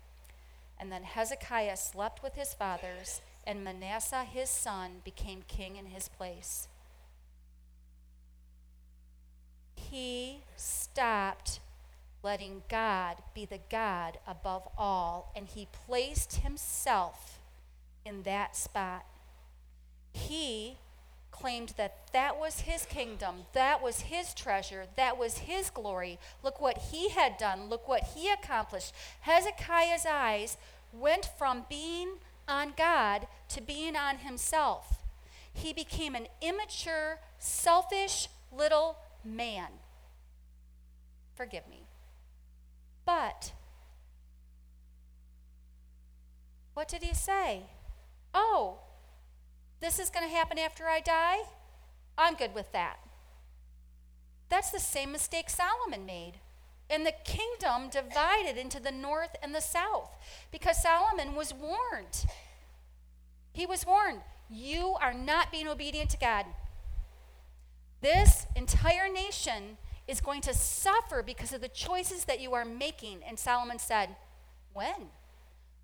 And 0.77 0.91
then 0.91 1.03
Hezekiah 1.03 1.77
slept 1.77 2.21
with 2.21 2.35
his 2.35 2.53
fathers, 2.53 3.21
and 3.45 3.63
Manasseh 3.63 4.25
his 4.25 4.49
son 4.49 5.01
became 5.05 5.43
king 5.47 5.77
in 5.77 5.85
his 5.85 6.09
place. 6.09 6.67
He 9.73 10.41
stopped 10.57 11.61
letting 12.21 12.63
God 12.67 13.17
be 13.33 13.45
the 13.45 13.61
God 13.69 14.17
above 14.27 14.67
all, 14.77 15.31
and 15.33 15.47
he 15.47 15.67
placed 15.71 16.37
himself 16.37 17.39
in 18.05 18.23
that 18.23 18.55
spot 18.57 19.05
he 20.17 20.77
claimed 21.31 21.73
that 21.77 22.11
that 22.13 22.39
was 22.39 22.61
his 22.61 22.85
kingdom, 22.85 23.45
that 23.53 23.81
was 23.81 24.01
his 24.01 24.33
treasure, 24.33 24.85
that 24.95 25.17
was 25.17 25.39
his 25.39 25.69
glory. 25.69 26.17
Look 26.43 26.59
what 26.59 26.77
he 26.91 27.09
had 27.09 27.37
done, 27.37 27.69
look 27.69 27.87
what 27.87 28.03
he 28.15 28.29
accomplished. 28.29 28.93
Hezekiah's 29.21 30.05
eyes 30.05 30.57
went 30.91 31.29
from 31.37 31.65
being 31.69 32.13
on 32.47 32.73
God 32.75 33.27
to 33.49 33.61
being 33.61 33.95
on 33.95 34.17
himself. 34.17 35.03
He 35.53 35.73
became 35.73 36.15
an 36.15 36.27
immature, 36.41 37.19
selfish 37.37 38.29
little 38.51 38.97
man. 39.23 39.67
Forgive 41.35 41.67
me. 41.69 41.83
But, 43.05 43.51
what 46.73 46.87
did 46.87 47.03
he 47.03 47.13
say? 47.13 47.63
Oh, 48.33 48.79
this 49.79 49.99
is 49.99 50.09
going 50.09 50.27
to 50.27 50.33
happen 50.33 50.57
after 50.57 50.85
I 50.85 50.99
die? 50.99 51.39
I'm 52.17 52.35
good 52.35 52.55
with 52.55 52.71
that. 52.71 52.97
That's 54.49 54.71
the 54.71 54.79
same 54.79 55.11
mistake 55.11 55.49
Solomon 55.49 56.05
made. 56.05 56.33
And 56.89 57.05
the 57.05 57.13
kingdom 57.25 57.89
divided 57.89 58.57
into 58.57 58.79
the 58.79 58.91
north 58.91 59.35
and 59.43 59.53
the 59.53 59.61
south 59.61 60.15
because 60.51 60.81
Solomon 60.81 61.35
was 61.35 61.53
warned. 61.53 62.25
He 63.51 63.65
was 63.65 63.85
warned 63.85 64.21
you 64.49 64.95
are 65.01 65.13
not 65.13 65.51
being 65.51 65.67
obedient 65.67 66.09
to 66.11 66.17
God. 66.17 66.45
This 68.01 68.45
entire 68.55 69.11
nation 69.11 69.77
is 70.07 70.21
going 70.21 70.41
to 70.41 70.53
suffer 70.53 71.21
because 71.21 71.51
of 71.51 71.61
the 71.61 71.67
choices 71.67 72.25
that 72.25 72.39
you 72.39 72.53
are 72.53 72.63
making. 72.63 73.19
And 73.27 73.37
Solomon 73.37 73.79
said, 73.79 74.15
When? 74.71 75.09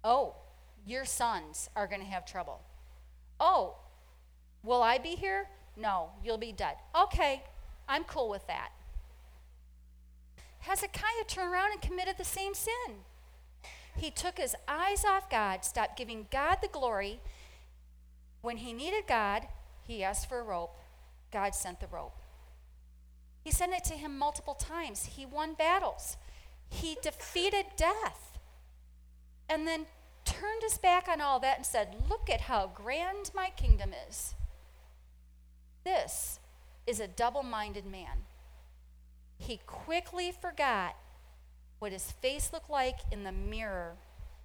Oh, 0.03 0.35
your 0.85 1.03
sons 1.03 1.69
are 1.75 1.87
going 1.87 2.01
to 2.01 2.07
have 2.07 2.25
trouble. 2.25 2.61
Oh, 3.39 3.75
Will 4.63 4.81
I 4.81 4.97
be 4.97 5.15
here? 5.15 5.47
No, 5.75 6.11
you'll 6.23 6.37
be 6.37 6.51
dead. 6.51 6.75
Okay, 6.99 7.43
I'm 7.87 8.03
cool 8.03 8.29
with 8.29 8.47
that. 8.47 8.69
Hezekiah 10.59 11.25
turned 11.27 11.51
around 11.51 11.71
and 11.73 11.81
committed 11.81 12.15
the 12.17 12.23
same 12.23 12.53
sin. 12.53 13.03
He 13.97 14.09
took 14.09 14.37
his 14.37 14.55
eyes 14.67 15.03
off 15.03 15.29
God, 15.29 15.65
stopped 15.65 15.97
giving 15.97 16.27
God 16.31 16.57
the 16.61 16.69
glory. 16.69 17.19
When 18.41 18.57
he 18.57 18.73
needed 18.73 19.03
God, 19.07 19.47
he 19.83 20.03
asked 20.03 20.29
for 20.29 20.39
a 20.39 20.43
rope. 20.43 20.79
God 21.31 21.53
sent 21.53 21.79
the 21.79 21.87
rope. 21.87 22.15
He 23.43 23.51
sent 23.51 23.73
it 23.73 23.83
to 23.85 23.93
him 23.93 24.17
multiple 24.17 24.55
times. 24.55 25.05
He 25.17 25.25
won 25.25 25.53
battles. 25.53 26.15
He 26.69 26.97
defeated 27.01 27.65
death. 27.75 28.39
And 29.49 29.67
then 29.67 29.85
turned 30.23 30.63
his 30.63 30.77
back 30.77 31.09
on 31.09 31.19
all 31.19 31.39
that 31.41 31.57
and 31.57 31.65
said, 31.65 31.95
Look 32.09 32.29
at 32.29 32.41
how 32.41 32.71
grand 32.73 33.31
my 33.35 33.49
kingdom 33.49 33.91
is. 34.07 34.33
This 35.83 36.39
is 36.87 36.99
a 36.99 37.07
double 37.07 37.43
minded 37.43 37.85
man. 37.85 38.25
He 39.37 39.59
quickly 39.65 40.31
forgot 40.31 40.95
what 41.79 41.91
his 41.91 42.11
face 42.11 42.51
looked 42.53 42.69
like 42.69 42.99
in 43.11 43.23
the 43.23 43.31
mirror 43.31 43.95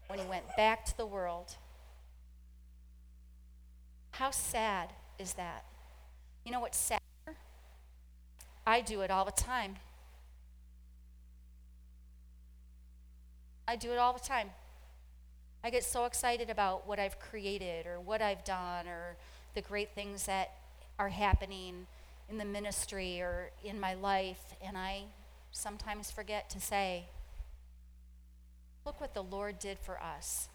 when 0.08 0.18
he 0.18 0.24
went 0.24 0.44
back 0.56 0.84
to 0.86 0.96
the 0.96 1.06
world. 1.06 1.56
How 4.12 4.30
sad 4.30 4.92
is 5.18 5.34
that? 5.34 5.64
You 6.44 6.50
know 6.50 6.60
what's 6.60 6.78
sad? 6.78 7.00
I 8.66 8.80
do 8.80 9.02
it 9.02 9.10
all 9.10 9.24
the 9.24 9.30
time. 9.30 9.76
I 13.68 13.76
do 13.76 13.92
it 13.92 13.98
all 13.98 14.12
the 14.12 14.18
time. 14.18 14.50
I 15.62 15.70
get 15.70 15.84
so 15.84 16.06
excited 16.06 16.50
about 16.50 16.86
what 16.86 16.98
I've 16.98 17.18
created 17.18 17.86
or 17.86 18.00
what 18.00 18.22
I've 18.22 18.44
done 18.44 18.88
or 18.88 19.16
the 19.54 19.60
great 19.60 19.94
things 19.94 20.26
that 20.26 20.50
are 20.98 21.08
happening 21.08 21.86
in 22.28 22.38
the 22.38 22.44
ministry 22.44 23.20
or 23.20 23.50
in 23.64 23.80
my 23.80 23.94
life, 23.94 24.54
and 24.62 24.76
I 24.76 25.04
sometimes 25.50 26.10
forget 26.10 26.50
to 26.50 26.60
say, 26.60 27.06
Look 28.84 29.00
what 29.02 29.12
the 29.12 29.22
Lord 29.22 29.58
did 29.58 29.78
for 29.78 30.02
us. 30.02 30.48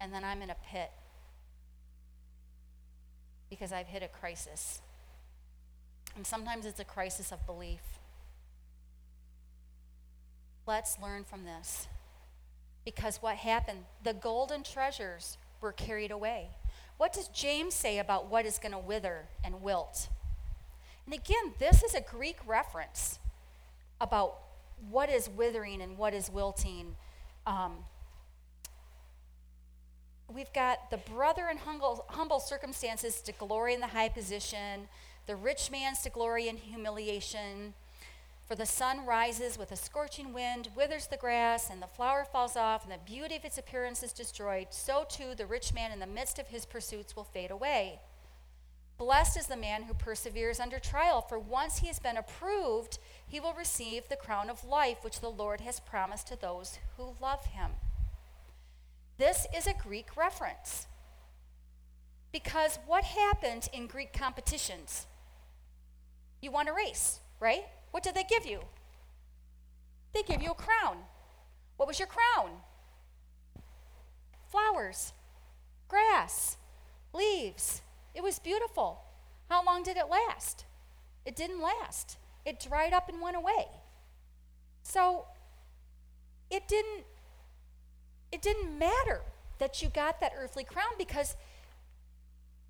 And 0.00 0.12
then 0.14 0.22
I'm 0.22 0.42
in 0.42 0.50
a 0.50 0.56
pit 0.64 0.92
because 3.50 3.72
I've 3.72 3.88
hit 3.88 4.04
a 4.04 4.08
crisis. 4.08 4.80
And 6.14 6.24
sometimes 6.24 6.64
it's 6.64 6.78
a 6.78 6.84
crisis 6.84 7.32
of 7.32 7.44
belief. 7.46 7.80
Let's 10.66 10.98
learn 11.02 11.24
from 11.24 11.44
this. 11.44 11.88
Because 12.84 13.18
what 13.20 13.36
happened? 13.36 13.80
The 14.04 14.14
golden 14.14 14.62
treasures 14.62 15.38
were 15.60 15.72
carried 15.72 16.10
away. 16.10 16.50
What 17.02 17.12
does 17.12 17.26
James 17.26 17.74
say 17.74 17.98
about 17.98 18.30
what 18.30 18.46
is 18.46 18.60
going 18.60 18.70
to 18.70 18.78
wither 18.78 19.24
and 19.42 19.60
wilt? 19.60 20.08
And 21.04 21.12
again, 21.12 21.52
this 21.58 21.82
is 21.82 21.96
a 21.96 22.00
Greek 22.00 22.36
reference 22.46 23.18
about 24.00 24.38
what 24.88 25.10
is 25.10 25.28
withering 25.28 25.82
and 25.82 25.98
what 25.98 26.14
is 26.14 26.30
wilting. 26.30 26.94
Um, 27.44 27.78
we've 30.32 30.52
got 30.52 30.92
the 30.92 30.98
brother 30.98 31.48
in 31.48 31.56
humble, 31.56 32.04
humble 32.08 32.38
circumstances 32.38 33.20
to 33.22 33.32
glory 33.32 33.74
in 33.74 33.80
the 33.80 33.88
high 33.88 34.08
position, 34.08 34.86
the 35.26 35.34
rich 35.34 35.72
man's 35.72 36.02
to 36.02 36.08
glory 36.08 36.46
in 36.46 36.56
humiliation. 36.56 37.74
For 38.52 38.56
the 38.56 38.66
sun 38.66 39.06
rises 39.06 39.56
with 39.56 39.72
a 39.72 39.76
scorching 39.76 40.34
wind, 40.34 40.68
withers 40.76 41.06
the 41.06 41.16
grass, 41.16 41.70
and 41.70 41.80
the 41.80 41.86
flower 41.86 42.22
falls 42.22 42.54
off, 42.54 42.82
and 42.82 42.92
the 42.92 42.98
beauty 42.98 43.34
of 43.34 43.46
its 43.46 43.56
appearance 43.56 44.02
is 44.02 44.12
destroyed. 44.12 44.66
So 44.68 45.06
too 45.08 45.34
the 45.34 45.46
rich 45.46 45.72
man 45.72 45.90
in 45.90 46.00
the 46.00 46.06
midst 46.06 46.38
of 46.38 46.48
his 46.48 46.66
pursuits 46.66 47.16
will 47.16 47.24
fade 47.24 47.50
away. 47.50 48.00
Blessed 48.98 49.38
is 49.38 49.46
the 49.46 49.56
man 49.56 49.84
who 49.84 49.94
perseveres 49.94 50.60
under 50.60 50.78
trial, 50.78 51.22
for 51.22 51.38
once 51.38 51.78
he 51.78 51.86
has 51.86 51.98
been 51.98 52.18
approved, 52.18 52.98
he 53.26 53.40
will 53.40 53.54
receive 53.54 54.10
the 54.10 54.16
crown 54.16 54.50
of 54.50 54.66
life 54.66 54.98
which 55.00 55.20
the 55.20 55.30
Lord 55.30 55.62
has 55.62 55.80
promised 55.80 56.26
to 56.26 56.38
those 56.38 56.78
who 56.98 57.14
love 57.22 57.46
him. 57.46 57.70
This 59.16 59.46
is 59.56 59.66
a 59.66 59.72
Greek 59.72 60.14
reference. 60.14 60.88
Because 62.30 62.78
what 62.86 63.04
happened 63.04 63.70
in 63.72 63.86
Greek 63.86 64.12
competitions? 64.12 65.06
You 66.42 66.50
won 66.50 66.68
a 66.68 66.74
race, 66.74 67.20
right? 67.40 67.64
What 67.92 68.02
did 68.02 68.14
they 68.14 68.24
give 68.24 68.44
you? 68.44 68.60
They 70.12 70.22
gave 70.22 70.42
you 70.42 70.50
a 70.50 70.54
crown. 70.54 70.98
What 71.76 71.86
was 71.86 71.98
your 71.98 72.08
crown? 72.08 72.50
Flowers, 74.50 75.12
grass, 75.88 76.56
leaves. 77.14 77.82
It 78.14 78.22
was 78.22 78.38
beautiful. 78.38 79.04
How 79.48 79.64
long 79.64 79.82
did 79.82 79.96
it 79.96 80.08
last? 80.10 80.64
It 81.24 81.36
didn't 81.36 81.60
last. 81.60 82.18
It 82.44 82.60
dried 82.60 82.92
up 82.92 83.08
and 83.08 83.20
went 83.20 83.36
away. 83.36 83.66
So 84.82 85.26
it 86.50 86.66
didn't 86.68 87.04
it 88.32 88.42
didn't 88.42 88.78
matter 88.78 89.22
that 89.58 89.82
you 89.82 89.88
got 89.88 90.20
that 90.20 90.32
earthly 90.36 90.64
crown 90.64 90.92
because 90.98 91.36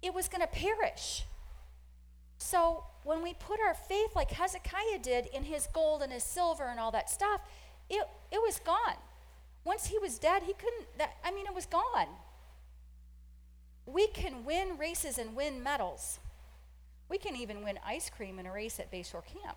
it 0.02 0.12
was 0.12 0.28
going 0.28 0.40
to 0.40 0.48
perish. 0.48 1.24
So 2.42 2.82
when 3.04 3.22
we 3.22 3.34
put 3.34 3.60
our 3.60 3.72
faith, 3.72 4.16
like 4.16 4.32
Hezekiah 4.32 4.98
did, 5.00 5.26
in 5.26 5.44
his 5.44 5.68
gold 5.72 6.02
and 6.02 6.12
his 6.12 6.24
silver 6.24 6.64
and 6.64 6.80
all 6.80 6.90
that 6.90 7.08
stuff, 7.08 7.40
it, 7.88 8.04
it 8.32 8.42
was 8.42 8.58
gone. 8.58 8.96
Once 9.64 9.86
he 9.86 9.98
was 9.98 10.18
dead, 10.18 10.42
he 10.42 10.52
couldn't, 10.52 10.86
that, 10.98 11.12
I 11.24 11.30
mean, 11.30 11.46
it 11.46 11.54
was 11.54 11.66
gone. 11.66 12.08
We 13.86 14.08
can 14.08 14.44
win 14.44 14.76
races 14.76 15.18
and 15.18 15.36
win 15.36 15.62
medals. 15.62 16.18
We 17.08 17.16
can 17.16 17.36
even 17.36 17.62
win 17.62 17.78
ice 17.86 18.10
cream 18.10 18.40
in 18.40 18.46
a 18.46 18.52
race 18.52 18.80
at 18.80 18.90
Bayshore 18.90 19.24
Camp. 19.24 19.56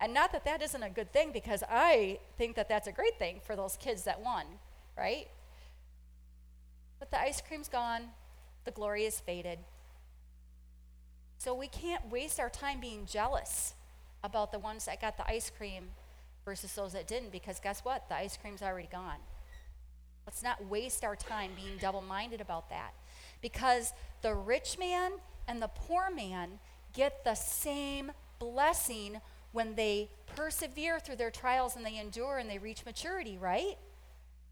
And 0.00 0.12
not 0.12 0.32
that 0.32 0.44
that 0.44 0.60
isn't 0.60 0.82
a 0.82 0.90
good 0.90 1.14
thing, 1.14 1.32
because 1.32 1.62
I 1.68 2.18
think 2.36 2.56
that 2.56 2.68
that's 2.68 2.88
a 2.88 2.92
great 2.92 3.18
thing 3.18 3.40
for 3.42 3.56
those 3.56 3.78
kids 3.78 4.04
that 4.04 4.20
won, 4.20 4.44
right? 4.98 5.28
But 6.98 7.10
the 7.10 7.18
ice 7.18 7.40
cream's 7.40 7.68
gone, 7.68 8.02
the 8.64 8.70
glory 8.70 9.04
is 9.04 9.18
faded. 9.18 9.60
So 11.44 11.52
we 11.52 11.68
can't 11.68 12.10
waste 12.10 12.40
our 12.40 12.48
time 12.48 12.80
being 12.80 13.04
jealous 13.04 13.74
about 14.22 14.50
the 14.50 14.58
ones 14.58 14.86
that 14.86 14.98
got 14.98 15.18
the 15.18 15.30
ice 15.30 15.50
cream 15.54 15.88
versus 16.42 16.72
those 16.72 16.94
that 16.94 17.06
didn't, 17.06 17.32
because 17.32 17.60
guess 17.60 17.80
what? 17.80 18.08
The 18.08 18.14
ice 18.14 18.38
cream's 18.38 18.62
already 18.62 18.88
gone. 18.90 19.18
Let's 20.26 20.42
not 20.42 20.64
waste 20.64 21.04
our 21.04 21.14
time 21.14 21.50
being 21.54 21.76
double 21.78 22.00
minded 22.00 22.40
about 22.40 22.70
that. 22.70 22.94
Because 23.42 23.92
the 24.22 24.32
rich 24.32 24.78
man 24.78 25.12
and 25.46 25.60
the 25.60 25.68
poor 25.68 26.10
man 26.10 26.60
get 26.94 27.24
the 27.24 27.34
same 27.34 28.12
blessing 28.38 29.20
when 29.52 29.74
they 29.74 30.08
persevere 30.34 30.98
through 30.98 31.16
their 31.16 31.30
trials 31.30 31.76
and 31.76 31.84
they 31.84 31.98
endure 31.98 32.38
and 32.38 32.48
they 32.48 32.56
reach 32.56 32.86
maturity, 32.86 33.36
right? 33.36 33.76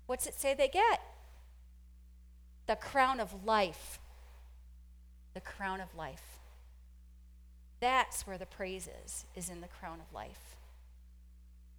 What's 0.04 0.26
it 0.26 0.34
say 0.34 0.52
they 0.52 0.68
get? 0.68 1.00
The 2.66 2.76
crown 2.76 3.18
of 3.18 3.46
life. 3.46 3.98
The 5.32 5.40
crown 5.40 5.80
of 5.80 5.94
life. 5.96 6.20
That's 7.82 8.28
where 8.28 8.38
the 8.38 8.46
praise 8.46 8.88
is, 9.04 9.26
is 9.34 9.50
in 9.50 9.60
the 9.60 9.66
crown 9.66 9.98
of 9.98 10.14
life. 10.14 10.54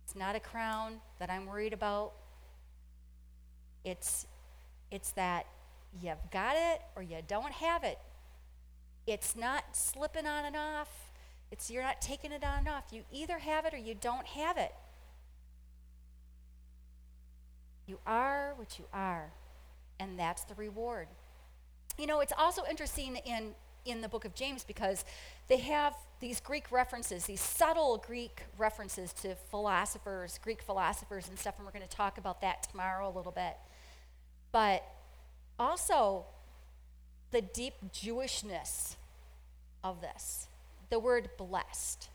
It's 0.04 0.18
not 0.18 0.36
a 0.36 0.40
crown 0.42 1.00
that 1.18 1.30
I'm 1.30 1.46
worried 1.46 1.72
about. 1.72 2.12
It's, 3.86 4.28
it's 4.92 5.12
that 5.12 5.46
you've 6.02 6.30
got 6.30 6.58
it 6.58 6.82
or 6.98 7.04
you 7.04 7.20
don't 7.26 7.54
have 7.54 7.86
it. 7.86 8.00
It's 9.08 9.34
not 9.34 9.64
slipping 9.78 10.28
on 10.28 10.44
and 10.44 10.58
off. 10.58 10.90
It's 11.54 11.72
you're 11.72 11.84
not 11.84 12.02
taking 12.02 12.34
it 12.34 12.44
on 12.44 12.60
and 12.60 12.68
off. 12.68 12.84
You 12.92 13.04
either 13.10 13.38
have 13.38 13.64
it 13.64 13.74
or 13.74 13.78
you 13.78 13.96
don't 13.96 14.28
have 14.28 14.58
it. 14.58 14.74
You 17.88 17.98
are 18.06 18.56
what 18.58 18.78
you 18.78 18.86
are, 18.94 19.32
and 20.02 20.20
that's 20.20 20.44
the 20.44 20.56
reward. 20.56 21.08
You 21.98 22.08
know, 22.08 22.20
it's 22.20 22.34
also 22.38 22.64
interesting 22.70 23.16
in 23.26 23.56
in 23.86 24.02
the 24.02 24.10
book 24.10 24.26
of 24.26 24.34
James 24.34 24.64
because 24.64 25.04
they 25.48 25.58
have 25.58 25.94
these 26.20 26.40
Greek 26.40 26.72
references, 26.72 27.26
these 27.26 27.42
subtle 27.42 28.04
Greek 28.06 28.44
references 28.58 29.12
to 29.14 29.36
philosophers, 29.50 30.40
Greek 30.42 30.62
philosophers 30.62 31.28
and 31.28 31.38
stuff, 31.38 31.56
and 31.58 31.66
we're 31.66 31.72
going 31.72 31.88
to 31.88 31.96
talk 31.96 32.18
about 32.18 32.42
that 32.42 32.64
tomorrow 32.70 33.08
a 33.08 33.14
little 33.16 33.32
bit. 33.32 33.58
But 34.52 34.84
also 35.60 36.26
the 37.32 37.42
deep 37.42 37.74
Jewishness 37.92 38.96
of 39.84 40.02
this, 40.02 40.48
the 40.90 41.00
word 41.00 41.30
blessed. 41.38 42.10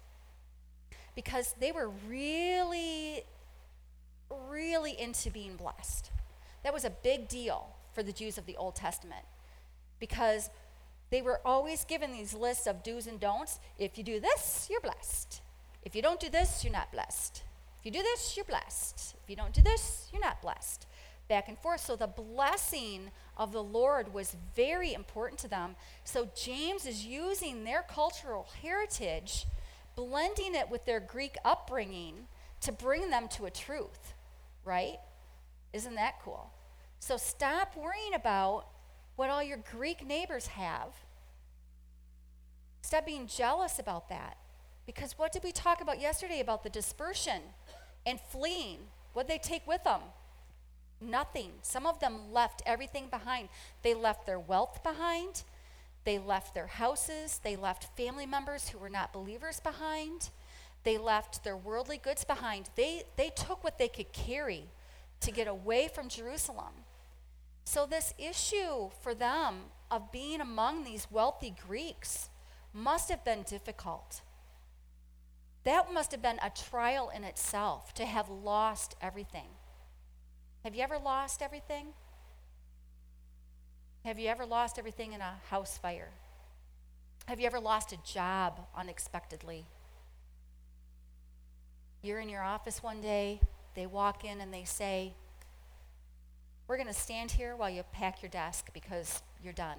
Because 1.15 1.55
they 1.61 1.73
were 1.73 1.91
really, 2.09 3.23
really 4.49 4.99
into 4.99 5.31
being 5.31 5.57
blessed. 5.57 6.11
That 6.63 6.73
was 6.73 6.85
a 6.85 6.91
big 6.91 7.29
deal 7.29 7.75
for 7.93 8.03
the 8.03 8.13
Jews 8.13 8.39
of 8.39 8.47
the 8.47 8.57
Old 8.57 8.77
Testament 8.77 9.25
because 9.99 10.51
they 11.11 11.23
were 11.23 11.41
always 11.45 11.85
given 11.85 12.13
these 12.13 12.35
lists 12.35 12.67
of 12.67 12.83
do's 12.83 13.07
and 13.07 13.19
don'ts. 13.19 13.59
If 13.79 13.97
you 13.97 14.05
do 14.05 14.21
this, 14.21 14.69
you're 14.71 14.81
blessed. 14.81 15.41
If 15.83 15.97
you 15.97 16.03
don't 16.03 16.21
do 16.21 16.29
this, 16.29 16.63
you're 16.65 16.73
not 16.73 16.93
blessed. 16.93 17.43
If 17.81 17.87
you 17.87 17.93
do 17.93 18.03
this, 18.03 18.37
you're 18.37 18.45
blessed. 18.45 19.15
If 19.23 19.31
you 19.31 19.37
don't 19.37 19.55
do 19.55 19.63
this, 19.63 20.09
you're 20.13 20.21
not 20.21 20.43
blessed. 20.43 20.87
Back 21.29 21.49
and 21.49 21.59
forth. 21.59 21.81
So 21.81 21.97
the 21.97 22.07
blessing 22.07 23.11
of 23.37 23.53
the 23.53 23.63
Lord 23.63 24.13
was 24.13 24.37
very 24.57 24.93
important 24.93 25.39
to 25.41 25.49
them. 25.49 25.77
So 26.05 26.29
James 26.35 26.87
is 26.87 27.07
using 27.07 27.65
their 27.65 27.83
cultural 27.83 28.49
heritage, 28.63 29.47
blending 29.95 30.55
it 30.55 30.69
with 30.69 30.85
their 30.85 31.01
Greek 31.01 31.37
upbringing 31.45 32.27
to 32.61 32.73
bring 32.73 33.11
them 33.11 33.29
to 33.29 33.47
a 33.47 33.51
truth, 33.51 34.15
right? 34.65 34.99
Isn't 35.73 35.95
that 35.95 36.21
cool? 36.23 36.51
So 36.99 37.17
stop 37.17 37.77
worrying 37.77 38.15
about 38.15 38.67
what 39.19 39.31
all 39.31 39.43
your 39.43 39.59
Greek 39.73 40.07
neighbors 40.07 40.47
have. 40.47 40.95
Stop 42.83 43.05
being 43.05 43.27
jealous 43.27 43.81
about 43.81 44.09
that. 44.09 44.37
Because 44.87 45.19
what 45.19 45.33
did 45.33 45.43
we 45.43 45.51
talk 45.51 45.81
about 45.81 46.01
yesterday 46.01 46.39
about 46.39 46.63
the 46.63 46.71
dispersion 46.71 47.43
and 48.07 48.21
fleeing? 48.21 48.79
What 49.15 49.27
did 49.27 49.35
they 49.35 49.43
take 49.43 49.67
with 49.67 49.83
them? 49.83 50.03
Nothing. 51.01 51.51
Some 51.63 51.85
of 51.85 51.99
them 51.99 52.33
left 52.33 52.63
everything 52.65 53.09
behind. 53.11 53.49
They 53.83 53.93
left 53.93 54.25
their 54.25 54.39
wealth 54.39 54.85
behind. 54.85 55.43
They 56.05 56.21
left 56.21 56.55
their 56.55 56.69
houses. 56.69 57.41
They 57.43 57.57
left 57.57 57.97
family 57.97 58.25
members 58.25 58.69
who 58.69 58.79
were 58.79 58.89
not 58.89 59.13
believers 59.13 59.59
behind. 59.59 60.31
They 60.85 60.97
left 60.97 61.43
their 61.43 61.57
worldly 61.57 61.99
goods 61.99 62.25
behind. 62.25 62.71
They, 62.77 63.03
they 63.17 63.31
took 63.31 63.65
what 63.65 63.79
they 63.79 63.89
could 63.89 64.13
carry 64.13 64.67
to 65.23 65.33
get 65.33 65.49
away 65.49 65.89
from 65.93 66.09
Jerusalem. 66.09 66.85
So, 67.71 67.85
this 67.85 68.15
issue 68.17 68.89
for 69.03 69.15
them 69.15 69.65
of 69.91 70.11
being 70.11 70.41
among 70.41 70.85
these 70.85 71.07
wealthy 71.11 71.55
Greeks 71.67 72.31
must 72.73 73.11
have 73.11 73.27
been 73.27 73.43
difficult. 73.43 74.23
That 75.65 75.93
must 75.93 76.11
have 76.13 76.23
been 76.23 76.39
a 76.43 76.49
trial 76.49 77.11
in 77.15 77.25
itself 77.25 77.93
to 77.97 78.07
have 78.07 78.31
lost 78.31 78.97
everything. 79.03 79.49
Have 80.65 80.75
you 80.75 80.83
ever 80.83 80.99
lost 80.99 81.43
everything? 81.43 81.89
Have 84.03 84.19
you 84.19 84.29
ever 84.29 84.47
lost 84.47 84.79
everything 84.79 85.13
in 85.13 85.21
a 85.21 85.35
house 85.51 85.77
fire? 85.77 86.13
Have 87.27 87.39
you 87.39 87.45
ever 87.45 87.61
lost 87.61 87.93
a 87.93 87.99
job 88.03 88.67
unexpectedly? 88.75 89.67
You're 92.01 92.21
in 92.21 92.31
your 92.31 92.45
office 92.45 92.83
one 92.83 93.03
day, 93.03 93.43
they 93.75 93.85
walk 93.85 94.25
in 94.25 94.41
and 94.41 94.55
they 94.55 94.65
say, 94.65 95.13
we're 96.69 96.77
going 96.77 96.87
to 96.87 96.93
stand 96.93 97.33
here 97.33 97.57
while 97.57 97.71
you 97.71 97.83
pack 97.93 98.23
your 98.23 98.29
desk 98.31 98.69
because 98.75 99.23
you're 99.43 99.55
done. 99.55 99.79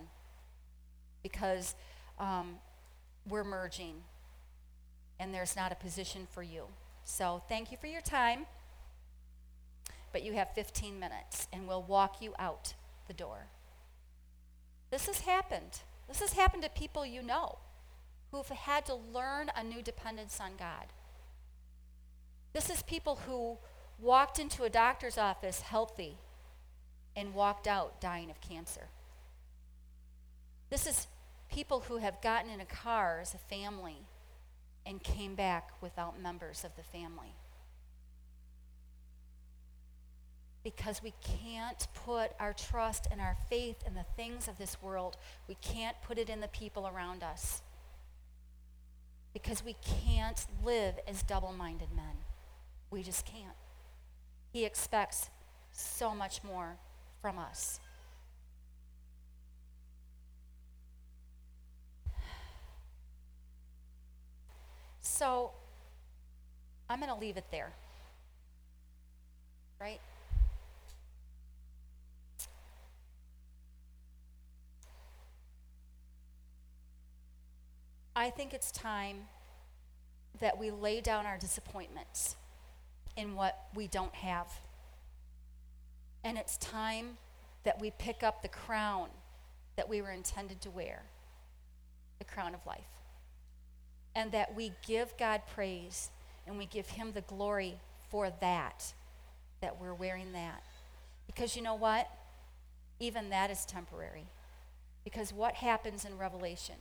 Because 1.22 1.76
um, 2.18 2.56
we're 3.28 3.44
merging 3.44 3.96
and 5.20 5.34
there's 5.34 5.56
not 5.56 5.72
a 5.72 5.76
position 5.76 6.28
for 6.32 6.42
you. 6.42 6.64
So 7.04 7.44
thank 7.48 7.72
you 7.72 7.78
for 7.78 7.88
your 7.88 8.02
time. 8.02 8.46
but 10.12 10.24
you 10.24 10.34
have 10.34 10.50
15 10.56 11.00
minutes 11.00 11.48
and 11.54 11.68
we'll 11.68 11.84
walk 11.84 12.22
you 12.22 12.34
out 12.40 12.74
the 13.08 13.14
door. 13.14 13.48
This 14.90 15.06
has 15.06 15.22
happened. 15.22 15.82
This 16.08 16.20
has 16.22 16.34
happened 16.34 16.64
to 16.64 16.70
people 16.70 17.06
you 17.06 17.22
know 17.22 17.60
who've 18.32 18.48
had 18.48 18.86
to 18.88 18.96
learn 18.96 19.52
a 19.56 19.64
new 19.64 19.84
dependence 19.84 20.40
on 20.40 20.52
God. 20.58 20.88
This 22.54 22.70
is 22.72 22.82
people 22.82 23.20
who 23.28 23.58
walked 24.00 24.40
into 24.40 24.64
a 24.64 24.70
doctor's 24.70 25.18
office 25.18 25.62
healthy 25.62 26.18
and 27.20 27.34
walked 27.34 27.68
out 27.68 28.00
dying 28.00 28.32
of 28.32 28.40
cancer. 28.40 28.88
This 30.70 30.88
is 30.88 31.08
people 31.50 31.82
who 31.82 31.98
have 31.98 32.22
gotten 32.22 32.50
in 32.50 32.62
a 32.62 32.66
car 32.66 33.20
as 33.22 33.34
a 33.34 33.38
family 33.38 34.06
and 34.86 35.04
came 35.04 35.36
back 35.36 35.72
without 35.82 36.22
members 36.22 36.64
of 36.64 36.76
the 36.76 36.84
family. 36.84 37.36
Because 40.64 41.02
we 41.04 41.14
can't 41.22 41.88
put 42.06 42.32
our 42.40 42.54
trust 42.54 43.08
and 43.12 43.20
our 43.20 43.36
faith 43.50 43.78
in 43.86 43.96
the 43.96 44.06
things 44.16 44.48
of 44.48 44.58
this 44.58 44.82
world. 44.82 45.18
We 45.48 45.56
can't 45.56 45.96
put 46.02 46.18
it 46.18 46.30
in 46.30 46.40
the 46.42 46.48
people 46.50 46.88
around 46.88 47.24
us. 47.24 47.62
Because 49.34 49.64
we 49.64 49.76
can't 50.06 50.46
live 50.64 50.96
as 51.08 51.24
double 51.24 51.54
minded 51.54 51.90
men. 51.96 52.24
We 52.92 53.04
just 53.04 53.26
can't. 53.26 53.56
He 54.52 54.66
expects 54.66 55.30
so 55.72 56.14
much 56.14 56.44
more 56.44 56.78
from 57.22 57.38
us. 57.38 57.80
So 65.02 65.52
I'm 66.90 67.00
going 67.00 67.12
to 67.12 67.20
leave 67.20 67.38
it 67.38 67.46
there. 67.52 67.74
Right? 69.80 70.00
I 78.16 78.30
think 78.30 78.54
it's 78.54 78.72
time 78.72 79.28
that 80.40 80.58
we 80.58 80.72
lay 80.72 81.00
down 81.02 81.26
our 81.26 81.38
disappointments 81.38 82.36
in 83.16 83.36
what 83.36 83.58
we 83.76 83.88
don't 83.88 84.14
have. 84.16 84.48
And 86.24 86.38
it's 86.38 86.58
time 86.58 87.18
that 87.64 87.80
we 87.80 87.92
pick 87.92 88.24
up 88.24 88.42
the 88.42 88.48
crown 88.48 89.10
that 89.76 89.88
we 89.88 90.02
were 90.02 90.12
intended 90.12 90.62
to 90.62 90.70
wear 90.70 91.04
the 92.18 92.26
crown 92.26 92.54
of 92.54 92.66
life. 92.66 92.82
And 94.16 94.32
that 94.32 94.56
we 94.56 94.74
give 94.86 95.16
God 95.18 95.42
praise 95.54 96.10
and 96.46 96.58
we 96.58 96.66
give 96.66 96.90
Him 96.90 97.12
the 97.14 97.22
glory 97.22 97.80
for 98.10 98.32
that, 98.42 98.94
that 99.62 99.80
we're 99.80 99.94
wearing 99.94 100.34
that. 100.34 100.64
Because 101.28 101.56
you 101.56 101.62
know 101.62 101.76
what? 101.76 102.10
Even 103.00 103.30
that 103.30 103.52
is 103.52 103.66
temporary. 103.66 104.26
Because 105.04 105.32
what 105.32 105.56
happens 105.56 106.04
in 106.06 106.18
Revelation? 106.18 106.76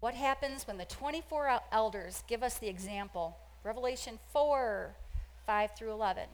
What 0.00 0.14
happens 0.14 0.66
when 0.66 0.76
the 0.76 0.84
24 0.84 1.60
elders 1.72 2.22
give 2.28 2.42
us 2.42 2.58
the 2.58 2.68
example? 2.68 3.36
Revelation 3.64 4.18
4 4.32 4.94
5 5.46 5.70
through 5.76 5.92
11 5.92 6.24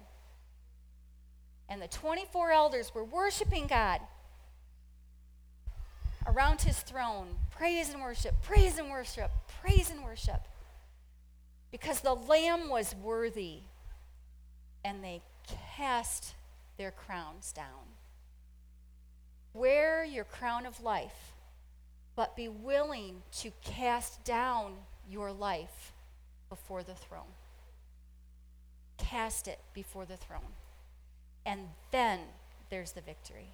and 1.70 1.80
the 1.80 1.88
24 1.88 2.50
elders 2.50 2.92
were 2.92 3.04
worshiping 3.04 3.68
God 3.68 4.00
around 6.26 6.62
his 6.62 6.80
throne. 6.80 7.28
Praise 7.50 7.90
and 7.90 8.02
worship, 8.02 8.34
praise 8.42 8.76
and 8.76 8.90
worship, 8.90 9.30
praise 9.62 9.88
and 9.88 10.02
worship. 10.02 10.48
Because 11.70 12.00
the 12.00 12.14
Lamb 12.14 12.68
was 12.68 12.96
worthy, 12.96 13.60
and 14.84 15.04
they 15.04 15.22
cast 15.76 16.34
their 16.76 16.90
crowns 16.90 17.52
down. 17.52 17.94
Wear 19.54 20.04
your 20.04 20.24
crown 20.24 20.66
of 20.66 20.82
life, 20.82 21.32
but 22.16 22.34
be 22.34 22.48
willing 22.48 23.22
to 23.38 23.52
cast 23.62 24.24
down 24.24 24.74
your 25.08 25.32
life 25.32 25.92
before 26.48 26.82
the 26.82 26.94
throne. 26.94 27.32
Cast 28.98 29.46
it 29.46 29.60
before 29.72 30.04
the 30.04 30.16
throne. 30.16 30.52
And 31.46 31.68
then 31.90 32.20
there's 32.70 32.92
the 32.92 33.00
victory. 33.00 33.48